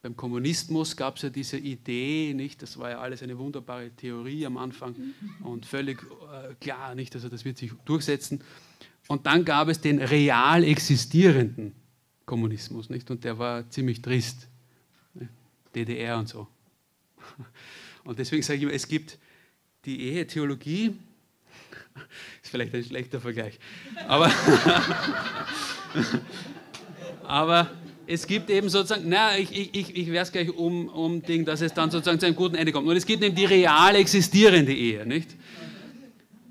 beim 0.00 0.16
Kommunismus 0.16 0.96
gab 0.96 1.16
es 1.16 1.22
ja 1.22 1.28
diese 1.28 1.58
Idee, 1.58 2.32
nicht? 2.32 2.62
Das 2.62 2.78
war 2.78 2.90
ja 2.90 3.00
alles 3.00 3.22
eine 3.22 3.36
wunderbare 3.36 3.90
Theorie 3.90 4.46
am 4.46 4.56
Anfang 4.56 4.94
und 5.42 5.66
völlig 5.66 6.00
äh, 6.00 6.54
klar, 6.60 6.94
nicht? 6.94 7.14
Also 7.16 7.28
das 7.28 7.44
wird 7.44 7.58
sich 7.58 7.72
durchsetzen. 7.84 8.42
Und 9.08 9.26
dann 9.26 9.44
gab 9.44 9.68
es 9.68 9.80
den 9.80 10.00
real 10.00 10.62
existierenden 10.62 11.74
Kommunismus, 12.28 12.90
nicht? 12.90 13.10
Und 13.10 13.24
der 13.24 13.38
war 13.38 13.68
ziemlich 13.70 14.02
trist. 14.02 14.46
Ne? 15.14 15.28
DDR 15.74 16.18
und 16.18 16.28
so. 16.28 16.46
Und 18.04 18.18
deswegen 18.18 18.42
sage 18.42 18.58
ich 18.58 18.62
immer, 18.62 18.72
es 18.72 18.86
gibt 18.86 19.18
die 19.84 20.00
Ehetheologie, 20.02 20.94
ist 22.42 22.50
vielleicht 22.50 22.74
ein 22.74 22.84
schlechter 22.84 23.20
Vergleich, 23.20 23.58
aber, 24.06 24.30
aber 27.24 27.70
es 28.06 28.26
gibt 28.26 28.48
eben 28.48 28.70
sozusagen, 28.70 29.08
na, 29.08 29.36
ich, 29.36 29.50
ich, 29.52 29.94
ich 29.94 30.06
werde 30.06 30.20
es 30.20 30.32
gleich 30.32 30.50
um, 30.50 30.88
um 30.88 31.22
Ding, 31.22 31.44
dass 31.44 31.60
es 31.60 31.74
dann 31.74 31.90
sozusagen 31.90 32.18
zu 32.18 32.26
einem 32.26 32.36
guten 32.36 32.54
Ende 32.54 32.72
kommt. 32.72 32.88
Und 32.88 32.96
es 32.96 33.04
gibt 33.04 33.22
eben 33.22 33.34
die 33.34 33.44
real 33.44 33.94
existierende 33.96 34.72
Ehe, 34.72 35.04
nicht? 35.04 35.36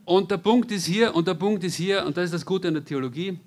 Und 0.06 0.30
der 0.30 0.38
Punkt 0.38 0.72
ist 0.72 0.86
hier, 0.86 1.16
und 1.16 1.28
der 1.28 1.34
Punkt 1.34 1.63
ist 1.63 1.76
hier, 1.76 2.06
und 2.06 2.16
das 2.18 2.26
ist 2.26 2.34
das 2.34 2.46
Gute 2.46 2.68
an 2.68 2.76
der 2.76 2.86
Theologie, 2.86 3.40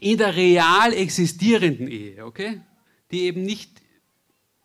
in 0.00 0.18
der 0.18 0.36
real 0.36 0.92
existierenden 0.92 1.88
Ehe, 1.88 2.24
okay? 2.24 2.60
Die 3.10 3.22
eben 3.22 3.42
nicht 3.42 3.70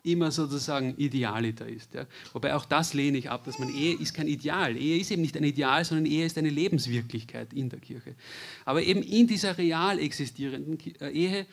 immer 0.04 0.32
sozusagen 0.32 0.96
idealiter 0.98 1.68
ist. 1.68 1.94
Ja? 1.94 2.06
Wobei 2.34 2.56
auch 2.56 2.66
das 2.66 2.94
lehne 2.94 3.18
ich 3.18 3.30
ab, 3.30 3.44
dass 3.46 3.60
man 3.60 3.74
Ehe 3.74 3.96
ist 3.96 4.14
kein 4.14 4.28
Ideal. 4.28 4.76
Ehe 4.76 5.00
ist 5.00 5.12
eben 5.12 5.22
nicht 5.22 5.38
ein 5.38 5.44
Ideal, 5.44 5.86
sondern 5.86 6.06
Ehe 6.06 6.26
ist 6.26 6.38
eine 6.38 6.50
Lebenswirklichkeit 6.50 7.54
in 7.54 7.70
der 7.70 7.80
Kirche. 7.80 8.16
Aber 8.66 8.82
eben 8.82 9.04
in 9.04 9.28
dieser 9.28 9.58
real 9.58 10.00
existierenden 10.00 10.80
äh, 11.00 11.10
Ehe 11.12 11.46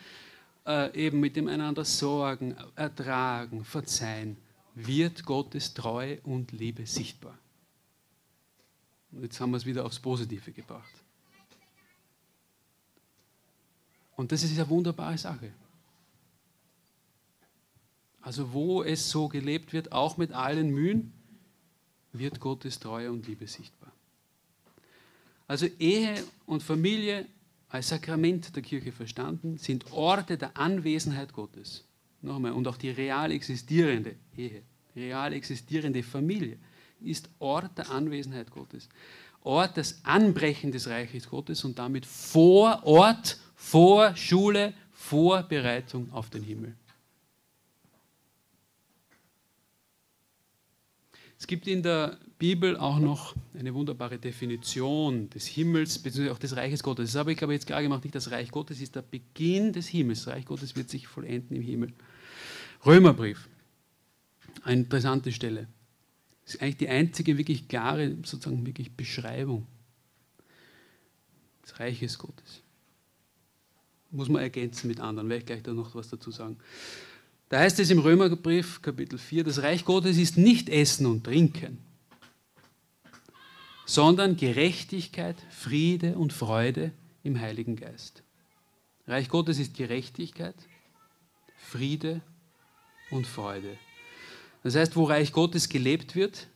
äh, 0.65 1.05
eben 1.05 1.19
mit 1.19 1.35
dem 1.35 1.47
einander 1.47 1.85
sorgen, 1.85 2.55
ertragen, 2.75 3.63
verzeihen, 3.63 4.37
wird 4.75 5.25
Gottes 5.25 5.73
Treue 5.73 6.19
und 6.21 6.51
Liebe 6.51 6.85
sichtbar. 6.85 7.37
Und 9.11 9.23
jetzt 9.23 9.39
haben 9.39 9.51
wir 9.51 9.57
es 9.57 9.65
wieder 9.65 9.85
aufs 9.85 9.99
Positive 9.99 10.51
gebracht. 10.51 10.98
Und 14.19 14.33
das 14.33 14.43
ist 14.43 14.59
eine 14.59 14.67
wunderbare 14.67 15.17
Sache. 15.17 15.49
Also 18.19 18.51
wo 18.51 18.83
es 18.83 19.09
so 19.09 19.29
gelebt 19.29 19.71
wird, 19.71 19.93
auch 19.93 20.17
mit 20.17 20.33
allen 20.33 20.71
Mühen, 20.71 21.13
wird 22.11 22.41
Gottes 22.41 22.79
Treue 22.79 23.13
und 23.13 23.25
Liebe 23.27 23.47
sichtbar. 23.47 23.93
Also 25.47 25.67
Ehe 25.79 26.21
und 26.45 26.61
Familie 26.61 27.27
als 27.69 27.87
Sakrament 27.87 28.53
der 28.53 28.61
Kirche 28.61 28.91
verstanden, 28.91 29.57
sind 29.57 29.89
Orte 29.93 30.37
der 30.37 30.57
Anwesenheit 30.57 31.31
Gottes. 31.31 31.85
Nochmal, 32.21 32.51
und 32.51 32.67
auch 32.67 32.75
die 32.75 32.89
real 32.89 33.31
existierende 33.31 34.15
Ehe, 34.35 34.63
real 34.97 35.31
existierende 35.31 36.03
Familie 36.03 36.57
ist 36.99 37.29
Ort 37.39 37.77
der 37.77 37.89
Anwesenheit 37.89 38.51
Gottes. 38.51 38.89
Ort 39.43 39.77
des 39.77 40.03
Anbrechen 40.03 40.73
des 40.73 40.87
Reiches 40.87 41.29
Gottes 41.29 41.63
und 41.63 41.79
damit 41.79 42.05
Vorort, 42.05 43.39
Vorschule, 43.61 44.73
Vorbereitung 44.93 46.11
auf 46.13 46.29
den 46.29 46.41
Himmel. 46.41 46.75
Es 51.37 51.45
gibt 51.45 51.67
in 51.67 51.83
der 51.83 52.17
Bibel 52.39 52.77
auch 52.77 52.99
noch 52.99 53.35
eine 53.53 53.73
wunderbare 53.73 54.17
Definition 54.17 55.29
des 55.29 55.45
Himmels 55.45 55.99
bzw. 55.99 56.29
auch 56.31 56.39
des 56.39 56.55
Reiches 56.55 56.81
Gottes. 56.81 57.11
Das 57.11 57.19
habe 57.19 57.33
ich, 57.33 57.37
glaube 57.37 57.53
ich, 57.53 57.57
jetzt 57.57 57.67
klar 57.67 57.81
gemacht. 57.83 58.03
Nicht 58.03 58.15
das 58.15 58.31
Reich 58.31 58.49
Gottes 58.49 58.81
ist 58.81 58.95
der 58.95 59.03
Beginn 59.03 59.71
des 59.73 59.87
Himmels. 59.87 60.23
Das 60.23 60.33
Reich 60.33 60.45
Gottes 60.45 60.75
wird 60.75 60.89
sich 60.89 61.07
vollenden 61.07 61.55
im 61.55 61.61
Himmel. 61.61 61.93
Römerbrief. 62.85 63.47
Eine 64.63 64.81
interessante 64.81 65.31
Stelle. 65.31 65.67
Das 66.45 66.55
ist 66.55 66.61
eigentlich 66.61 66.77
die 66.77 66.89
einzige 66.89 67.37
wirklich 67.37 67.67
klare, 67.67 68.15
sozusagen 68.23 68.65
wirklich 68.65 68.91
Beschreibung 68.93 69.67
des 71.63 71.79
Reiches 71.79 72.17
Gottes. 72.17 72.63
Muss 74.11 74.29
man 74.29 74.41
ergänzen 74.41 74.87
mit 74.87 74.99
anderen, 74.99 75.29
werde 75.29 75.41
ich 75.41 75.45
gleich 75.45 75.63
da 75.63 75.73
noch 75.73 75.93
was 75.93 76.09
dazu 76.09 76.31
sagen. 76.31 76.57
Da 77.49 77.59
heißt 77.59 77.79
es 77.79 77.89
im 77.89 77.99
Römerbrief 77.99 78.81
Kapitel 78.81 79.17
4, 79.17 79.43
das 79.43 79.61
Reich 79.61 79.83
Gottes 79.85 80.17
ist 80.17 80.37
nicht 80.37 80.69
Essen 80.69 81.05
und 81.07 81.23
Trinken, 81.23 81.79
sondern 83.85 84.37
Gerechtigkeit, 84.37 85.35
Friede 85.49 86.15
und 86.15 86.31
Freude 86.31 86.91
im 87.23 87.39
Heiligen 87.39 87.75
Geist. 87.75 88.23
Reich 89.07 89.29
Gottes 89.29 89.57
ist 89.57 89.75
Gerechtigkeit, 89.75 90.55
Friede 91.57 92.21
und 93.09 93.25
Freude. 93.25 93.77
Das 94.61 94.75
heißt, 94.75 94.95
wo 94.95 95.05
Reich 95.05 95.31
Gottes 95.31 95.69
gelebt 95.69 96.15
wird, 96.15 96.47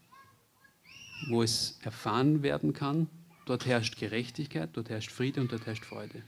wo 1.30 1.42
es 1.42 1.80
erfahren 1.82 2.44
werden 2.44 2.74
kann, 2.74 3.10
dort 3.46 3.66
herrscht 3.66 3.98
Gerechtigkeit, 3.98 4.70
dort 4.74 4.90
herrscht 4.90 5.12
Friede 5.12 5.42
und 5.42 5.52
dort 5.52 5.66
herrscht 5.66 5.86
Freude. 5.86 6.22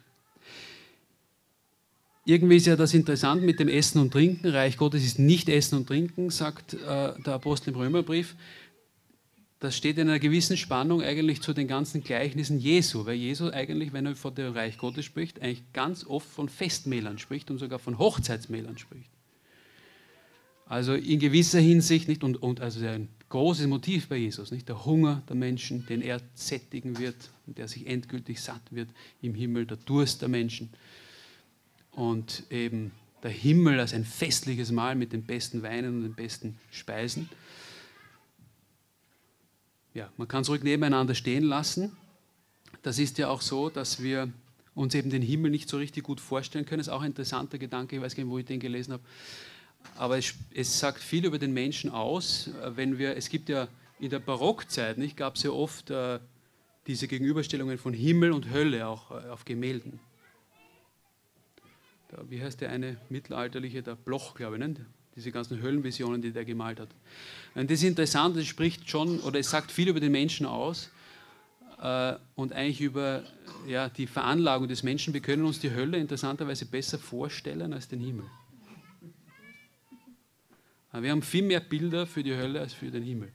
Irgendwie 2.27 2.55
ist 2.55 2.65
ja 2.65 2.75
das 2.75 2.95
interessant 2.95 3.43
mit 3.43 3.59
dem 3.59 3.67
Essen 3.67 3.99
und 3.99 4.11
Trinken. 4.11 4.49
Reich 4.49 4.77
Gottes 4.77 5.05
ist 5.05 5.19
nicht 5.19 5.47
Essen 5.47 5.77
und 5.77 5.87
Trinken, 5.87 6.31
sagt 6.31 6.73
äh, 6.73 6.77
der 7.21 7.33
Apostel 7.35 7.69
im 7.69 7.75
Römerbrief. 7.75 8.35
Das 9.59 9.77
steht 9.77 9.99
in 9.99 10.09
einer 10.09 10.17
gewissen 10.17 10.57
Spannung 10.57 11.03
eigentlich 11.03 11.41
zu 11.41 11.53
den 11.53 11.67
ganzen 11.67 12.03
Gleichnissen 12.03 12.59
Jesu, 12.59 13.05
weil 13.05 13.15
Jesus 13.15 13.53
eigentlich, 13.53 13.93
wenn 13.93 14.07
er 14.07 14.15
von 14.15 14.33
dem 14.33 14.53
Reich 14.53 14.79
Gottes 14.79 15.05
spricht, 15.05 15.39
eigentlich 15.39 15.71
ganz 15.71 16.03
oft 16.03 16.27
von 16.27 16.49
Festmählern 16.49 17.19
spricht 17.19 17.51
und 17.51 17.59
sogar 17.59 17.77
von 17.77 17.99
Hochzeitsmählern 17.99 18.79
spricht. 18.79 19.11
Also 20.65 20.95
in 20.95 21.19
gewisser 21.19 21.59
Hinsicht 21.59 22.07
nicht 22.07 22.23
und, 22.23 22.41
und 22.41 22.59
also 22.59 22.83
ein 22.87 23.07
großes 23.29 23.67
Motiv 23.67 24.09
bei 24.09 24.17
Jesus, 24.17 24.49
nicht 24.49 24.67
der 24.67 24.83
Hunger 24.83 25.21
der 25.29 25.35
Menschen, 25.35 25.85
den 25.85 26.01
er 26.01 26.19
sättigen 26.33 26.97
wird 26.97 27.29
und 27.45 27.59
der 27.59 27.67
sich 27.67 27.85
endgültig 27.85 28.41
satt 28.41 28.63
wird 28.71 28.89
im 29.21 29.35
Himmel, 29.35 29.67
der 29.67 29.77
Durst 29.77 30.23
der 30.23 30.29
Menschen 30.29 30.71
und 31.95 32.43
eben 32.49 32.91
der 33.23 33.31
Himmel 33.31 33.79
als 33.79 33.93
ein 33.93 34.05
festliches 34.05 34.71
Mahl 34.71 34.95
mit 34.95 35.13
den 35.13 35.23
besten 35.23 35.63
Weinen 35.63 35.97
und 35.97 36.03
den 36.03 36.13
besten 36.13 36.59
Speisen. 36.69 37.29
Ja, 39.93 40.11
man 40.17 40.27
kann 40.27 40.41
es 40.41 40.49
ruhig 40.49 40.61
nebeneinander 40.61 41.15
stehen 41.15 41.43
lassen. 41.43 41.95
Das 42.83 42.99
ist 42.99 43.17
ja 43.17 43.29
auch 43.29 43.41
so, 43.41 43.69
dass 43.69 44.03
wir 44.03 44.31
uns 44.75 44.93
eben 44.93 45.09
den 45.09 45.21
Himmel 45.21 45.51
nicht 45.51 45.69
so 45.69 45.77
richtig 45.77 46.03
gut 46.03 46.19
vorstellen 46.19 46.65
können. 46.65 46.79
Das 46.79 46.87
ist 46.87 46.93
auch 46.93 47.01
ein 47.01 47.07
interessanter 47.07 47.57
Gedanke, 47.57 47.95
ich 47.95 48.01
weiß 48.01 48.13
gar 48.13 48.23
nicht, 48.23 48.31
wo 48.31 48.37
ich 48.37 48.45
den 48.45 48.59
gelesen 48.59 48.93
habe. 48.93 49.03
Aber 49.95 50.17
es, 50.17 50.33
es 50.53 50.77
sagt 50.77 51.01
viel 51.01 51.25
über 51.25 51.39
den 51.39 51.53
Menschen 51.53 51.89
aus, 51.91 52.49
wenn 52.75 52.97
wir, 52.97 53.15
es 53.15 53.29
gibt 53.29 53.47
ja 53.47 53.69
in 53.99 54.09
der 54.09 54.19
Barockzeit, 54.19 54.97
gab 55.15 55.35
es 55.35 55.43
ja 55.43 55.51
oft 55.51 55.89
äh, 55.91 56.19
diese 56.87 57.07
Gegenüberstellungen 57.07 57.77
von 57.77 57.93
Himmel 57.93 58.33
und 58.33 58.51
Hölle 58.51 58.85
auch 58.85 59.11
äh, 59.11 59.29
auf 59.29 59.45
Gemälden 59.45 59.99
wie 62.29 62.41
heißt 62.41 62.61
der 62.61 62.71
eine 62.71 62.97
mittelalterliche, 63.09 63.83
der 63.83 63.95
Bloch, 63.95 64.35
glaube 64.35 64.55
ich, 64.55 64.59
ne? 64.59 64.75
diese 65.15 65.31
ganzen 65.31 65.61
Höllenvisionen, 65.61 66.21
die 66.21 66.31
der 66.31 66.45
gemalt 66.45 66.79
hat. 66.79 66.89
Und 67.53 67.71
das 67.71 67.79
ist 67.79 67.85
interessant, 67.85 68.35
das 68.35 68.45
spricht 68.45 68.89
schon, 68.89 69.19
oder 69.21 69.39
es 69.39 69.49
sagt 69.49 69.71
viel 69.71 69.87
über 69.87 69.99
den 69.99 70.11
Menschen 70.11 70.45
aus 70.45 70.91
äh, 71.81 72.15
und 72.35 72.53
eigentlich 72.53 72.81
über 72.81 73.23
ja, 73.67 73.89
die 73.89 74.07
Veranlagung 74.07 74.67
des 74.67 74.83
Menschen. 74.83 75.13
Wir 75.13 75.21
können 75.21 75.45
uns 75.45 75.59
die 75.59 75.71
Hölle 75.71 75.97
interessanterweise 75.97 76.65
besser 76.65 76.99
vorstellen 76.99 77.73
als 77.73 77.87
den 77.87 78.01
Himmel. 78.01 78.25
Äh, 80.91 81.01
wir 81.01 81.11
haben 81.11 81.21
viel 81.21 81.43
mehr 81.43 81.61
Bilder 81.61 82.05
für 82.05 82.23
die 82.23 82.35
Hölle 82.35 82.59
als 82.59 82.73
für 82.73 82.91
den 82.91 83.03
Himmel. 83.03 83.31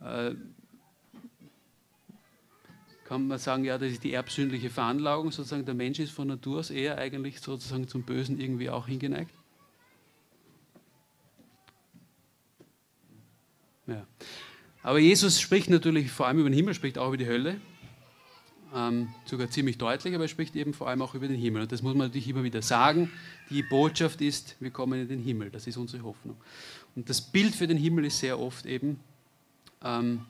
Äh, 0.00 0.34
kann 3.08 3.26
man 3.26 3.38
sagen, 3.38 3.64
ja, 3.64 3.78
das 3.78 3.92
ist 3.92 4.04
die 4.04 4.12
erbsündliche 4.12 4.68
Veranlagung, 4.68 5.32
sozusagen 5.32 5.64
der 5.64 5.74
Mensch 5.74 5.98
ist 5.98 6.12
von 6.12 6.28
Natur 6.28 6.58
aus 6.58 6.68
eher 6.68 6.98
eigentlich 6.98 7.40
sozusagen 7.40 7.88
zum 7.88 8.02
Bösen 8.02 8.38
irgendwie 8.38 8.68
auch 8.68 8.86
hingeneigt. 8.86 9.30
Ja. 13.86 14.06
Aber 14.82 14.98
Jesus 14.98 15.40
spricht 15.40 15.70
natürlich 15.70 16.10
vor 16.10 16.26
allem 16.26 16.40
über 16.40 16.50
den 16.50 16.54
Himmel, 16.54 16.74
spricht 16.74 16.98
auch 16.98 17.08
über 17.08 17.16
die 17.16 17.26
Hölle. 17.26 17.58
Ähm, 18.74 19.08
sogar 19.24 19.48
ziemlich 19.48 19.78
deutlich, 19.78 20.14
aber 20.14 20.24
er 20.24 20.28
spricht 20.28 20.54
eben 20.54 20.74
vor 20.74 20.90
allem 20.90 21.00
auch 21.00 21.14
über 21.14 21.28
den 21.28 21.38
Himmel. 21.38 21.62
Und 21.62 21.72
das 21.72 21.80
muss 21.80 21.94
man 21.94 22.08
natürlich 22.08 22.28
immer 22.28 22.44
wieder 22.44 22.60
sagen. 22.60 23.10
Die 23.48 23.62
Botschaft 23.62 24.20
ist, 24.20 24.56
wir 24.60 24.70
kommen 24.70 25.00
in 25.00 25.08
den 25.08 25.20
Himmel. 25.20 25.48
Das 25.48 25.66
ist 25.66 25.78
unsere 25.78 26.02
Hoffnung. 26.02 26.36
Und 26.94 27.08
das 27.08 27.22
Bild 27.22 27.54
für 27.54 27.66
den 27.66 27.78
Himmel 27.78 28.04
ist 28.04 28.18
sehr 28.18 28.38
oft 28.38 28.66
eben 28.66 29.00
ähm, 29.82 30.26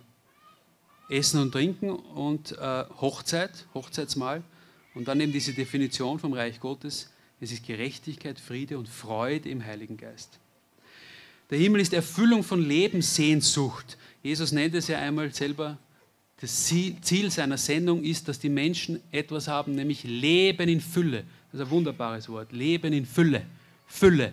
Essen 1.08 1.40
und 1.40 1.52
Trinken 1.52 1.90
und 1.90 2.52
äh, 2.52 2.84
Hochzeit, 3.00 3.66
Hochzeitsmahl. 3.74 4.42
Und 4.94 5.08
dann 5.08 5.20
eben 5.20 5.32
diese 5.32 5.52
Definition 5.52 6.18
vom 6.18 6.32
Reich 6.32 6.60
Gottes. 6.60 7.10
Es 7.40 7.52
ist 7.52 7.66
Gerechtigkeit, 7.66 8.40
Friede 8.40 8.78
und 8.78 8.88
Freude 8.88 9.48
im 9.48 9.64
Heiligen 9.64 9.96
Geist. 9.96 10.38
Der 11.50 11.58
Himmel 11.58 11.80
ist 11.80 11.92
Erfüllung 11.92 12.42
von 12.42 12.62
Lebenssehnsucht. 12.62 13.96
Jesus 14.22 14.52
nennt 14.52 14.74
es 14.74 14.88
ja 14.88 14.98
einmal 14.98 15.32
selber, 15.32 15.78
das 16.40 16.66
Ziel 16.66 17.30
seiner 17.30 17.58
Sendung 17.58 18.04
ist, 18.04 18.28
dass 18.28 18.38
die 18.38 18.48
Menschen 18.48 19.00
etwas 19.10 19.48
haben, 19.48 19.74
nämlich 19.74 20.04
Leben 20.04 20.68
in 20.68 20.80
Fülle. 20.80 21.24
Das 21.50 21.60
ist 21.60 21.66
ein 21.66 21.70
wunderbares 21.70 22.28
Wort. 22.28 22.52
Leben 22.52 22.92
in 22.92 23.06
Fülle. 23.06 23.44
Fülle. 23.86 24.32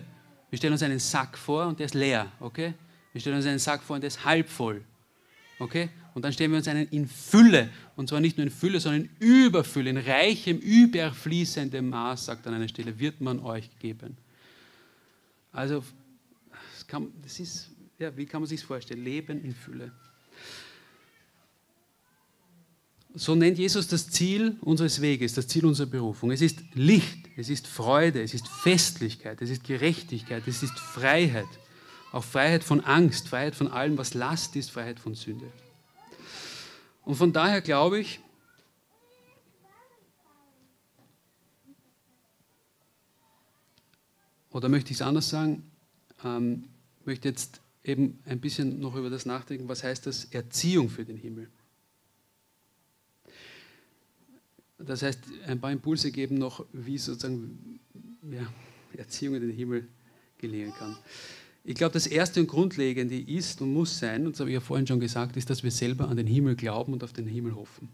Wir 0.50 0.58
stellen 0.58 0.74
uns 0.74 0.82
einen 0.82 1.00
Sack 1.00 1.36
vor 1.36 1.66
und 1.66 1.80
der 1.80 1.86
ist 1.86 1.94
leer. 1.94 2.30
Okay? 2.38 2.74
Wir 3.12 3.20
stellen 3.20 3.36
uns 3.36 3.46
einen 3.46 3.58
Sack 3.58 3.82
vor 3.82 3.96
und 3.96 4.02
der 4.02 4.08
ist 4.08 4.24
halb 4.24 4.48
voll. 4.48 4.82
Okay? 5.58 5.88
Und 6.16 6.22
dann 6.22 6.32
stellen 6.32 6.50
wir 6.50 6.56
uns 6.56 6.66
einen 6.66 6.88
in 6.88 7.06
Fülle. 7.06 7.68
Und 7.94 8.08
zwar 8.08 8.20
nicht 8.20 8.38
nur 8.38 8.46
in 8.46 8.50
Fülle, 8.50 8.80
sondern 8.80 9.02
in 9.02 9.10
Überfülle, 9.18 9.90
in 9.90 9.98
reichem, 9.98 10.56
überfließendem 10.56 11.90
Maß, 11.90 12.24
sagt 12.24 12.46
an 12.46 12.54
einer 12.54 12.68
Stelle, 12.68 12.98
wird 12.98 13.20
man 13.20 13.38
euch 13.38 13.68
geben. 13.80 14.16
Also, 15.52 15.84
das, 16.72 16.86
kann, 16.86 17.08
das 17.22 17.38
ist, 17.38 17.68
ja, 17.98 18.16
wie 18.16 18.24
kann 18.24 18.40
man 18.40 18.48
sich 18.48 18.60
das 18.60 18.66
vorstellen? 18.66 19.04
Leben 19.04 19.44
in 19.44 19.54
Fülle. 19.54 19.92
So 23.14 23.34
nennt 23.34 23.58
Jesus 23.58 23.86
das 23.86 24.08
Ziel 24.08 24.56
unseres 24.62 25.02
Weges, 25.02 25.34
das 25.34 25.48
Ziel 25.48 25.66
unserer 25.66 25.88
Berufung. 25.88 26.30
Es 26.30 26.40
ist 26.40 26.60
Licht, 26.72 27.28
es 27.36 27.50
ist 27.50 27.66
Freude, 27.66 28.22
es 28.22 28.32
ist 28.32 28.48
Festlichkeit, 28.48 29.42
es 29.42 29.50
ist 29.50 29.64
Gerechtigkeit, 29.64 30.48
es 30.48 30.62
ist 30.62 30.78
Freiheit. 30.78 31.44
Auch 32.10 32.24
Freiheit 32.24 32.64
von 32.64 32.80
Angst, 32.80 33.28
Freiheit 33.28 33.54
von 33.54 33.68
allem, 33.68 33.98
was 33.98 34.14
Last 34.14 34.56
ist, 34.56 34.70
Freiheit 34.70 34.98
von 34.98 35.14
Sünde. 35.14 35.52
Und 37.06 37.14
von 37.14 37.32
daher 37.32 37.60
glaube 37.60 38.00
ich, 38.00 38.18
oder 44.50 44.68
möchte 44.68 44.90
ich 44.90 44.96
es 44.96 45.02
anders 45.02 45.28
sagen, 45.28 45.70
ähm, 46.24 46.64
möchte 47.04 47.28
jetzt 47.28 47.60
eben 47.84 48.18
ein 48.24 48.40
bisschen 48.40 48.80
noch 48.80 48.96
über 48.96 49.08
das 49.08 49.24
nachdenken, 49.24 49.68
was 49.68 49.84
heißt 49.84 50.04
das 50.04 50.24
Erziehung 50.26 50.90
für 50.90 51.04
den 51.04 51.16
Himmel. 51.16 51.48
Das 54.78 55.02
heißt, 55.02 55.20
ein 55.46 55.60
paar 55.60 55.70
Impulse 55.70 56.10
geben 56.10 56.38
noch, 56.38 56.66
wie 56.72 56.98
sozusagen 56.98 57.78
ja, 58.28 58.52
Erziehung 58.96 59.36
in 59.36 59.42
den 59.42 59.52
Himmel 59.52 59.86
gelingen 60.38 60.74
kann. 60.74 60.98
Ich 61.68 61.74
glaube, 61.74 61.94
das 61.94 62.06
Erste 62.06 62.38
und 62.38 62.46
Grundlegende 62.46 63.18
ist 63.18 63.60
und 63.60 63.72
muss 63.72 63.98
sein, 63.98 64.24
und 64.24 64.34
das 64.34 64.40
habe 64.40 64.50
ich 64.50 64.54
ja 64.54 64.60
vorhin 64.60 64.86
schon 64.86 65.00
gesagt, 65.00 65.36
ist, 65.36 65.50
dass 65.50 65.64
wir 65.64 65.72
selber 65.72 66.08
an 66.08 66.16
den 66.16 66.28
Himmel 66.28 66.54
glauben 66.54 66.92
und 66.92 67.02
auf 67.02 67.12
den 67.12 67.26
Himmel 67.26 67.56
hoffen. 67.56 67.88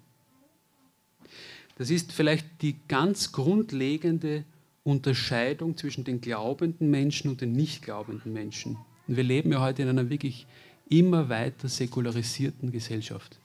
Das 1.78 1.88
ist 1.88 2.12
vielleicht 2.12 2.44
die 2.60 2.76
ganz 2.86 3.32
grundlegende 3.32 4.44
Unterscheidung 4.84 5.78
zwischen 5.78 6.04
den 6.04 6.20
glaubenden 6.20 6.90
Menschen 6.90 7.30
und 7.30 7.40
den 7.40 7.52
nicht 7.52 7.82
glaubenden 7.82 8.34
Menschen. 8.34 8.76
Und 9.08 9.16
wir 9.16 9.24
leben 9.24 9.50
ja 9.52 9.62
heute 9.62 9.80
in 9.80 9.88
einer 9.88 10.10
wirklich 10.10 10.46
immer 10.90 11.30
weiter 11.30 11.66
säkularisierten 11.66 12.72
Gesellschaft. 12.72 13.38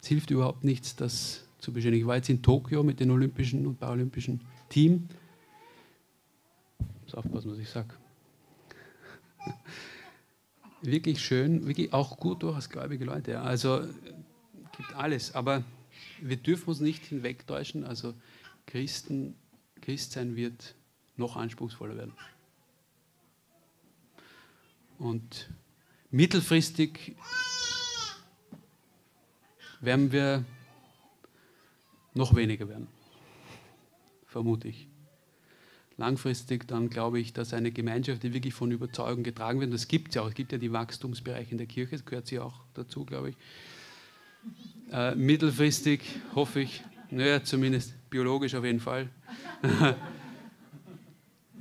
Es 0.00 0.06
hilft 0.06 0.30
überhaupt 0.30 0.62
nichts, 0.62 0.94
das 0.94 1.42
zu 1.58 1.72
beschädigen. 1.72 2.02
Ich 2.02 2.06
war 2.06 2.14
jetzt 2.14 2.28
in 2.28 2.42
Tokio 2.42 2.84
mit 2.84 3.00
dem 3.00 3.10
olympischen 3.10 3.66
und 3.66 3.80
paralympischen 3.80 4.40
Team. 4.68 5.08
Muss 7.02 7.14
aufpassen, 7.14 7.50
was 7.50 7.58
ich 7.58 7.68
sage. 7.68 7.92
Wirklich 10.86 11.24
schön, 11.24 11.66
wirklich 11.66 11.94
auch 11.94 12.18
gut 12.18 12.42
durchgläubige 12.42 13.06
Leute. 13.06 13.40
Also 13.40 13.88
gibt 14.76 14.94
alles, 14.94 15.34
aber 15.34 15.64
wir 16.20 16.36
dürfen 16.36 16.68
uns 16.68 16.80
nicht 16.80 17.06
hinwegtäuschen. 17.06 17.84
Also 17.84 18.12
Christen, 18.66 19.34
Christsein 19.80 20.36
wird 20.36 20.74
noch 21.16 21.36
anspruchsvoller 21.36 21.96
werden. 21.96 22.12
Und 24.98 25.50
mittelfristig 26.10 27.16
werden 29.80 30.12
wir 30.12 30.44
noch 32.12 32.36
weniger 32.36 32.68
werden, 32.68 32.88
vermute 34.26 34.68
ich. 34.68 34.93
Langfristig 35.96 36.66
dann 36.66 36.90
glaube 36.90 37.20
ich, 37.20 37.32
dass 37.32 37.54
eine 37.54 37.70
Gemeinschaft, 37.70 38.22
die 38.24 38.34
wirklich 38.34 38.54
von 38.54 38.72
Überzeugung 38.72 39.22
getragen 39.22 39.60
wird, 39.60 39.72
das 39.72 39.86
gibt 39.86 40.08
es 40.08 40.14
ja 40.16 40.22
auch, 40.22 40.28
es 40.28 40.34
gibt 40.34 40.50
ja 40.50 40.58
die 40.58 40.72
Wachstumsbereiche 40.72 41.52
in 41.52 41.58
der 41.58 41.68
Kirche, 41.68 41.92
das 41.92 42.04
gehört 42.04 42.26
sie 42.26 42.40
auch 42.40 42.60
dazu, 42.74 43.04
glaube 43.04 43.30
ich. 43.30 43.36
Äh, 44.90 45.14
mittelfristig 45.14 46.00
hoffe 46.34 46.60
ich, 46.60 46.82
naja, 47.10 47.42
zumindest 47.44 47.94
biologisch 48.10 48.54
auf 48.54 48.64
jeden 48.64 48.80
Fall, 48.80 49.08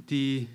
die, 0.10 0.48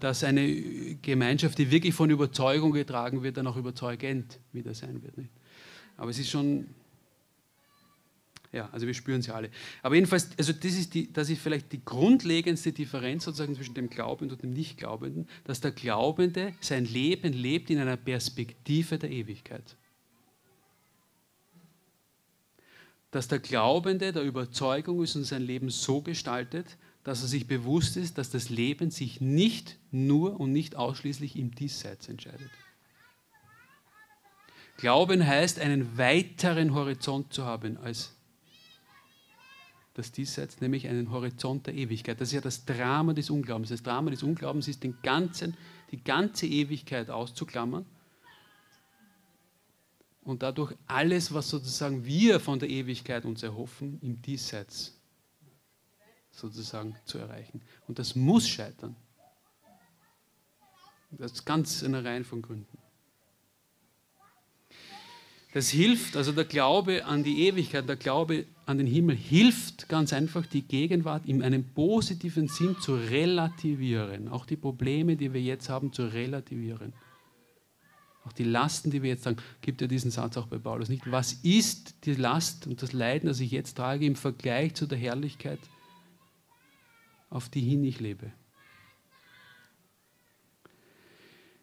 dass 0.00 0.24
eine 0.24 0.96
Gemeinschaft, 1.02 1.58
die 1.58 1.70
wirklich 1.70 1.94
von 1.94 2.08
Überzeugung 2.08 2.72
getragen 2.72 3.22
wird, 3.22 3.36
dann 3.36 3.46
auch 3.46 3.56
überzeugend 3.56 4.38
wieder 4.52 4.72
sein 4.72 5.02
wird. 5.02 5.18
Nicht? 5.18 5.30
Aber 5.98 6.10
es 6.10 6.18
ist 6.18 6.30
schon, 6.30 6.66
ja, 8.56 8.68
also 8.72 8.86
wir 8.86 8.94
spüren 8.94 9.20
ja 9.20 9.34
alle. 9.34 9.50
Aber 9.82 9.94
jedenfalls, 9.94 10.30
also 10.36 10.52
das 10.52 10.72
ist, 10.72 10.94
die, 10.94 11.12
das 11.12 11.30
ist 11.30 11.40
vielleicht 11.40 11.72
die 11.72 11.84
grundlegendste 11.84 12.72
Differenz 12.72 13.24
sozusagen 13.24 13.54
zwischen 13.54 13.74
dem 13.74 13.88
Glaubenden 13.90 14.34
und 14.34 14.42
dem 14.42 14.52
Nichtglaubenden, 14.52 15.28
dass 15.44 15.60
der 15.60 15.70
Glaubende 15.70 16.54
sein 16.60 16.84
Leben 16.84 17.32
lebt 17.32 17.70
in 17.70 17.78
einer 17.78 17.96
Perspektive 17.96 18.98
der 18.98 19.10
Ewigkeit. 19.10 19.76
Dass 23.10 23.28
der 23.28 23.38
Glaubende 23.38 24.12
der 24.12 24.22
Überzeugung 24.22 25.02
ist 25.02 25.14
und 25.14 25.24
sein 25.24 25.42
Leben 25.42 25.70
so 25.70 26.00
gestaltet, 26.02 26.76
dass 27.04 27.22
er 27.22 27.28
sich 27.28 27.46
bewusst 27.46 27.96
ist, 27.96 28.18
dass 28.18 28.30
das 28.30 28.48
Leben 28.48 28.90
sich 28.90 29.20
nicht 29.20 29.78
nur 29.92 30.40
und 30.40 30.52
nicht 30.52 30.74
ausschließlich 30.74 31.36
im 31.36 31.54
Diesseits 31.54 32.08
entscheidet. 32.08 32.50
Glauben 34.76 35.26
heißt, 35.26 35.60
einen 35.60 35.96
weiteren 35.96 36.74
Horizont 36.74 37.32
zu 37.32 37.44
haben 37.44 37.78
als 37.78 38.15
das 39.96 40.12
Diesseits, 40.12 40.60
nämlich 40.60 40.86
einen 40.88 41.10
Horizont 41.10 41.66
der 41.66 41.74
Ewigkeit. 41.74 42.20
Das 42.20 42.28
ist 42.28 42.34
ja 42.34 42.40
das 42.40 42.64
Drama 42.64 43.14
des 43.14 43.30
Unglaubens. 43.30 43.70
Das 43.70 43.82
Drama 43.82 44.10
des 44.10 44.22
Unglaubens 44.22 44.68
ist, 44.68 44.82
den 44.82 44.98
ganzen, 45.02 45.56
die 45.90 46.02
ganze 46.02 46.46
Ewigkeit 46.46 47.08
auszuklammern 47.08 47.86
und 50.22 50.42
dadurch 50.42 50.74
alles, 50.86 51.32
was 51.32 51.48
sozusagen 51.48 52.04
wir 52.04 52.40
von 52.40 52.58
der 52.58 52.68
Ewigkeit 52.68 53.24
uns 53.24 53.42
erhoffen, 53.42 53.98
im 54.02 54.20
Diesseits 54.20 55.00
sozusagen 56.30 56.94
zu 57.04 57.18
erreichen. 57.18 57.62
Und 57.86 57.98
das 57.98 58.14
muss 58.14 58.46
scheitern. 58.46 58.96
Das 61.12 61.32
ist 61.32 61.46
ganz 61.46 61.82
eine 61.82 62.04
Reihe 62.04 62.24
von 62.24 62.42
Gründen. 62.42 62.76
Das 65.56 65.70
hilft, 65.70 66.18
also 66.18 66.32
der 66.32 66.44
Glaube 66.44 67.06
an 67.06 67.24
die 67.24 67.46
Ewigkeit, 67.46 67.88
der 67.88 67.96
Glaube 67.96 68.44
an 68.66 68.76
den 68.76 68.86
Himmel 68.86 69.16
hilft 69.16 69.88
ganz 69.88 70.12
einfach, 70.12 70.44
die 70.44 70.60
Gegenwart 70.60 71.24
in 71.24 71.42
einem 71.42 71.64
positiven 71.64 72.46
Sinn 72.48 72.76
zu 72.78 72.94
relativieren. 72.94 74.28
Auch 74.28 74.44
die 74.44 74.58
Probleme, 74.58 75.16
die 75.16 75.32
wir 75.32 75.40
jetzt 75.40 75.70
haben, 75.70 75.94
zu 75.94 76.12
relativieren. 76.12 76.92
Auch 78.26 78.34
die 78.34 78.44
Lasten, 78.44 78.90
die 78.90 79.02
wir 79.02 79.08
jetzt 79.08 79.22
sagen, 79.22 79.38
gibt 79.62 79.80
ja 79.80 79.86
diesen 79.86 80.10
Satz 80.10 80.36
auch 80.36 80.46
bei 80.46 80.58
Paulus 80.58 80.90
nicht. 80.90 81.10
Was 81.10 81.32
ist 81.32 82.04
die 82.04 82.16
Last 82.16 82.66
und 82.66 82.82
das 82.82 82.92
Leiden, 82.92 83.26
das 83.26 83.40
ich 83.40 83.50
jetzt 83.50 83.78
trage, 83.78 84.04
im 84.04 84.16
Vergleich 84.16 84.74
zu 84.74 84.84
der 84.86 84.98
Herrlichkeit, 84.98 85.60
auf 87.30 87.48
die 87.48 87.62
hin 87.62 87.82
ich 87.82 87.98
lebe? 87.98 88.30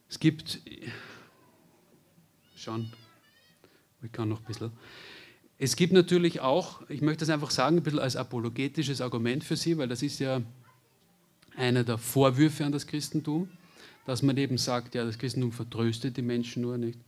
Es 0.10 0.18
gibt, 0.18 0.62
schon, 2.56 2.92
ich 4.04 4.12
kann 4.12 4.30
noch 4.30 4.40
ein 4.40 4.46
bisschen. 4.46 4.72
Es 5.58 5.76
gibt 5.76 5.94
natürlich 5.94 6.42
auch, 6.42 6.82
ich 6.90 7.02
möchte 7.02 7.26
das 7.26 7.30
einfach 7.30 7.52
sagen, 7.52 7.78
ein 7.78 7.84
bisschen 7.84 8.00
als 8.00 8.16
apologetisches 8.16 9.02
Argument 9.02 9.44
für 9.44 9.56
Sie, 9.56 9.78
weil 9.78 9.88
das 9.88 10.02
ist 10.02 10.20
ja 10.20 10.42
einer 11.56 11.84
der 11.84 11.98
Vorwürfe 11.98 12.66
an 12.66 12.72
das 12.72 12.88
Christentum, 12.88 13.50
dass 14.06 14.22
man 14.24 14.36
eben 14.38 14.58
sagt, 14.58 14.96
ja, 14.96 15.06
das 15.06 15.18
Christentum 15.18 15.52
vertröstet 15.52 16.18
die 16.18 16.22
Menschen 16.22 16.64
nur 16.64 16.78
nicht 16.78 17.00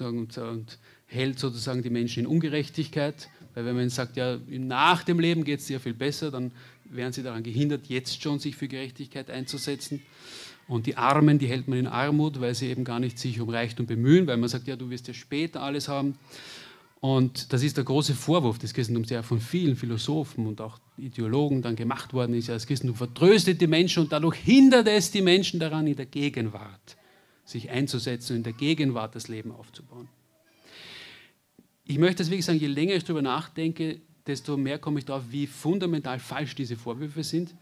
und, 0.00 0.36
und 0.38 0.78
hält 1.06 1.38
sozusagen 1.38 1.82
die 1.82 1.90
Menschen 1.90 2.20
in 2.20 2.26
Ungerechtigkeit, 2.26 3.28
weil 3.54 3.64
wenn 3.64 3.76
man 3.76 3.88
sagt, 3.90 4.16
ja, 4.16 4.38
nach 4.48 5.04
dem 5.04 5.20
Leben 5.20 5.44
geht 5.44 5.60
es 5.60 5.66
dir 5.66 5.78
viel 5.78 5.94
besser, 5.94 6.30
dann 6.30 6.50
werden 6.84 7.12
sie 7.12 7.22
daran 7.22 7.42
gehindert, 7.42 7.86
jetzt 7.86 8.20
schon 8.20 8.40
sich 8.40 8.56
für 8.56 8.68
Gerechtigkeit 8.68 9.30
einzusetzen. 9.30 10.02
Und 10.66 10.86
die 10.86 10.96
Armen, 10.96 11.38
die 11.38 11.46
hält 11.46 11.68
man 11.68 11.78
in 11.78 11.86
Armut, 11.86 12.40
weil 12.40 12.54
sie 12.54 12.68
eben 12.68 12.84
gar 12.84 13.00
nicht 13.00 13.18
sich 13.18 13.40
um 13.40 13.48
Reichtum 13.48 13.86
bemühen, 13.86 14.26
weil 14.26 14.36
man 14.36 14.48
sagt, 14.48 14.66
ja, 14.66 14.76
du 14.76 14.88
wirst 14.90 15.08
ja 15.08 15.14
später 15.14 15.62
alles 15.62 15.88
haben. 15.88 16.16
Und 17.00 17.52
das 17.52 17.62
ist 17.62 17.76
der 17.76 17.84
große 17.84 18.14
Vorwurf 18.14 18.58
des 18.58 18.72
Christentums, 18.72 19.08
der 19.08 19.22
von 19.22 19.38
vielen 19.38 19.76
Philosophen 19.76 20.46
und 20.46 20.62
auch 20.62 20.78
Ideologen 20.96 21.60
dann 21.60 21.76
gemacht 21.76 22.14
worden 22.14 22.34
ist. 22.34 22.46
Ja, 22.46 22.54
das 22.54 22.66
Christentum 22.66 22.96
vertröstet 22.96 23.60
die 23.60 23.66
Menschen 23.66 24.04
und 24.04 24.12
dadurch 24.12 24.36
hindert 24.36 24.88
es 24.88 25.10
die 25.10 25.20
Menschen 25.20 25.60
daran, 25.60 25.86
in 25.86 25.96
der 25.96 26.06
Gegenwart 26.06 26.96
sich 27.44 27.68
einzusetzen 27.68 28.32
und 28.32 28.36
in 28.38 28.42
der 28.44 28.52
Gegenwart 28.54 29.14
das 29.14 29.28
Leben 29.28 29.52
aufzubauen. 29.52 30.08
Ich 31.84 31.98
möchte 31.98 32.24
wirklich 32.24 32.46
sagen, 32.46 32.58
je 32.58 32.68
länger 32.68 32.94
ich 32.94 33.04
darüber 33.04 33.20
nachdenke, 33.20 34.00
desto 34.26 34.56
mehr 34.56 34.78
komme 34.78 34.98
ich 34.98 35.04
darauf, 35.04 35.24
wie 35.28 35.46
fundamental 35.46 36.18
falsch 36.18 36.54
diese 36.54 36.76
Vorwürfe 36.76 37.22
sind. 37.22 37.54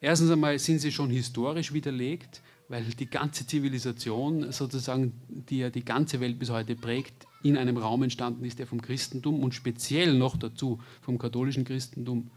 Erstens 0.00 0.30
einmal 0.30 0.58
sind 0.58 0.80
sie 0.80 0.92
schon 0.92 1.10
historisch 1.10 1.72
widerlegt, 1.72 2.42
weil 2.68 2.84
die 2.84 3.06
ganze 3.06 3.46
Zivilisation 3.46 4.50
sozusagen, 4.52 5.12
die 5.28 5.58
ja 5.58 5.70
die 5.70 5.84
ganze 5.84 6.20
Welt 6.20 6.38
bis 6.38 6.50
heute 6.50 6.76
prägt, 6.76 7.26
in 7.42 7.58
einem 7.58 7.76
Raum 7.76 8.02
entstanden 8.02 8.44
ist, 8.44 8.58
der 8.58 8.66
vom 8.66 8.80
Christentum 8.80 9.42
und 9.42 9.54
speziell 9.54 10.14
noch 10.14 10.36
dazu 10.36 10.80
vom 11.02 11.18
katholischen 11.18 11.64
Christentum 11.64 12.30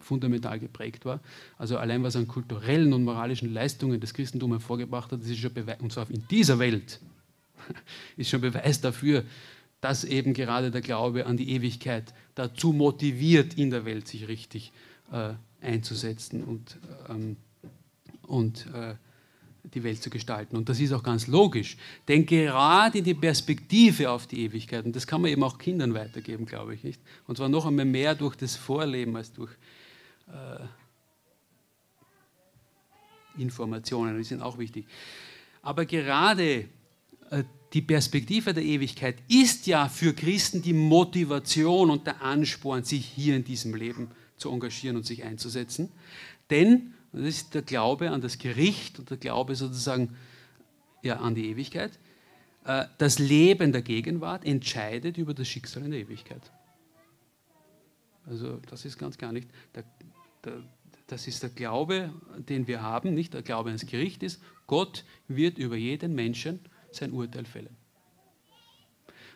fundamental 0.00 0.58
geprägt 0.58 1.04
war. 1.04 1.20
Also 1.56 1.78
allein 1.78 2.02
was 2.02 2.16
an 2.16 2.28
kulturellen 2.28 2.92
und 2.92 3.04
moralischen 3.04 3.52
Leistungen 3.52 4.00
das 4.00 4.12
Christentum 4.12 4.50
hervorgebracht 4.52 5.12
hat, 5.12 5.20
das 5.22 5.28
ist 5.28 5.38
schon 5.38 5.54
Beweis, 5.54 5.80
und 5.80 5.92
zwar 5.92 6.10
in 6.10 6.26
dieser 6.28 6.58
Welt, 6.58 7.00
ist 8.16 8.28
schon 8.28 8.42
Beweis 8.42 8.80
dafür, 8.80 9.24
dass 9.80 10.04
eben 10.04 10.34
gerade 10.34 10.70
der 10.70 10.80
Glaube 10.80 11.26
an 11.26 11.36
die 11.36 11.50
Ewigkeit 11.50 12.14
dazu 12.34 12.72
motiviert, 12.72 13.54
in 13.54 13.70
der 13.70 13.84
Welt 13.84 14.08
sich 14.08 14.28
richtig 14.28 14.72
äh, 15.12 15.34
einzusetzen 15.64 16.44
und, 16.44 16.78
ähm, 17.08 17.36
und 18.22 18.66
äh, 18.74 18.94
die 19.72 19.82
Welt 19.82 20.02
zu 20.02 20.10
gestalten. 20.10 20.56
Und 20.56 20.68
das 20.68 20.78
ist 20.78 20.92
auch 20.92 21.02
ganz 21.02 21.26
logisch, 21.26 21.76
denn 22.06 22.26
gerade 22.26 23.02
die 23.02 23.14
Perspektive 23.14 24.10
auf 24.10 24.26
die 24.26 24.40
Ewigkeit, 24.42 24.84
und 24.84 24.94
das 24.94 25.06
kann 25.06 25.22
man 25.22 25.30
eben 25.30 25.42
auch 25.42 25.58
Kindern 25.58 25.94
weitergeben, 25.94 26.44
glaube 26.44 26.74
ich, 26.74 26.84
nicht? 26.84 27.00
Und 27.26 27.38
zwar 27.38 27.48
noch 27.48 27.64
einmal 27.66 27.86
mehr 27.86 28.14
durch 28.14 28.36
das 28.36 28.56
Vorleben 28.56 29.16
als 29.16 29.32
durch 29.32 29.50
äh, 30.28 30.58
Informationen, 33.40 34.16
die 34.18 34.24
sind 34.24 34.42
auch 34.42 34.58
wichtig. 34.58 34.86
Aber 35.62 35.86
gerade 35.86 36.68
äh, 37.30 37.44
die 37.72 37.82
Perspektive 37.82 38.52
der 38.54 38.62
Ewigkeit 38.62 39.16
ist 39.28 39.66
ja 39.66 39.88
für 39.88 40.12
Christen 40.12 40.62
die 40.62 40.74
Motivation 40.74 41.90
und 41.90 42.06
der 42.06 42.22
Ansporn, 42.22 42.84
sich 42.84 43.06
hier 43.06 43.34
in 43.34 43.44
diesem 43.44 43.74
Leben 43.74 44.08
zu 44.08 44.23
zu 44.36 44.50
engagieren 44.50 44.96
und 44.96 45.06
sich 45.06 45.24
einzusetzen. 45.24 45.90
Denn, 46.50 46.94
das 47.12 47.22
ist 47.22 47.54
der 47.54 47.62
Glaube 47.62 48.10
an 48.10 48.20
das 48.20 48.38
Gericht 48.38 48.98
und 48.98 49.10
der 49.10 49.16
Glaube 49.16 49.54
sozusagen 49.56 50.16
ja, 51.02 51.16
an 51.16 51.34
die 51.34 51.50
Ewigkeit, 51.50 51.98
äh, 52.64 52.86
das 52.98 53.18
Leben 53.18 53.72
der 53.72 53.82
Gegenwart 53.82 54.44
entscheidet 54.44 55.18
über 55.18 55.34
das 55.34 55.48
Schicksal 55.48 55.84
in 55.84 55.90
der 55.90 56.00
Ewigkeit. 56.00 56.42
Also 58.26 58.58
das 58.70 58.84
ist 58.84 58.98
ganz 58.98 59.18
klar 59.18 59.32
nicht. 59.32 59.48
Der, 59.74 59.84
der, 60.44 60.62
das 61.06 61.26
ist 61.26 61.42
der 61.42 61.50
Glaube, 61.50 62.12
den 62.48 62.66
wir 62.66 62.82
haben, 62.82 63.14
nicht 63.14 63.34
der 63.34 63.42
Glaube 63.42 63.68
ans 63.68 63.86
Gericht 63.86 64.22
ist. 64.22 64.42
Gott 64.66 65.04
wird 65.28 65.58
über 65.58 65.76
jeden 65.76 66.14
Menschen 66.14 66.60
sein 66.90 67.12
Urteil 67.12 67.44
fällen. 67.44 67.76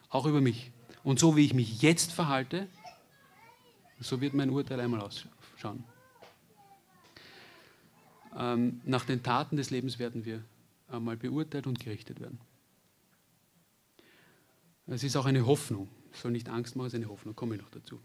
Auch 0.09 0.25
über 0.25 0.41
mich. 0.41 0.71
Und 1.05 1.19
so 1.19 1.37
wie 1.37 1.45
ich 1.45 1.53
mich 1.53 1.83
jetzt 1.83 2.13
verhalte, 2.13 2.67
so 4.01 4.21
wird 4.21 4.35
mein 4.35 4.51
Urteil 4.51 4.81
einmal 4.81 5.01
ausschauen. 5.01 5.85
Ähm, 8.37 8.81
nach 8.85 9.05
den 9.05 9.23
Taten 9.23 9.57
des 9.57 9.71
Lebens 9.71 9.99
werden 9.99 10.25
wir 10.25 10.43
einmal 10.89 11.17
beurteilt 11.17 11.67
und 11.67 11.81
gerichtet 11.81 12.21
werden. 12.21 12.39
Es 14.87 15.03
ist 15.03 15.17
auch 15.17 15.27
eine 15.27 15.45
Hoffnung. 15.45 15.89
Es 16.13 16.23
soll 16.23 16.33
nicht 16.33 16.49
Angst 16.49 16.77
machen, 16.77 16.87
es 16.87 16.95
ist 16.95 17.01
eine 17.01 17.09
Hoffnung. 17.09 17.35
Komme 17.35 17.57
ich 17.57 17.61
noch 17.61 17.71
dazu. 17.71 18.01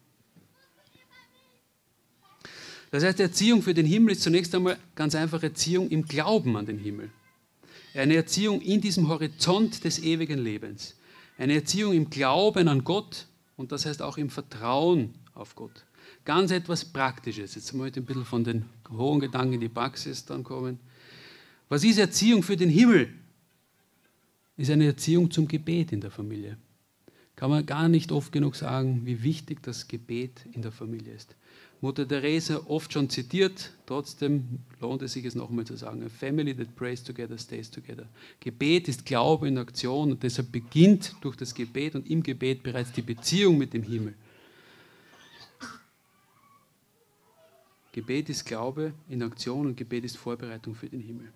Das 2.91 3.03
heißt, 3.03 3.19
Erziehung 3.19 3.61
für 3.61 3.73
den 3.73 3.85
Himmel 3.85 4.11
ist 4.11 4.21
zunächst 4.21 4.53
einmal 4.53 4.77
ganz 4.93 5.15
einfach 5.15 5.41
Erziehung 5.41 5.89
im 5.89 6.05
Glauben 6.05 6.55
an 6.57 6.65
den 6.65 6.77
Himmel. 6.77 7.09
Eine 7.95 8.15
Erziehung 8.15 8.61
in 8.61 8.81
diesem 8.81 9.07
Horizont 9.07 9.83
des 9.83 9.99
ewigen 9.99 10.39
Lebens. 10.39 10.95
Eine 11.37 11.55
Erziehung 11.55 11.93
im 11.93 12.09
Glauben 12.09 12.67
an 12.67 12.83
Gott 12.83 13.27
und 13.55 13.71
das 13.71 13.85
heißt 13.85 14.01
auch 14.01 14.17
im 14.17 14.29
Vertrauen 14.29 15.15
auf 15.35 15.55
Gott. 15.55 15.85
Ganz 16.25 16.51
etwas 16.51 16.85
Praktisches. 16.85 17.55
Jetzt 17.55 17.73
möchte 17.73 17.99
ich 17.99 18.03
ein 18.03 18.07
bisschen 18.07 18.25
von 18.25 18.43
den 18.43 18.65
hohen 18.89 19.19
Gedanken 19.19 19.53
in 19.53 19.61
die 19.61 19.69
Praxis 19.69 20.25
dann 20.25 20.43
kommen. 20.43 20.79
Was 21.69 21.83
ist 21.83 21.97
Erziehung 21.97 22.43
für 22.43 22.57
den 22.57 22.69
Himmel? 22.69 23.09
Ist 24.57 24.69
eine 24.69 24.85
Erziehung 24.85 25.31
zum 25.31 25.47
Gebet 25.47 25.91
in 25.91 26.01
der 26.01 26.11
Familie. 26.11 26.57
Kann 27.35 27.49
man 27.49 27.65
gar 27.65 27.89
nicht 27.89 28.11
oft 28.11 28.31
genug 28.31 28.55
sagen, 28.55 29.01
wie 29.05 29.23
wichtig 29.23 29.63
das 29.63 29.87
Gebet 29.87 30.45
in 30.53 30.61
der 30.61 30.71
Familie 30.71 31.13
ist. 31.13 31.35
Mutter 31.81 32.07
Teresa 32.07 32.61
oft 32.67 32.93
schon 32.93 33.09
zitiert, 33.09 33.71
trotzdem 33.85 34.59
lohnt 34.79 35.01
es 35.01 35.13
sich 35.13 35.25
es 35.25 35.35
nochmal 35.35 35.65
zu 35.65 35.75
sagen. 35.75 36.01
A 36.03 36.09
family 36.09 36.55
that 36.55 36.73
prays 36.77 37.03
together 37.03 37.37
stays 37.37 37.69
together. 37.69 38.07
Gebet 38.39 38.87
ist 38.87 39.05
Glaube 39.05 39.49
in 39.49 39.57
Aktion 39.57 40.11
und 40.11 40.23
deshalb 40.23 40.51
beginnt 40.53 41.13
durch 41.19 41.35
das 41.35 41.53
Gebet 41.53 41.95
und 41.95 42.09
im 42.09 42.23
Gebet 42.23 42.63
bereits 42.63 42.93
die 42.93 43.01
Beziehung 43.01 43.57
mit 43.57 43.73
dem 43.73 43.83
Himmel. 43.83 44.13
Gebet 47.93 48.27
ist 48.27 48.45
Glaube 48.45 48.93
in 49.07 49.23
Aktion 49.23 49.67
und 49.67 49.77
Gebet 49.77 50.03
ist 50.03 50.17
Vorbereitung 50.17 50.75
für 50.75 50.89
den 50.89 50.99
Himmel. 50.99 51.31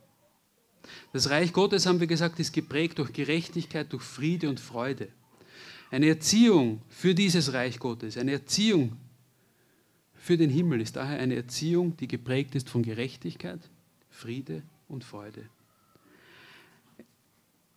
Das 1.14 1.30
Reich 1.30 1.54
Gottes, 1.54 1.86
haben 1.86 2.00
wir 2.00 2.08
gesagt, 2.08 2.40
ist 2.40 2.52
geprägt 2.52 3.00
durch 3.00 3.14
Gerechtigkeit, 3.14 3.92
durch 3.94 4.04
Friede 4.04 4.50
und 4.50 4.60
Freude. 4.60 5.10
Eine 5.92 6.08
Erziehung 6.08 6.82
für 6.90 7.14
dieses 7.16 7.54
Reich 7.54 7.80
Gottes, 7.80 8.18
eine 8.18 8.34
Erziehung 8.34 8.98
für 10.16 10.36
den 10.36 10.50
Himmel 10.50 10.82
ist 10.82 10.98
daher 10.98 11.20
eine 11.20 11.36
Erziehung, 11.36 11.96
die 11.96 12.08
geprägt 12.08 12.56
ist 12.56 12.70
von 12.70 12.84
Gerechtigkeit, 12.84 13.62
Friede 14.10 14.64
und 14.90 15.06
Freude. 15.06 15.48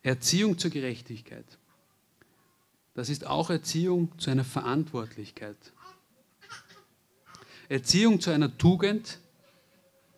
Erziehung 0.03 0.57
zur 0.57 0.71
Gerechtigkeit. 0.71 1.45
Das 2.93 3.09
ist 3.09 3.25
auch 3.25 3.49
Erziehung 3.49 4.11
zu 4.17 4.31
einer 4.31 4.43
Verantwortlichkeit. 4.43 5.55
Erziehung 7.71 8.19
zu 8.19 8.31
einer 8.31 8.57
Tugend, 8.57 9.19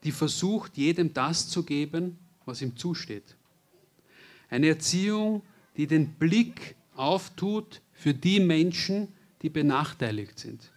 die 0.03 0.11
versucht, 0.11 0.75
jedem 0.75 1.13
das 1.13 1.49
zu 1.49 1.63
geben, 1.63 2.17
was 2.45 2.61
ihm 2.63 2.75
zusteht. 2.75 3.35
Eine 4.49 4.69
Erziehung, 4.69 5.43
die 5.77 5.85
den 5.85 6.15
Blick 6.15 6.75
auftut 6.95 7.81
für 7.91 8.15
die 8.15 8.39
Menschen, 8.39 9.07
die 9.43 9.49
benachteiligt 9.49 10.39
sind. 10.39 10.71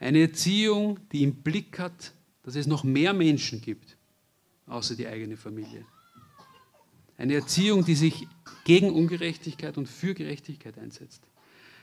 Eine 0.00 0.22
Erziehung, 0.22 0.98
die 1.12 1.22
im 1.22 1.36
Blick 1.36 1.78
hat, 1.78 2.12
dass 2.42 2.56
es 2.56 2.66
noch 2.66 2.82
mehr 2.82 3.12
Menschen 3.12 3.60
gibt, 3.60 3.96
außer 4.66 4.96
die 4.96 5.06
eigene 5.06 5.36
Familie. 5.36 5.84
Eine 7.16 7.34
Erziehung, 7.34 7.84
die 7.84 7.94
sich 7.94 8.26
gegen 8.64 8.90
Ungerechtigkeit 8.90 9.78
und 9.78 9.88
für 9.88 10.14
Gerechtigkeit 10.14 10.76
einsetzt. 10.76 11.22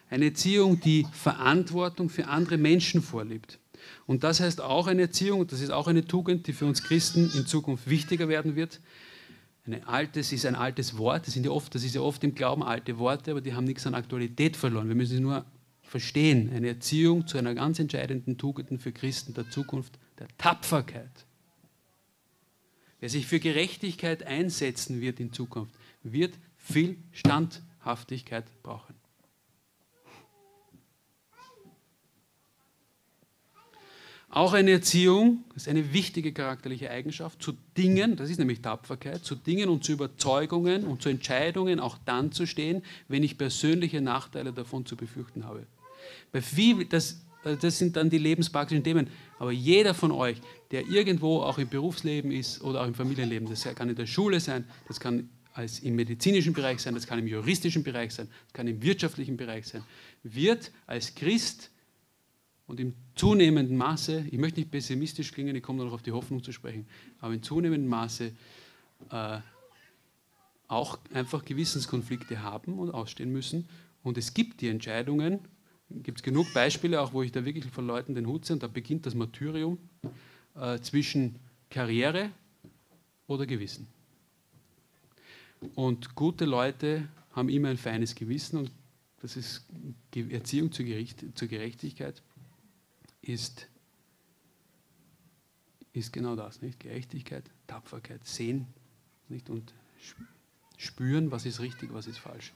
Eine 0.09 0.25
Erziehung, 0.25 0.81
die 0.81 1.07
Verantwortung 1.13 2.09
für 2.09 2.27
andere 2.27 2.57
Menschen 2.57 3.01
vorlebt. 3.01 3.59
Und 4.05 4.23
das 4.23 4.39
heißt 4.39 4.61
auch 4.61 4.87
eine 4.87 5.03
Erziehung, 5.03 5.47
das 5.47 5.61
ist 5.61 5.71
auch 5.71 5.87
eine 5.87 6.05
Tugend, 6.05 6.47
die 6.47 6.53
für 6.53 6.65
uns 6.65 6.83
Christen 6.83 7.31
in 7.35 7.45
Zukunft 7.45 7.89
wichtiger 7.89 8.27
werden 8.27 8.55
wird. 8.55 8.79
Ein 9.65 9.83
altes 9.85 10.31
ist 10.31 10.45
ein 10.45 10.55
altes 10.55 10.97
Wort, 10.97 11.25
das, 11.25 11.33
sind 11.33 11.45
ja 11.45 11.51
oft, 11.51 11.73
das 11.73 11.83
ist 11.83 11.95
ja 11.95 12.01
oft 12.01 12.23
im 12.23 12.35
Glauben 12.35 12.61
alte 12.61 12.99
Worte, 12.99 13.31
aber 13.31 13.41
die 13.41 13.53
haben 13.53 13.65
nichts 13.65 13.87
an 13.87 13.95
Aktualität 13.95 14.55
verloren. 14.55 14.87
Wir 14.87 14.95
müssen 14.95 15.15
sie 15.15 15.21
nur 15.21 15.43
verstehen. 15.81 16.51
Eine 16.53 16.69
Erziehung 16.69 17.27
zu 17.27 17.37
einer 17.37 17.55
ganz 17.55 17.79
entscheidenden 17.79 18.37
Tugend 18.37 18.81
für 18.81 18.91
Christen 18.91 19.33
der 19.33 19.49
Zukunft, 19.49 19.97
der 20.19 20.27
Tapferkeit. 20.37 21.25
Wer 22.99 23.09
sich 23.09 23.27
für 23.27 23.39
Gerechtigkeit 23.39 24.23
einsetzen 24.23 25.01
wird 25.01 25.19
in 25.19 25.31
Zukunft, 25.31 25.73
wird 26.03 26.33
viel 26.57 26.97
Standhaftigkeit 27.11 28.45
brauchen. 28.63 28.94
Auch 34.35 34.51
eine 34.51 34.71
Erziehung, 34.71 35.45
ist 35.55 35.69
eine 35.69 35.93
wichtige 35.93 36.33
charakterliche 36.33 36.91
Eigenschaft, 36.91 37.41
zu 37.41 37.53
Dingen, 37.77 38.17
das 38.17 38.29
ist 38.29 38.37
nämlich 38.37 38.61
Tapferkeit, 38.61 39.23
zu 39.23 39.33
Dingen 39.33 39.69
und 39.69 39.85
zu 39.85 39.93
Überzeugungen 39.93 40.83
und 40.83 41.01
zu 41.01 41.07
Entscheidungen 41.07 41.79
auch 41.79 41.97
dann 42.03 42.33
zu 42.33 42.45
stehen, 42.45 42.83
wenn 43.07 43.23
ich 43.23 43.37
persönliche 43.37 44.01
Nachteile 44.01 44.51
davon 44.51 44.85
zu 44.85 44.97
befürchten 44.97 45.45
habe. 45.45 45.65
Bei 46.33 46.41
viel, 46.41 46.83
das, 46.83 47.21
das 47.45 47.77
sind 47.77 47.95
dann 47.95 48.09
die 48.09 48.17
lebenspraktischen 48.17 48.83
Themen, 48.83 49.07
aber 49.39 49.53
jeder 49.53 49.93
von 49.93 50.11
euch, 50.11 50.41
der 50.71 50.85
irgendwo 50.85 51.39
auch 51.39 51.57
im 51.57 51.69
Berufsleben 51.69 52.29
ist 52.29 52.61
oder 52.61 52.81
auch 52.81 52.87
im 52.87 52.93
Familienleben, 52.93 53.47
das 53.47 53.63
kann 53.73 53.87
in 53.87 53.95
der 53.95 54.05
Schule 54.05 54.41
sein, 54.41 54.65
das 54.89 54.99
kann 54.99 55.29
als 55.53 55.79
im 55.79 55.95
medizinischen 55.95 56.51
Bereich 56.51 56.81
sein, 56.81 56.93
das 56.93 57.07
kann 57.07 57.19
im 57.19 57.27
juristischen 57.27 57.85
Bereich 57.85 58.11
sein, 58.11 58.27
das 58.47 58.51
kann 58.51 58.67
im 58.67 58.83
wirtschaftlichen 58.83 59.37
Bereich 59.37 59.65
sein, 59.65 59.85
wird 60.23 60.73
als 60.87 61.15
Christ 61.15 61.71
und 62.67 62.81
im 62.81 62.95
zunehmenden 63.15 63.77
Maße, 63.77 64.25
ich 64.29 64.37
möchte 64.37 64.59
nicht 64.59 64.71
pessimistisch 64.71 65.31
klingen, 65.31 65.55
ich 65.55 65.63
komme 65.63 65.83
noch 65.83 65.93
auf 65.93 66.01
die 66.01 66.11
Hoffnung 66.11 66.43
zu 66.43 66.51
sprechen, 66.51 66.85
aber 67.19 67.33
in 67.33 67.41
zunehmendem 67.41 67.89
Maße 67.89 68.31
äh, 69.11 69.39
auch 70.67 70.99
einfach 71.13 71.45
Gewissenskonflikte 71.45 72.41
haben 72.41 72.79
und 72.79 72.91
ausstehen 72.91 73.31
müssen. 73.31 73.67
Und 74.03 74.17
es 74.17 74.33
gibt 74.33 74.61
die 74.61 74.67
Entscheidungen, 74.67 75.39
gibt 75.89 76.19
es 76.19 76.23
genug 76.23 76.53
Beispiele, 76.53 77.01
auch 77.01 77.13
wo 77.13 77.21
ich 77.21 77.31
da 77.31 77.45
wirklich 77.45 77.65
von 77.65 77.87
Leuten 77.87 78.15
den 78.15 78.27
Hut 78.27 78.45
ziehe, 78.45 78.55
und 78.55 78.63
da 78.63 78.67
beginnt 78.67 79.05
das 79.05 79.15
Martyrium 79.15 79.77
äh, 80.55 80.79
zwischen 80.79 81.35
Karriere 81.69 82.31
oder 83.27 83.45
Gewissen. 83.45 83.87
Und 85.75 86.15
gute 86.15 86.45
Leute 86.45 87.07
haben 87.31 87.49
immer 87.49 87.69
ein 87.69 87.77
feines 87.77 88.15
Gewissen 88.15 88.57
und 88.57 88.71
das 89.21 89.37
ist 89.37 89.65
Erziehung 90.13 90.71
zur, 90.71 90.85
Gerechtigkeit 90.85 92.21
ist, 93.27 93.67
ist 95.93 96.13
genau 96.13 96.35
das, 96.35 96.61
nicht? 96.61 96.79
Gerechtigkeit, 96.79 97.43
Tapferkeit, 97.67 98.25
sehen 98.25 98.67
nicht? 99.29 99.49
und 99.49 99.73
spüren, 100.77 101.31
was 101.31 101.45
ist 101.45 101.59
richtig, 101.59 101.93
was 101.93 102.07
ist 102.07 102.17
falsch. 102.17 102.53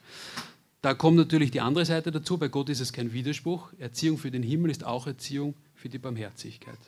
Da 0.81 0.93
kommt 0.93 1.17
natürlich 1.17 1.51
die 1.51 1.61
andere 1.61 1.85
Seite 1.85 2.11
dazu. 2.11 2.37
Bei 2.37 2.47
Gott 2.47 2.69
ist 2.69 2.79
es 2.79 2.93
kein 2.93 3.11
Widerspruch. 3.11 3.73
Erziehung 3.79 4.17
für 4.17 4.31
den 4.31 4.43
Himmel 4.43 4.71
ist 4.71 4.85
auch 4.85 5.07
Erziehung 5.07 5.55
für 5.75 5.89
die 5.89 5.97
Barmherzigkeit. 5.97 6.79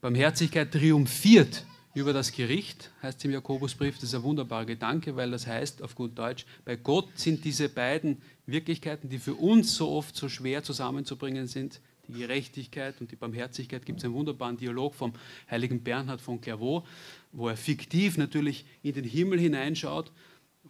Barmherzigkeit 0.00 0.72
triumphiert 0.72 1.66
über 1.94 2.12
das 2.12 2.32
Gericht, 2.32 2.90
heißt 3.02 3.18
es 3.18 3.24
im 3.24 3.32
Jakobusbrief. 3.32 3.96
Das 3.96 4.04
ist 4.04 4.14
ein 4.14 4.22
wunderbarer 4.22 4.64
Gedanke, 4.64 5.16
weil 5.16 5.30
das 5.30 5.46
heißt 5.46 5.82
auf 5.82 5.94
gut 5.94 6.16
Deutsch, 6.16 6.46
bei 6.64 6.76
Gott 6.76 7.18
sind 7.18 7.44
diese 7.44 7.68
beiden 7.68 8.22
Wirklichkeiten, 8.46 9.08
die 9.08 9.18
für 9.18 9.34
uns 9.34 9.74
so 9.74 9.90
oft 9.90 10.16
so 10.16 10.28
schwer 10.28 10.62
zusammenzubringen 10.62 11.46
sind, 11.46 11.80
die 12.08 12.20
Gerechtigkeit 12.20 13.00
und 13.00 13.10
die 13.12 13.16
Barmherzigkeit, 13.16 13.84
gibt 13.84 13.98
es 13.98 14.04
einen 14.04 14.14
wunderbaren 14.14 14.56
Dialog 14.56 14.94
vom 14.94 15.12
heiligen 15.50 15.82
Bernhard 15.82 16.20
von 16.20 16.40
Clairvaux, 16.40 16.86
wo 17.32 17.48
er 17.48 17.56
fiktiv 17.56 18.16
natürlich 18.16 18.64
in 18.82 18.94
den 18.94 19.04
Himmel 19.04 19.38
hineinschaut, 19.38 20.10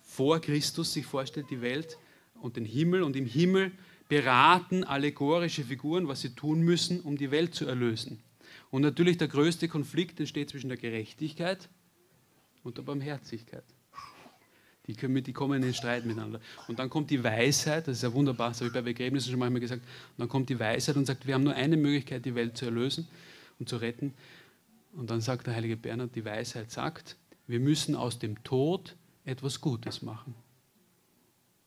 vor 0.02 0.40
Christus 0.40 0.92
sich 0.92 1.06
vorstellt, 1.06 1.46
die 1.50 1.60
Welt 1.60 1.98
und 2.40 2.56
den 2.56 2.64
Himmel 2.64 3.02
und 3.02 3.16
im 3.16 3.26
Himmel 3.26 3.72
beraten 4.08 4.84
allegorische 4.84 5.64
Figuren, 5.64 6.08
was 6.08 6.22
sie 6.22 6.34
tun 6.34 6.60
müssen, 6.60 7.00
um 7.00 7.16
die 7.16 7.30
Welt 7.30 7.54
zu 7.54 7.66
erlösen. 7.66 8.20
Und 8.70 8.82
natürlich 8.82 9.18
der 9.18 9.28
größte 9.28 9.68
Konflikt 9.68 10.18
entsteht 10.18 10.50
zwischen 10.50 10.68
der 10.68 10.78
Gerechtigkeit 10.78 11.68
und 12.62 12.78
der 12.78 12.82
Barmherzigkeit. 12.82 13.64
Die, 14.88 14.94
können, 14.94 15.22
die 15.22 15.32
kommen 15.32 15.56
in 15.56 15.62
den 15.62 15.74
Streit 15.74 16.06
miteinander. 16.06 16.40
Und 16.66 16.78
dann 16.78 16.88
kommt 16.88 17.10
die 17.10 17.22
Weisheit, 17.22 17.86
das 17.86 17.98
ist 17.98 18.02
ja 18.02 18.12
wunderbar, 18.12 18.48
das 18.48 18.58
habe 18.58 18.68
ich 18.68 18.72
bei 18.72 18.80
Begräbnissen 18.82 19.30
schon 19.30 19.38
manchmal 19.38 19.60
gesagt, 19.60 19.82
und 19.82 20.18
dann 20.18 20.28
kommt 20.28 20.48
die 20.48 20.58
Weisheit 20.58 20.96
und 20.96 21.06
sagt, 21.06 21.26
wir 21.26 21.34
haben 21.34 21.44
nur 21.44 21.54
eine 21.54 21.76
Möglichkeit, 21.76 22.24
die 22.24 22.34
Welt 22.34 22.56
zu 22.56 22.64
erlösen 22.64 23.06
und 23.58 23.68
zu 23.68 23.76
retten. 23.76 24.14
Und 24.94 25.10
dann 25.10 25.20
sagt 25.20 25.46
der 25.46 25.54
heilige 25.54 25.76
Bernhard, 25.76 26.16
die 26.16 26.24
Weisheit 26.24 26.70
sagt, 26.70 27.16
wir 27.46 27.60
müssen 27.60 27.94
aus 27.94 28.18
dem 28.18 28.42
Tod 28.44 28.96
etwas 29.24 29.60
Gutes 29.60 30.02
machen. 30.02 30.34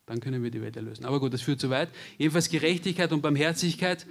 Dann 0.07 0.19
können 0.19 0.43
wir 0.43 0.51
die 0.51 0.61
Welt 0.61 0.75
erlösen. 0.75 1.05
Aber 1.05 1.19
gut, 1.19 1.33
das 1.33 1.41
führt 1.41 1.61
zu 1.61 1.69
weit. 1.69 1.89
Jedenfalls 2.17 2.49
Gerechtigkeit 2.49 3.13
und 3.13 3.21
Barmherzigkeit 3.21 4.07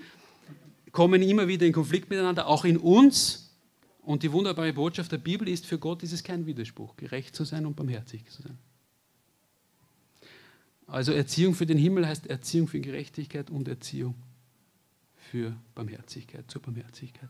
kommen 0.92 1.20
immer 1.20 1.48
wieder 1.48 1.66
in 1.66 1.72
Konflikt 1.72 2.08
miteinander, 2.10 2.46
auch 2.46 2.64
in 2.64 2.78
uns. 2.78 3.50
Und 4.02 4.22
die 4.22 4.32
wunderbare 4.32 4.72
Botschaft 4.72 5.12
der 5.12 5.18
Bibel 5.18 5.48
ist, 5.48 5.66
für 5.66 5.78
Gott 5.78 6.02
ist 6.02 6.12
es 6.12 6.22
kein 6.22 6.46
Widerspruch, 6.46 6.96
gerecht 6.96 7.34
zu 7.34 7.44
sein 7.44 7.66
und 7.66 7.76
barmherzig 7.76 8.24
zu 8.30 8.42
sein. 8.42 8.56
Also 10.90 11.12
Erziehung 11.12 11.54
für 11.54 11.66
den 11.66 11.78
Himmel 11.78 12.06
heißt 12.06 12.26
Erziehung 12.26 12.66
für 12.66 12.80
Gerechtigkeit 12.80 13.48
und 13.48 13.68
Erziehung 13.68 14.16
für 15.30 15.54
Barmherzigkeit, 15.76 16.50
zur 16.50 16.60
Barmherzigkeit. 16.60 17.28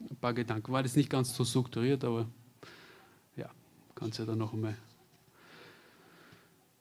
Ein 0.00 0.16
paar 0.16 0.34
Gedanken. 0.34 0.72
War 0.72 0.82
das 0.82 0.96
nicht 0.96 1.08
ganz 1.08 1.32
so 1.32 1.44
strukturiert, 1.44 2.02
aber 2.02 2.26
ja, 3.36 3.48
kannst 3.94 4.18
ja 4.18 4.24
dann 4.24 4.38
noch 4.38 4.52
einmal. 4.52 4.76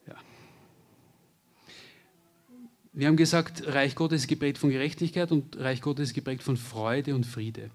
Ja. 0.08 0.16
Wir 2.94 3.08
haben 3.08 3.18
gesagt, 3.18 3.68
Reich 3.68 3.94
Gottes 3.94 4.22
ist 4.22 4.28
geprägt 4.28 4.58
von 4.58 4.72
Gerechtigkeit 4.72 5.32
und 5.32 5.56
Reich 5.60 5.82
Gottes 5.82 6.10
ist 6.10 6.14
geprägt 6.16 6.42
von 6.42 6.58
Freude 6.58 7.14
und 7.14 7.28
Friede. 7.28 7.70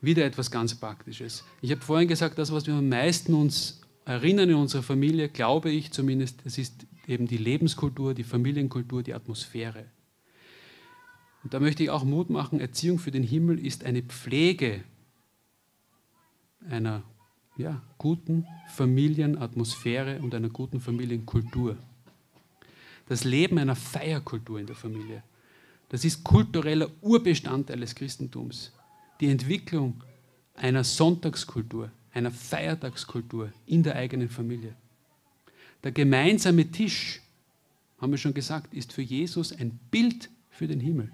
Wieder 0.00 0.24
etwas 0.24 0.50
ganz 0.50 0.74
Praktisches. 0.74 1.44
Ich 1.60 1.70
habe 1.72 1.82
vorhin 1.82 2.08
gesagt, 2.08 2.38
das, 2.38 2.50
was 2.52 2.66
wir 2.66 2.72
am 2.72 2.88
meisten 2.88 3.34
uns 3.34 3.82
erinnern 4.06 4.48
in 4.48 4.56
unserer 4.56 4.82
Familie, 4.82 5.28
glaube 5.28 5.70
ich 5.70 5.90
zumindest, 5.92 6.46
das 6.46 6.56
ist 6.56 6.86
eben 7.06 7.26
die 7.26 7.36
Lebenskultur, 7.36 8.14
die 8.14 8.24
Familienkultur, 8.24 9.02
die 9.02 9.12
Atmosphäre. 9.12 9.84
Und 11.42 11.52
da 11.52 11.60
möchte 11.60 11.82
ich 11.82 11.90
auch 11.90 12.04
Mut 12.04 12.30
machen, 12.30 12.60
Erziehung 12.60 12.98
für 12.98 13.10
den 13.10 13.22
Himmel 13.22 13.64
ist 13.64 13.84
eine 13.84 14.02
Pflege 14.02 14.82
einer 16.68 17.02
ja, 17.56 17.82
guten 17.98 18.46
Familienatmosphäre 18.68 20.20
und 20.20 20.34
einer 20.34 20.48
guten 20.48 20.80
Familienkultur. 20.80 21.76
Das 23.08 23.24
Leben 23.24 23.58
einer 23.58 23.76
Feierkultur 23.76 24.58
in 24.58 24.66
der 24.66 24.76
Familie. 24.76 25.22
Das 25.88 26.04
ist 26.04 26.24
kultureller 26.24 26.90
Urbestandteil 27.00 27.80
des 27.80 27.94
Christentums. 27.94 28.72
Die 29.20 29.28
Entwicklung 29.28 30.02
einer 30.54 30.84
Sonntagskultur, 30.84 31.90
einer 32.16 32.30
Feiertagskultur 32.30 33.52
in 33.66 33.82
der 33.82 33.94
eigenen 33.94 34.30
Familie. 34.30 34.74
Der 35.84 35.92
gemeinsame 35.92 36.70
Tisch, 36.70 37.20
haben 37.98 38.10
wir 38.10 38.18
schon 38.18 38.32
gesagt, 38.32 38.72
ist 38.72 38.92
für 38.92 39.02
Jesus 39.02 39.52
ein 39.52 39.78
Bild 39.90 40.30
für 40.48 40.66
den 40.66 40.80
Himmel. 40.80 41.12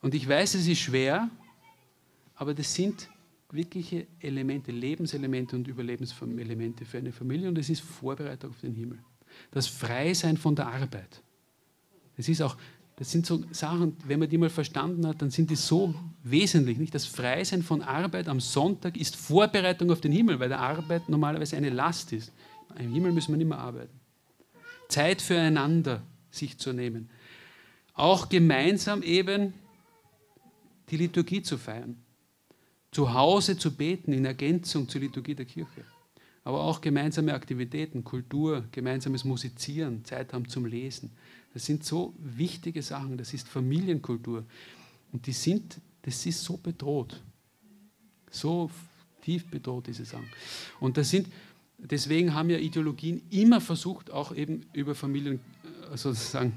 Und 0.00 0.14
ich 0.14 0.26
weiß, 0.26 0.54
es 0.54 0.66
ist 0.66 0.78
schwer, 0.78 1.28
aber 2.34 2.54
das 2.54 2.74
sind 2.74 3.10
wirkliche 3.50 4.06
Elemente, 4.20 4.72
Lebenselemente 4.72 5.54
und 5.54 5.68
Überlebenselemente 5.68 6.86
für 6.86 6.98
eine 6.98 7.12
Familie 7.12 7.48
und 7.48 7.58
es 7.58 7.68
ist 7.68 7.80
Vorbereitung 7.80 8.50
auf 8.50 8.60
den 8.60 8.74
Himmel. 8.74 8.98
Das 9.50 9.66
Freisein 9.66 10.38
von 10.38 10.54
der 10.54 10.68
Arbeit. 10.68 11.22
Das 12.16 12.28
ist 12.28 12.40
auch, 12.40 12.56
das 12.98 13.12
sind 13.12 13.26
so 13.26 13.44
Sachen, 13.52 13.96
wenn 14.06 14.18
man 14.18 14.28
die 14.28 14.38
mal 14.38 14.50
verstanden 14.50 15.06
hat, 15.06 15.22
dann 15.22 15.30
sind 15.30 15.50
die 15.50 15.56
so 15.56 15.94
wesentlich. 16.24 16.78
Nicht? 16.78 16.92
Das 16.92 17.06
Freisein 17.06 17.62
von 17.62 17.80
Arbeit 17.80 18.26
am 18.26 18.40
Sonntag 18.40 18.96
ist 18.96 19.14
Vorbereitung 19.14 19.92
auf 19.92 20.00
den 20.00 20.10
Himmel, 20.10 20.40
weil 20.40 20.48
der 20.48 20.58
Arbeit 20.58 21.08
normalerweise 21.08 21.56
eine 21.56 21.70
Last 21.70 22.12
ist. 22.12 22.32
Im 22.76 22.92
Himmel 22.92 23.12
müssen 23.12 23.32
wir 23.32 23.36
nicht 23.36 23.46
mehr 23.46 23.60
arbeiten. 23.60 24.00
Zeit 24.88 25.22
füreinander 25.22 26.02
sich 26.32 26.58
zu 26.58 26.72
nehmen. 26.72 27.08
Auch 27.94 28.28
gemeinsam 28.28 29.04
eben 29.04 29.54
die 30.90 30.96
Liturgie 30.96 31.42
zu 31.42 31.56
feiern. 31.56 32.02
Zu 32.90 33.14
Hause 33.14 33.56
zu 33.56 33.76
beten 33.76 34.12
in 34.12 34.24
Ergänzung 34.24 34.88
zur 34.88 35.02
Liturgie 35.02 35.36
der 35.36 35.46
Kirche. 35.46 35.84
Aber 36.42 36.62
auch 36.62 36.80
gemeinsame 36.80 37.32
Aktivitäten, 37.32 38.02
Kultur, 38.02 38.64
gemeinsames 38.72 39.24
Musizieren, 39.24 40.04
Zeit 40.04 40.32
haben 40.32 40.48
zum 40.48 40.66
Lesen. 40.66 41.12
Das 41.54 41.64
sind 41.64 41.84
so 41.84 42.14
wichtige 42.18 42.82
Sachen. 42.82 43.16
Das 43.16 43.34
ist 43.34 43.48
Familienkultur. 43.48 44.44
Und 45.12 45.26
die 45.26 45.32
sind, 45.32 45.80
das 46.02 46.24
ist 46.26 46.42
so 46.42 46.56
bedroht. 46.56 47.22
So 48.30 48.70
tief 49.22 49.50
bedroht, 49.50 49.86
diese 49.86 50.04
Sachen. 50.04 50.28
Und 50.80 50.96
das 50.96 51.10
sind, 51.10 51.28
deswegen 51.78 52.34
haben 52.34 52.50
ja 52.50 52.58
Ideologien 52.58 53.22
immer 53.30 53.60
versucht, 53.60 54.10
auch 54.10 54.34
eben 54.34 54.62
über 54.72 54.94
Familien 54.94 55.40
äh, 55.92 55.96
sozusagen 55.96 56.52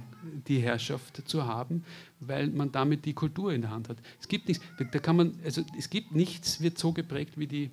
die 0.48 0.60
Herrschaft 0.60 1.28
zu 1.28 1.46
haben, 1.46 1.84
weil 2.20 2.48
man 2.48 2.72
damit 2.72 3.06
die 3.06 3.14
Kultur 3.14 3.54
in 3.54 3.62
der 3.62 3.72
Hand 3.72 3.90
hat. 3.90 3.98
Es 4.20 4.28
gibt 4.28 4.48
nichts, 4.48 4.64
da 4.78 5.00
kann 5.00 5.16
man, 5.16 5.40
also 5.44 5.64
es 5.78 5.90
gibt 5.90 6.14
nichts, 6.14 6.62
wird 6.62 6.78
so 6.78 6.92
geprägt 6.92 7.34
wie 7.38 7.48
die, 7.48 7.72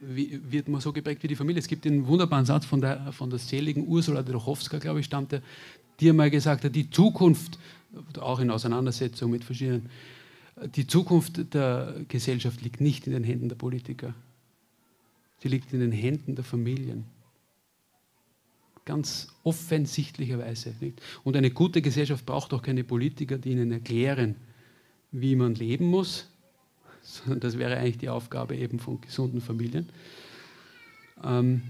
wie, 0.00 0.40
wird 0.50 0.68
man 0.68 0.80
so 0.80 0.92
geprägt 0.92 1.22
wie 1.22 1.28
die 1.28 1.36
Familie. 1.36 1.60
Es 1.60 1.68
gibt 1.68 1.86
einen 1.86 2.06
wunderbaren 2.06 2.44
Satz 2.44 2.66
von 2.66 2.80
der, 2.80 3.12
von 3.12 3.30
der 3.30 3.38
seligen 3.38 3.86
Ursula 3.86 4.22
Drochowska, 4.22 4.78
glaube 4.78 5.00
ich, 5.00 5.06
stammte, 5.06 5.42
die 6.00 6.08
einmal 6.08 6.30
gesagt 6.30 6.64
hat, 6.64 6.74
die 6.74 6.90
Zukunft, 6.90 7.58
auch 8.18 8.40
in 8.40 8.50
Auseinandersetzung 8.50 9.30
mit 9.30 9.44
verschiedenen, 9.44 9.90
die 10.74 10.86
Zukunft 10.86 11.54
der 11.54 11.94
Gesellschaft 12.08 12.62
liegt 12.62 12.80
nicht 12.80 13.06
in 13.06 13.12
den 13.12 13.24
Händen 13.24 13.48
der 13.48 13.56
Politiker. 13.56 14.14
Sie 15.38 15.48
liegt 15.48 15.72
in 15.72 15.80
den 15.80 15.92
Händen 15.92 16.34
der 16.34 16.44
Familien 16.44 17.04
ganz 18.84 19.28
offensichtlicherweise. 19.44 20.74
Nicht? 20.80 21.00
Und 21.24 21.36
eine 21.36 21.50
gute 21.50 21.82
Gesellschaft 21.82 22.26
braucht 22.26 22.52
auch 22.52 22.62
keine 22.62 22.84
Politiker, 22.84 23.38
die 23.38 23.50
ihnen 23.50 23.72
erklären, 23.72 24.36
wie 25.10 25.36
man 25.36 25.54
leben 25.54 25.86
muss, 25.86 26.28
sondern 27.02 27.40
das 27.40 27.58
wäre 27.58 27.76
eigentlich 27.76 27.98
die 27.98 28.08
Aufgabe 28.08 28.56
eben 28.56 28.78
von 28.78 29.00
gesunden 29.00 29.40
Familien. 29.40 29.88
Ähm 31.22 31.62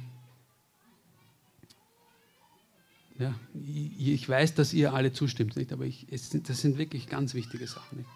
ja, 3.19 3.35
ich 3.55 4.29
weiß, 4.29 4.55
dass 4.55 4.73
ihr 4.73 4.95
alle 4.95 5.13
zustimmt, 5.13 5.57
nicht? 5.57 5.73
aber 5.73 5.85
ich, 5.85 6.07
es, 6.11 6.31
das 6.31 6.61
sind 6.61 6.79
wirklich 6.79 7.09
ganz 7.09 7.35
wichtige 7.35 7.67
Sachen. 7.67 7.99
Nicht? 7.99 8.09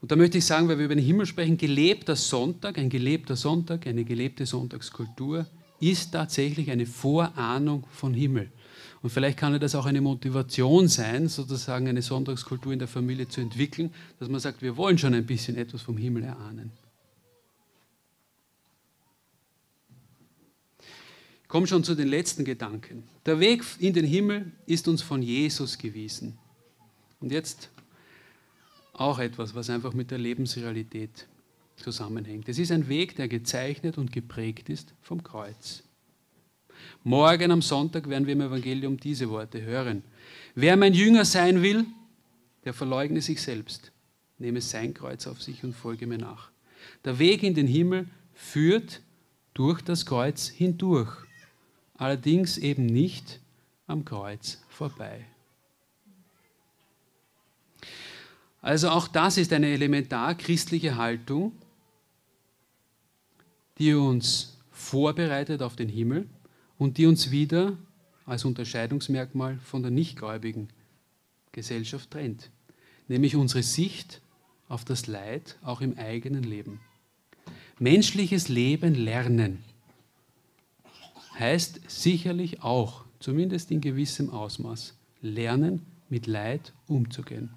Und 0.00 0.12
da 0.12 0.16
möchte 0.16 0.38
ich 0.38 0.44
sagen, 0.44 0.68
weil 0.68 0.78
wir 0.78 0.84
über 0.84 0.94
den 0.94 1.04
Himmel 1.04 1.26
sprechen, 1.26 1.56
gelebter 1.56 2.14
Sonntag, 2.14 2.78
ein 2.78 2.88
gelebter 2.88 3.36
Sonntag, 3.36 3.86
eine 3.86 4.04
gelebte 4.04 4.46
Sonntagskultur 4.46 5.46
ist 5.80 6.12
tatsächlich 6.12 6.70
eine 6.70 6.86
Vorahnung 6.86 7.84
von 7.90 8.14
Himmel. 8.14 8.50
Und 9.02 9.10
vielleicht 9.10 9.38
kann 9.38 9.58
das 9.60 9.74
auch 9.74 9.86
eine 9.86 10.00
Motivation 10.00 10.88
sein, 10.88 11.28
sozusagen 11.28 11.88
eine 11.88 12.02
Sonntagskultur 12.02 12.72
in 12.72 12.80
der 12.80 12.88
Familie 12.88 13.28
zu 13.28 13.40
entwickeln, 13.40 13.92
dass 14.18 14.28
man 14.28 14.40
sagt, 14.40 14.60
wir 14.60 14.76
wollen 14.76 14.98
schon 14.98 15.14
ein 15.14 15.26
bisschen 15.26 15.56
etwas 15.56 15.82
vom 15.82 15.96
Himmel 15.96 16.24
erahnen. 16.24 16.72
Komme 21.48 21.66
schon 21.66 21.82
zu 21.82 21.94
den 21.94 22.08
letzten 22.08 22.44
Gedanken. 22.44 23.04
Der 23.26 23.40
Weg 23.40 23.64
in 23.78 23.94
den 23.94 24.04
Himmel 24.04 24.52
ist 24.66 24.86
uns 24.86 25.02
von 25.02 25.22
Jesus 25.22 25.78
gewiesen. 25.78 26.38
Und 27.20 27.32
jetzt 27.32 27.70
auch 28.92 29.18
etwas, 29.18 29.54
was 29.54 29.70
einfach 29.70 29.94
mit 29.94 30.10
der 30.10 30.18
Lebensrealität 30.18 31.26
zusammenhängt. 31.76 32.48
Es 32.48 32.58
ist 32.58 32.70
ein 32.70 32.88
Weg, 32.88 33.16
der 33.16 33.28
gezeichnet 33.28 33.98
und 33.98 34.12
geprägt 34.12 34.68
ist 34.68 34.94
vom 35.00 35.22
Kreuz. 35.22 35.84
Morgen 37.02 37.50
am 37.50 37.62
Sonntag 37.62 38.08
werden 38.08 38.26
wir 38.26 38.34
im 38.34 38.40
Evangelium 38.40 38.98
diese 38.98 39.30
Worte 39.30 39.62
hören. 39.62 40.02
Wer 40.54 40.76
mein 40.76 40.94
Jünger 40.94 41.24
sein 41.24 41.62
will, 41.62 41.86
der 42.64 42.74
verleugne 42.74 43.20
sich 43.20 43.40
selbst, 43.40 43.92
nehme 44.38 44.60
sein 44.60 44.94
Kreuz 44.94 45.26
auf 45.26 45.42
sich 45.42 45.64
und 45.64 45.74
folge 45.74 46.06
mir 46.06 46.18
nach. 46.18 46.50
Der 47.04 47.18
Weg 47.18 47.42
in 47.42 47.54
den 47.54 47.66
Himmel 47.66 48.08
führt 48.34 49.00
durch 49.54 49.80
das 49.80 50.06
Kreuz 50.06 50.48
hindurch, 50.48 51.27
allerdings 51.98 52.56
eben 52.56 52.86
nicht 52.86 53.40
am 53.86 54.04
Kreuz 54.04 54.62
vorbei. 54.68 55.26
Also 58.62 58.88
auch 58.90 59.08
das 59.08 59.36
ist 59.36 59.52
eine 59.52 59.68
elementar 59.68 60.34
christliche 60.34 60.96
Haltung, 60.96 61.52
die 63.78 63.94
uns 63.94 64.58
vorbereitet 64.72 65.62
auf 65.62 65.76
den 65.76 65.88
Himmel 65.88 66.28
und 66.78 66.98
die 66.98 67.06
uns 67.06 67.30
wieder 67.30 67.76
als 68.26 68.44
Unterscheidungsmerkmal 68.44 69.58
von 69.64 69.82
der 69.82 69.90
nichtgläubigen 69.90 70.68
Gesellschaft 71.52 72.10
trennt, 72.10 72.50
nämlich 73.08 73.36
unsere 73.36 73.62
Sicht 73.62 74.20
auf 74.68 74.84
das 74.84 75.06
Leid 75.06 75.56
auch 75.62 75.80
im 75.80 75.96
eigenen 75.96 76.42
Leben. 76.42 76.80
Menschliches 77.78 78.48
Leben 78.48 78.94
lernen 78.94 79.64
heißt 81.38 81.80
sicherlich 81.88 82.62
auch, 82.62 83.04
zumindest 83.20 83.70
in 83.70 83.80
gewissem 83.80 84.30
Ausmaß, 84.30 84.94
lernen, 85.20 85.86
mit 86.08 86.26
Leid 86.26 86.72
umzugehen. 86.86 87.50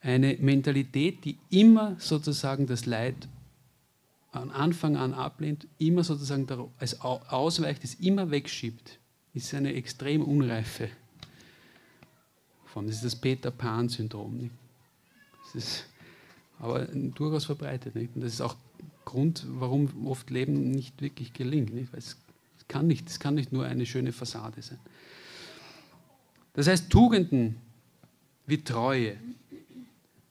Eine 0.00 0.36
Mentalität, 0.40 1.24
die 1.24 1.38
immer 1.50 1.96
sozusagen 1.98 2.66
das 2.66 2.86
Leid 2.86 3.28
an 4.32 4.50
Anfang 4.50 4.96
an 4.96 5.12
ablehnt, 5.12 5.66
immer 5.78 6.04
sozusagen 6.04 6.46
als 6.78 7.00
ausweicht, 7.00 7.84
es 7.84 7.94
immer 7.94 8.30
wegschiebt, 8.30 8.98
ist 9.34 9.52
eine 9.54 9.74
extrem 9.74 10.22
unreife 10.22 10.88
Form. 12.66 12.86
Das 12.86 12.96
ist 12.96 13.04
das 13.04 13.16
Peter 13.16 13.50
Pan-Syndrom. 13.50 14.50
Das 15.44 15.54
ist 15.54 15.84
aber 16.58 16.84
durchaus 16.86 17.44
verbreitet. 17.44 17.94
Nicht? 17.94 18.14
Und 18.14 18.22
das 18.22 18.34
ist 18.34 18.40
auch 18.40 18.56
Grund, 19.10 19.44
warum 19.48 20.06
oft 20.06 20.30
Leben 20.30 20.70
nicht 20.70 21.02
wirklich 21.02 21.32
gelingt. 21.32 21.74
Nicht? 21.74 21.92
Es, 21.94 22.16
kann 22.68 22.86
nicht, 22.86 23.08
es 23.08 23.18
kann 23.18 23.34
nicht 23.34 23.52
nur 23.52 23.66
eine 23.66 23.84
schöne 23.84 24.12
Fassade 24.12 24.62
sein. 24.62 24.78
Das 26.52 26.68
heißt, 26.68 26.88
Tugenden 26.90 27.56
wie 28.46 28.62
Treue, 28.62 29.16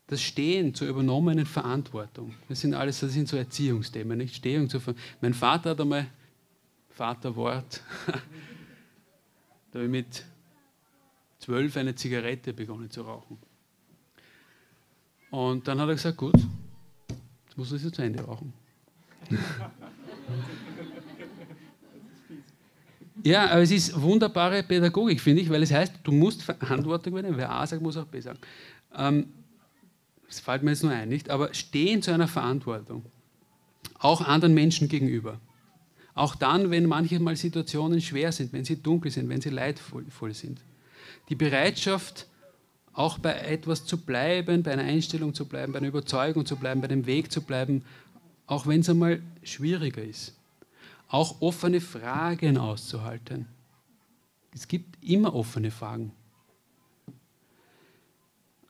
das 0.07 0.21
Stehen 0.21 0.73
zur 0.73 0.87
übernommenen 0.87 1.45
Verantwortung. 1.45 2.33
Das 2.47 2.61
sind 2.61 2.73
alles, 2.73 3.01
das 3.01 3.11
sind 3.11 3.27
so 3.27 3.35
Erziehungsthemen, 3.35 4.17
nicht? 4.17 4.35
Stehung 4.35 4.69
zur 4.69 4.81
Mein 5.19 5.33
Vater 5.33 5.71
hat 5.71 5.81
einmal, 5.81 6.07
Vaterwort, 6.91 7.81
da 9.71 9.79
habe 9.79 9.85
ich 9.85 9.91
mit 9.91 10.25
zwölf 11.39 11.75
eine 11.75 11.95
Zigarette 11.95 12.53
begonnen 12.53 12.89
zu 12.89 13.01
rauchen. 13.01 13.37
Und 15.29 15.67
dann 15.67 15.79
hat 15.81 15.89
er 15.89 15.95
gesagt, 15.95 16.17
gut, 16.17 16.35
jetzt 17.45 17.57
muss 17.57 17.71
ich 17.73 17.81
sie 17.81 17.91
zu 17.91 18.01
Ende 18.01 18.23
rauchen. 18.23 18.53
Ja, 23.23 23.49
aber 23.49 23.61
es 23.61 23.71
ist 23.71 24.01
wunderbare 24.01 24.63
Pädagogik, 24.63 25.19
finde 25.19 25.41
ich, 25.41 25.49
weil 25.49 25.61
es 25.61 25.71
heißt, 25.71 25.93
du 26.03 26.11
musst 26.11 26.43
Verantwortung 26.43 27.13
übernehmen. 27.13 27.37
Wer 27.37 27.51
A 27.51 27.67
sagt, 27.67 27.81
muss 27.81 27.97
auch 27.97 28.05
B 28.05 28.21
sagen. 28.21 28.39
Ähm, 28.95 29.27
das 30.27 30.39
fällt 30.39 30.63
mir 30.63 30.71
jetzt 30.71 30.83
nur 30.83 30.93
ein, 30.93 31.09
nicht? 31.09 31.29
Aber 31.29 31.53
stehen 31.53 32.01
zu 32.01 32.11
einer 32.11 32.27
Verantwortung, 32.27 33.03
auch 33.97 34.21
anderen 34.21 34.53
Menschen 34.53 34.87
gegenüber. 34.87 35.39
Auch 36.13 36.35
dann, 36.35 36.69
wenn 36.71 36.85
manchmal 36.85 37.35
Situationen 37.35 38.01
schwer 38.01 38.31
sind, 38.31 38.53
wenn 38.53 38.63
sie 38.63 38.81
dunkel 38.81 39.11
sind, 39.11 39.27
wenn 39.29 39.41
sie 39.41 39.49
leidvoll 39.49 40.33
sind. 40.33 40.61
Die 41.29 41.35
Bereitschaft, 41.35 42.27
auch 42.93 43.17
bei 43.19 43.33
etwas 43.33 43.85
zu 43.85 43.97
bleiben, 43.97 44.63
bei 44.63 44.71
einer 44.71 44.83
Einstellung 44.83 45.33
zu 45.33 45.45
bleiben, 45.45 45.73
bei 45.73 45.79
einer 45.79 45.87
Überzeugung 45.87 46.45
zu 46.45 46.57
bleiben, 46.57 46.81
bei 46.81 46.87
dem 46.87 47.05
Weg 47.05 47.31
zu 47.31 47.41
bleiben, 47.41 47.83
auch 48.49 48.65
wenn 48.65 48.81
es 48.81 48.89
einmal 48.89 49.21
schwieriger 49.43 50.03
ist. 50.03 50.35
Auch 51.07 51.39
offene 51.39 51.79
Fragen 51.79 52.57
auszuhalten. 52.57 53.45
Es 54.55 54.67
gibt 54.67 55.03
immer 55.03 55.35
offene 55.35 55.69
Fragen. 55.69 56.11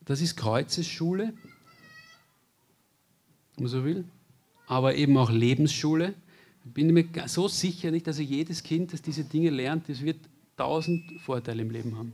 Das 0.03 0.19
ist 0.19 0.35
Kreuzesschule, 0.35 1.33
wenn 3.55 3.63
man 3.63 3.67
so 3.67 3.85
will, 3.85 4.03
aber 4.67 4.95
eben 4.95 5.15
auch 5.17 5.31
Lebensschule. 5.31 6.13
Ich 6.65 6.73
bin 6.73 6.93
mir 6.93 7.07
so 7.27 7.47
sicher 7.47 7.89
nicht, 7.89 8.05
dass 8.05 8.19
jedes 8.19 8.61
Kind, 8.61 8.91
das 8.91 9.01
diese 9.01 9.23
Dinge 9.23 9.49
lernt, 9.49 9.87
das 9.87 10.01
wird 10.01 10.19
tausend 10.57 11.21
Vorteile 11.21 11.61
im 11.61 11.71
Leben 11.71 11.97
haben. 11.97 12.11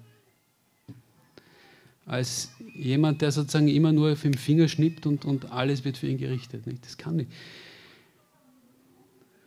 Als 2.05 2.51
jemand, 2.75 3.21
der 3.21 3.31
sozusagen 3.31 3.67
immer 3.67 3.91
nur 3.91 4.11
auf 4.11 4.21
dem 4.21 4.35
Finger 4.35 4.67
schnippt 4.67 5.07
und, 5.07 5.25
und 5.25 5.51
alles 5.51 5.85
wird 5.85 5.97
für 5.97 6.07
ihn 6.07 6.17
gerichtet. 6.17 6.67
Nicht? 6.67 6.85
Das 6.85 6.97
kann 6.97 7.15
nicht. 7.15 7.31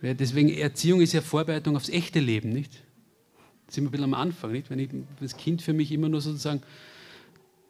Deswegen 0.02 0.48
Erziehung 0.48 1.00
ist 1.00 1.12
ja 1.12 1.20
Vorbereitung 1.20 1.76
aufs 1.76 1.88
echte 1.88 2.20
Leben, 2.20 2.50
nicht? 2.50 2.72
Das 3.66 3.74
sind 3.74 3.84
wir 3.84 3.88
ein 3.88 3.92
bisschen 3.92 4.04
am 4.04 4.14
Anfang, 4.14 4.52
nicht? 4.52 4.70
Wenn 4.70 4.78
ich, 4.78 4.90
das 5.20 5.36
Kind 5.36 5.60
für 5.60 5.72
mich 5.72 5.90
immer 5.92 6.08
nur 6.08 6.20
sozusagen 6.20 6.62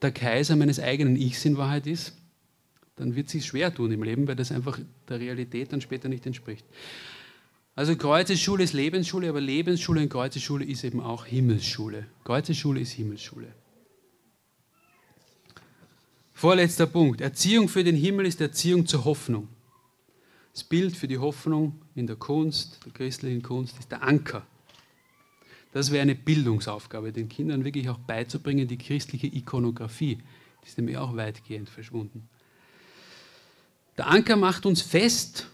der 0.02 0.12
Kaiser 0.12 0.54
meines 0.56 0.78
eigenen 0.78 1.16
Ichs 1.16 1.44
in 1.44 1.56
Wahrheit 1.56 1.86
ist, 1.86 2.16
dann 2.96 3.16
wird 3.16 3.26
es 3.26 3.32
sich 3.32 3.46
schwer 3.46 3.74
tun 3.74 3.92
im 3.92 4.02
Leben, 4.02 4.28
weil 4.28 4.36
das 4.36 4.52
einfach 4.52 4.78
der 5.08 5.20
Realität 5.20 5.72
dann 5.72 5.80
später 5.80 6.08
nicht 6.08 6.26
entspricht. 6.26 6.66
Also 7.74 7.96
Kreuzesschule 7.96 8.64
ist 8.64 8.72
Lebensschule, 8.72 9.28
aber 9.28 9.40
Lebensschule 9.40 10.00
und 10.00 10.08
Kreuzesschule 10.08 10.64
ist 10.64 10.84
eben 10.84 11.00
auch 11.00 11.26
Himmelsschule. 11.26 12.06
Kreuzesschule 12.24 12.80
ist 12.80 12.92
Himmelsschule. 12.92 13.46
Vorletzter 16.38 16.86
Punkt. 16.86 17.20
Erziehung 17.20 17.68
für 17.68 17.82
den 17.82 17.96
Himmel 17.96 18.24
ist 18.24 18.40
Erziehung 18.40 18.86
zur 18.86 19.04
Hoffnung. 19.04 19.48
Das 20.52 20.62
Bild 20.62 20.96
für 20.96 21.08
die 21.08 21.18
Hoffnung 21.18 21.82
in 21.96 22.06
der 22.06 22.14
Kunst, 22.14 22.78
der 22.84 22.92
christlichen 22.92 23.42
Kunst, 23.42 23.76
ist 23.80 23.90
der 23.90 24.04
Anker. 24.04 24.46
Das 25.72 25.90
wäre 25.90 26.02
eine 26.02 26.14
Bildungsaufgabe, 26.14 27.12
den 27.12 27.28
Kindern 27.28 27.64
wirklich 27.64 27.88
auch 27.88 27.98
beizubringen, 27.98 28.68
die 28.68 28.78
christliche 28.78 29.26
Ikonografie. 29.26 30.18
Die 30.62 30.68
ist 30.68 30.78
nämlich 30.78 30.96
auch 30.96 31.16
weitgehend 31.16 31.70
verschwunden. 31.70 32.28
Der 33.96 34.06
Anker 34.06 34.36
macht 34.36 34.64
uns 34.64 34.80
fest, 34.80 35.48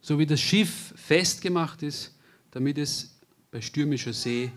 so 0.00 0.18
wie 0.18 0.24
das 0.24 0.40
Schiff 0.40 0.94
festgemacht 0.96 1.82
ist, 1.82 2.16
damit 2.52 2.78
es 2.78 3.20
bei 3.50 3.60
stürmischer 3.60 4.14
See 4.14 4.50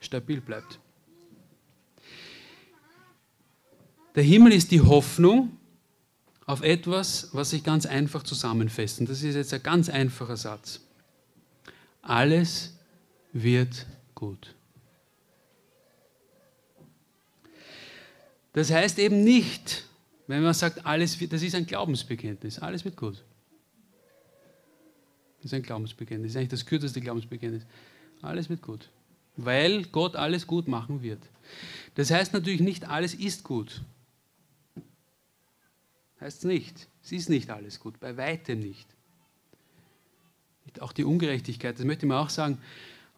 stabil 0.00 0.40
bleibt. 0.40 0.79
Der 4.20 4.26
Himmel 4.26 4.52
ist 4.52 4.70
die 4.70 4.82
Hoffnung 4.82 5.56
auf 6.44 6.60
etwas, 6.60 7.30
was 7.32 7.48
sich 7.48 7.64
ganz 7.64 7.86
einfach 7.86 8.22
zusammenfasst. 8.22 9.00
Und 9.00 9.08
das 9.08 9.22
ist 9.22 9.34
jetzt 9.34 9.54
ein 9.54 9.62
ganz 9.62 9.88
einfacher 9.88 10.36
Satz. 10.36 10.80
Alles 12.02 12.76
wird 13.32 13.86
gut. 14.14 14.54
Das 18.52 18.70
heißt 18.70 18.98
eben 18.98 19.24
nicht, 19.24 19.86
wenn 20.26 20.42
man 20.42 20.52
sagt, 20.52 20.84
alles 20.84 21.18
wird, 21.18 21.32
das 21.32 21.40
ist 21.40 21.54
ein 21.54 21.64
Glaubensbekenntnis, 21.64 22.58
alles 22.58 22.84
wird 22.84 22.98
gut. 22.98 23.24
Das 25.38 25.46
ist 25.46 25.54
ein 25.54 25.62
Glaubensbekenntnis, 25.62 26.32
das 26.32 26.32
ist 26.32 26.36
eigentlich 26.36 26.60
das 26.60 26.66
kürzeste 26.66 27.00
Glaubensbekenntnis. 27.00 27.62
Alles 28.20 28.50
wird 28.50 28.60
gut, 28.60 28.90
weil 29.38 29.84
Gott 29.84 30.14
alles 30.14 30.46
gut 30.46 30.68
machen 30.68 31.02
wird. 31.02 31.22
Das 31.94 32.10
heißt 32.10 32.34
natürlich 32.34 32.60
nicht, 32.60 32.86
alles 32.86 33.14
ist 33.14 33.44
gut. 33.44 33.80
Heißt 36.20 36.38
es 36.38 36.44
nicht. 36.44 36.88
Es 37.02 37.12
ist 37.12 37.30
nicht 37.30 37.50
alles 37.50 37.80
gut, 37.80 37.98
bei 38.00 38.16
weitem 38.16 38.60
nicht. 38.60 38.88
Auch 40.78 40.92
die 40.92 41.04
Ungerechtigkeit, 41.04 41.78
das 41.78 41.84
möchte 41.84 42.06
ich 42.06 42.08
mal 42.08 42.20
auch 42.20 42.30
sagen, 42.30 42.58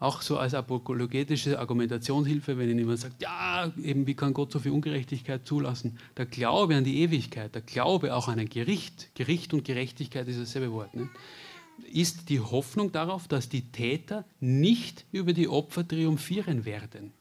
auch 0.03 0.23
so 0.23 0.39
als 0.39 0.55
apologetische 0.55 1.59
Argumentationshilfe, 1.59 2.59
wenn 2.59 2.77
jemand 2.77 2.99
sagt, 2.99 3.23
ja, 3.23 3.73
eben 3.83 4.07
wie 4.07 4.15
kann 4.15 4.35
Gott 4.35 4.51
so 4.51 4.59
viel 4.59 4.73
Ungerechtigkeit 4.73 5.47
zulassen? 5.47 5.99
Der 6.17 6.27
Glaube 6.27 6.75
an 6.77 6.85
die 6.85 7.01
Ewigkeit, 7.03 7.55
der 7.55 7.63
Glaube 7.63 8.15
auch 8.15 8.29
an 8.29 8.39
ein 8.39 8.49
Gericht, 8.49 9.15
Gericht 9.15 9.55
und 9.55 9.65
Gerechtigkeit 9.65 10.27
ist 10.27 10.41
dasselbe 10.41 10.73
Wort, 10.73 10.95
ne? 10.95 11.09
ist 11.93 12.29
die 12.31 12.41
Hoffnung 12.41 12.91
darauf, 12.91 13.29
dass 13.29 13.49
die 13.49 13.71
Täter 13.71 14.25
nicht 14.41 15.05
über 15.13 15.33
die 15.33 15.49
Opfer 15.49 15.87
triumphieren 15.87 16.65
werden. 16.65 17.13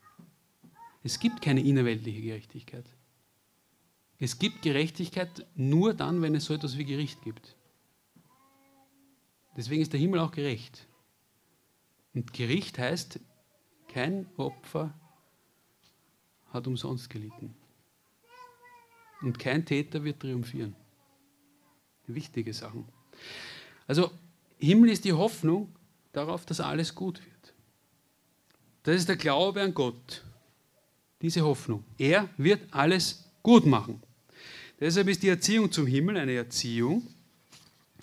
Es 1.04 1.20
gibt 1.20 1.42
keine 1.42 1.62
innerweltliche 1.62 2.22
Gerechtigkeit. 2.22 2.86
Es 4.22 4.38
gibt 4.38 4.62
Gerechtigkeit 4.62 5.48
nur 5.56 5.96
dann, 5.96 6.22
wenn 6.22 6.36
es 6.36 6.46
so 6.46 6.54
etwas 6.54 6.78
wie 6.78 6.86
Gericht 6.86 7.24
gibt. 7.24 7.56
Deswegen 9.58 9.82
ist 9.82 9.92
der 9.94 10.00
Himmel 10.00 10.20
auch 10.20 10.32
gerecht. 10.32 10.88
Und 12.14 12.32
Gericht 12.32 12.78
heißt, 12.78 13.20
kein 13.88 14.28
Opfer 14.38 14.94
hat 16.54 16.68
umsonst 16.68 17.10
gelitten. 17.10 17.56
Und 19.24 19.40
kein 19.40 19.66
Täter 19.66 20.04
wird 20.04 20.20
triumphieren. 20.20 20.76
Wichtige 22.06 22.54
Sachen. 22.54 22.88
Also 23.88 24.12
Himmel 24.60 24.92
ist 24.92 25.04
die 25.04 25.14
Hoffnung 25.14 25.76
darauf, 26.14 26.46
dass 26.46 26.60
alles 26.60 26.94
gut 26.94 27.20
wird. 27.26 27.54
Das 28.84 28.98
ist 28.98 29.10
der 29.10 29.18
Glaube 29.18 29.64
an 29.64 29.74
Gott. 29.74 30.24
Diese 31.24 31.42
Hoffnung. 31.42 31.84
Er 31.98 32.30
wird 32.38 32.72
alles 32.72 33.28
gut 33.42 33.66
machen. 33.66 34.00
Deshalb 34.82 35.08
ist 35.08 35.24
die 35.24 35.30
Erziehung 35.30 35.72
zum 35.72 35.88
Himmel 35.88 36.18
eine 36.18 36.34
Erziehung 36.34 37.08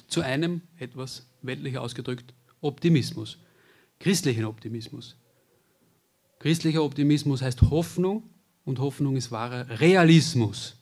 zu 0.07 0.23
einem, 0.23 0.63
etwas 0.79 1.27
weltlich 1.43 1.77
ausgedrückt, 1.77 2.33
Optimismus 2.63 3.39
christlichen 3.99 4.45
Optimismus. 4.45 5.17
Christlicher 6.39 6.83
Optimismus 6.83 7.43
heißt 7.43 7.63
Hoffnung 7.63 8.23
und 8.65 8.79
Hoffnung 8.79 9.17
ist 9.17 9.31
wahrer 9.31 9.81
Realismus. 9.81 10.77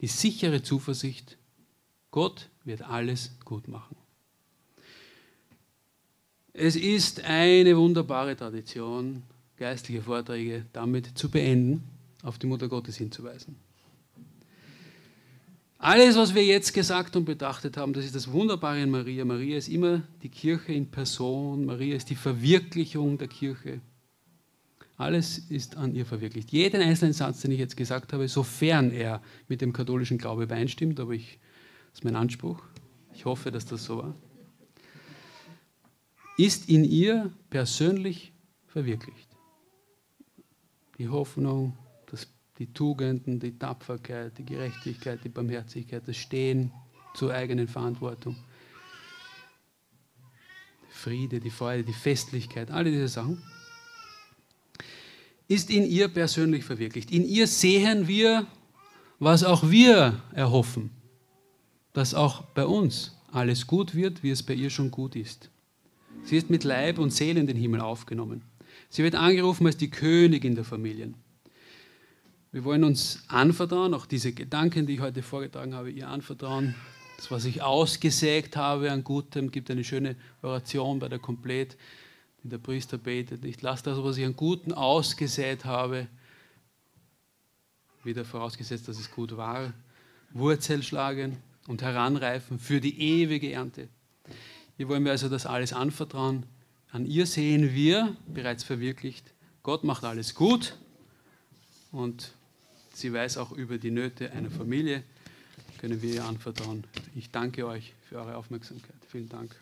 Die 0.00 0.06
sichere 0.06 0.62
Zuversicht, 0.62 1.36
Gott 2.10 2.48
wird 2.64 2.82
alles 2.82 3.32
gut 3.44 3.68
machen. 3.68 3.96
Es 6.52 6.76
ist 6.76 7.22
eine 7.22 7.76
wunderbare 7.76 8.36
Tradition, 8.36 9.22
geistliche 9.56 10.02
Vorträge 10.02 10.66
damit 10.72 11.18
zu 11.18 11.30
beenden, 11.30 11.84
auf 12.22 12.38
die 12.38 12.46
Mutter 12.46 12.68
Gottes 12.68 12.96
hinzuweisen. 12.96 13.56
Alles, 15.82 16.14
was 16.18 16.34
wir 16.34 16.44
jetzt 16.44 16.74
gesagt 16.74 17.16
und 17.16 17.24
betrachtet 17.24 17.78
haben, 17.78 17.94
das 17.94 18.04
ist 18.04 18.14
das 18.14 18.30
Wunderbare 18.30 18.82
in 18.82 18.90
Maria. 18.90 19.24
Maria 19.24 19.56
ist 19.56 19.68
immer 19.68 20.02
die 20.22 20.28
Kirche 20.28 20.74
in 20.74 20.90
Person. 20.90 21.64
Maria 21.64 21.96
ist 21.96 22.10
die 22.10 22.16
Verwirklichung 22.16 23.16
der 23.16 23.28
Kirche. 23.28 23.80
Alles 24.98 25.38
ist 25.38 25.78
an 25.78 25.94
ihr 25.94 26.04
verwirklicht. 26.04 26.52
Jeden 26.52 26.82
einzelnen 26.82 27.14
Satz, 27.14 27.40
den 27.40 27.52
ich 27.52 27.58
jetzt 27.58 27.78
gesagt 27.78 28.12
habe, 28.12 28.28
sofern 28.28 28.90
er 28.90 29.22
mit 29.48 29.62
dem 29.62 29.72
katholischen 29.72 30.18
Glaube 30.18 30.42
übereinstimmt, 30.42 31.00
aber 31.00 31.12
ich, 31.12 31.38
das 31.92 32.00
ist 32.00 32.04
mein 32.04 32.14
Anspruch. 32.16 32.62
Ich 33.14 33.24
hoffe, 33.24 33.50
dass 33.50 33.64
das 33.64 33.82
so 33.82 33.96
war. 33.96 34.14
Ist 36.36 36.68
in 36.68 36.84
ihr 36.84 37.32
persönlich 37.48 38.34
verwirklicht. 38.66 39.30
Die 40.98 41.08
Hoffnung, 41.08 41.74
die 42.60 42.72
Tugenden, 42.74 43.40
die 43.40 43.58
Tapferkeit, 43.58 44.36
die 44.36 44.44
Gerechtigkeit, 44.44 45.18
die 45.24 45.30
Barmherzigkeit, 45.30 46.06
das 46.06 46.18
Stehen 46.18 46.70
zur 47.14 47.32
eigenen 47.32 47.66
Verantwortung. 47.66 48.36
Friede, 50.90 51.40
die 51.40 51.50
Freude, 51.50 51.84
die 51.84 51.94
Festlichkeit, 51.94 52.70
alle 52.70 52.90
diese 52.90 53.08
Sachen, 53.08 53.42
ist 55.48 55.70
in 55.70 55.86
ihr 55.86 56.08
persönlich 56.08 56.62
verwirklicht. 56.62 57.10
In 57.10 57.24
ihr 57.24 57.46
sehen 57.46 58.06
wir, 58.06 58.46
was 59.18 59.42
auch 59.42 59.70
wir 59.70 60.20
erhoffen, 60.34 60.90
dass 61.94 62.12
auch 62.12 62.42
bei 62.42 62.66
uns 62.66 63.16
alles 63.32 63.66
gut 63.66 63.94
wird, 63.94 64.22
wie 64.22 64.30
es 64.30 64.42
bei 64.42 64.52
ihr 64.52 64.68
schon 64.68 64.90
gut 64.90 65.16
ist. 65.16 65.48
Sie 66.24 66.36
ist 66.36 66.50
mit 66.50 66.64
Leib 66.64 66.98
und 66.98 67.10
Seele 67.10 67.40
in 67.40 67.46
den 67.46 67.56
Himmel 67.56 67.80
aufgenommen. 67.80 68.42
Sie 68.90 69.02
wird 69.02 69.14
angerufen 69.14 69.66
als 69.66 69.78
die 69.78 69.88
Königin 69.88 70.54
der 70.54 70.64
Familien. 70.64 71.14
Wir 72.52 72.64
wollen 72.64 72.82
uns 72.82 73.22
anvertrauen, 73.28 73.94
auch 73.94 74.06
diese 74.06 74.32
Gedanken, 74.32 74.84
die 74.84 74.94
ich 74.94 75.00
heute 75.00 75.22
vorgetragen 75.22 75.72
habe, 75.72 75.88
ihr 75.88 76.08
anvertrauen. 76.08 76.74
Das, 77.16 77.30
was 77.30 77.44
ich 77.44 77.62
ausgesägt 77.62 78.56
habe 78.56 78.90
an 78.90 79.04
Gutem, 79.04 79.52
gibt 79.52 79.70
eine 79.70 79.84
schöne 79.84 80.16
Oration 80.42 80.98
bei 80.98 81.08
der 81.08 81.20
Komplett. 81.20 81.76
die 82.42 82.48
der 82.48 82.58
Priester 82.58 82.98
betet. 82.98 83.44
Nicht 83.44 83.62
lasst 83.62 83.86
das, 83.86 84.02
was 84.02 84.16
ich 84.16 84.24
an 84.24 84.34
Guten 84.34 84.72
ausgesät 84.72 85.64
habe, 85.64 86.08
wieder 88.02 88.24
vorausgesetzt, 88.24 88.88
dass 88.88 88.98
es 88.98 89.12
gut 89.12 89.36
war, 89.36 89.72
Wurzel 90.32 90.82
schlagen 90.82 91.36
und 91.68 91.82
heranreifen 91.82 92.58
für 92.58 92.80
die 92.80 92.98
ewige 93.00 93.52
Ernte. 93.52 93.88
Hier 94.76 94.88
wollen 94.88 95.04
wir 95.04 95.12
also 95.12 95.28
das 95.28 95.46
alles 95.46 95.72
anvertrauen. 95.72 96.46
An 96.90 97.06
ihr 97.06 97.26
sehen 97.26 97.74
wir 97.74 98.16
bereits 98.26 98.64
verwirklicht. 98.64 99.34
Gott 99.62 99.84
macht 99.84 100.02
alles 100.02 100.34
gut 100.34 100.76
und 101.92 102.32
sie 102.92 103.12
weiß 103.12 103.38
auch 103.38 103.52
über 103.52 103.78
die 103.78 103.90
Nöte 103.90 104.30
einer 104.32 104.50
Familie, 104.50 105.02
können 105.78 106.02
wir 106.02 106.14
ihr 106.14 106.24
anvertrauen. 106.24 106.84
Ich 107.14 107.30
danke 107.30 107.66
euch 107.66 107.94
für 108.08 108.16
eure 108.16 108.36
Aufmerksamkeit. 108.36 108.96
Vielen 109.08 109.28
Dank. 109.28 109.56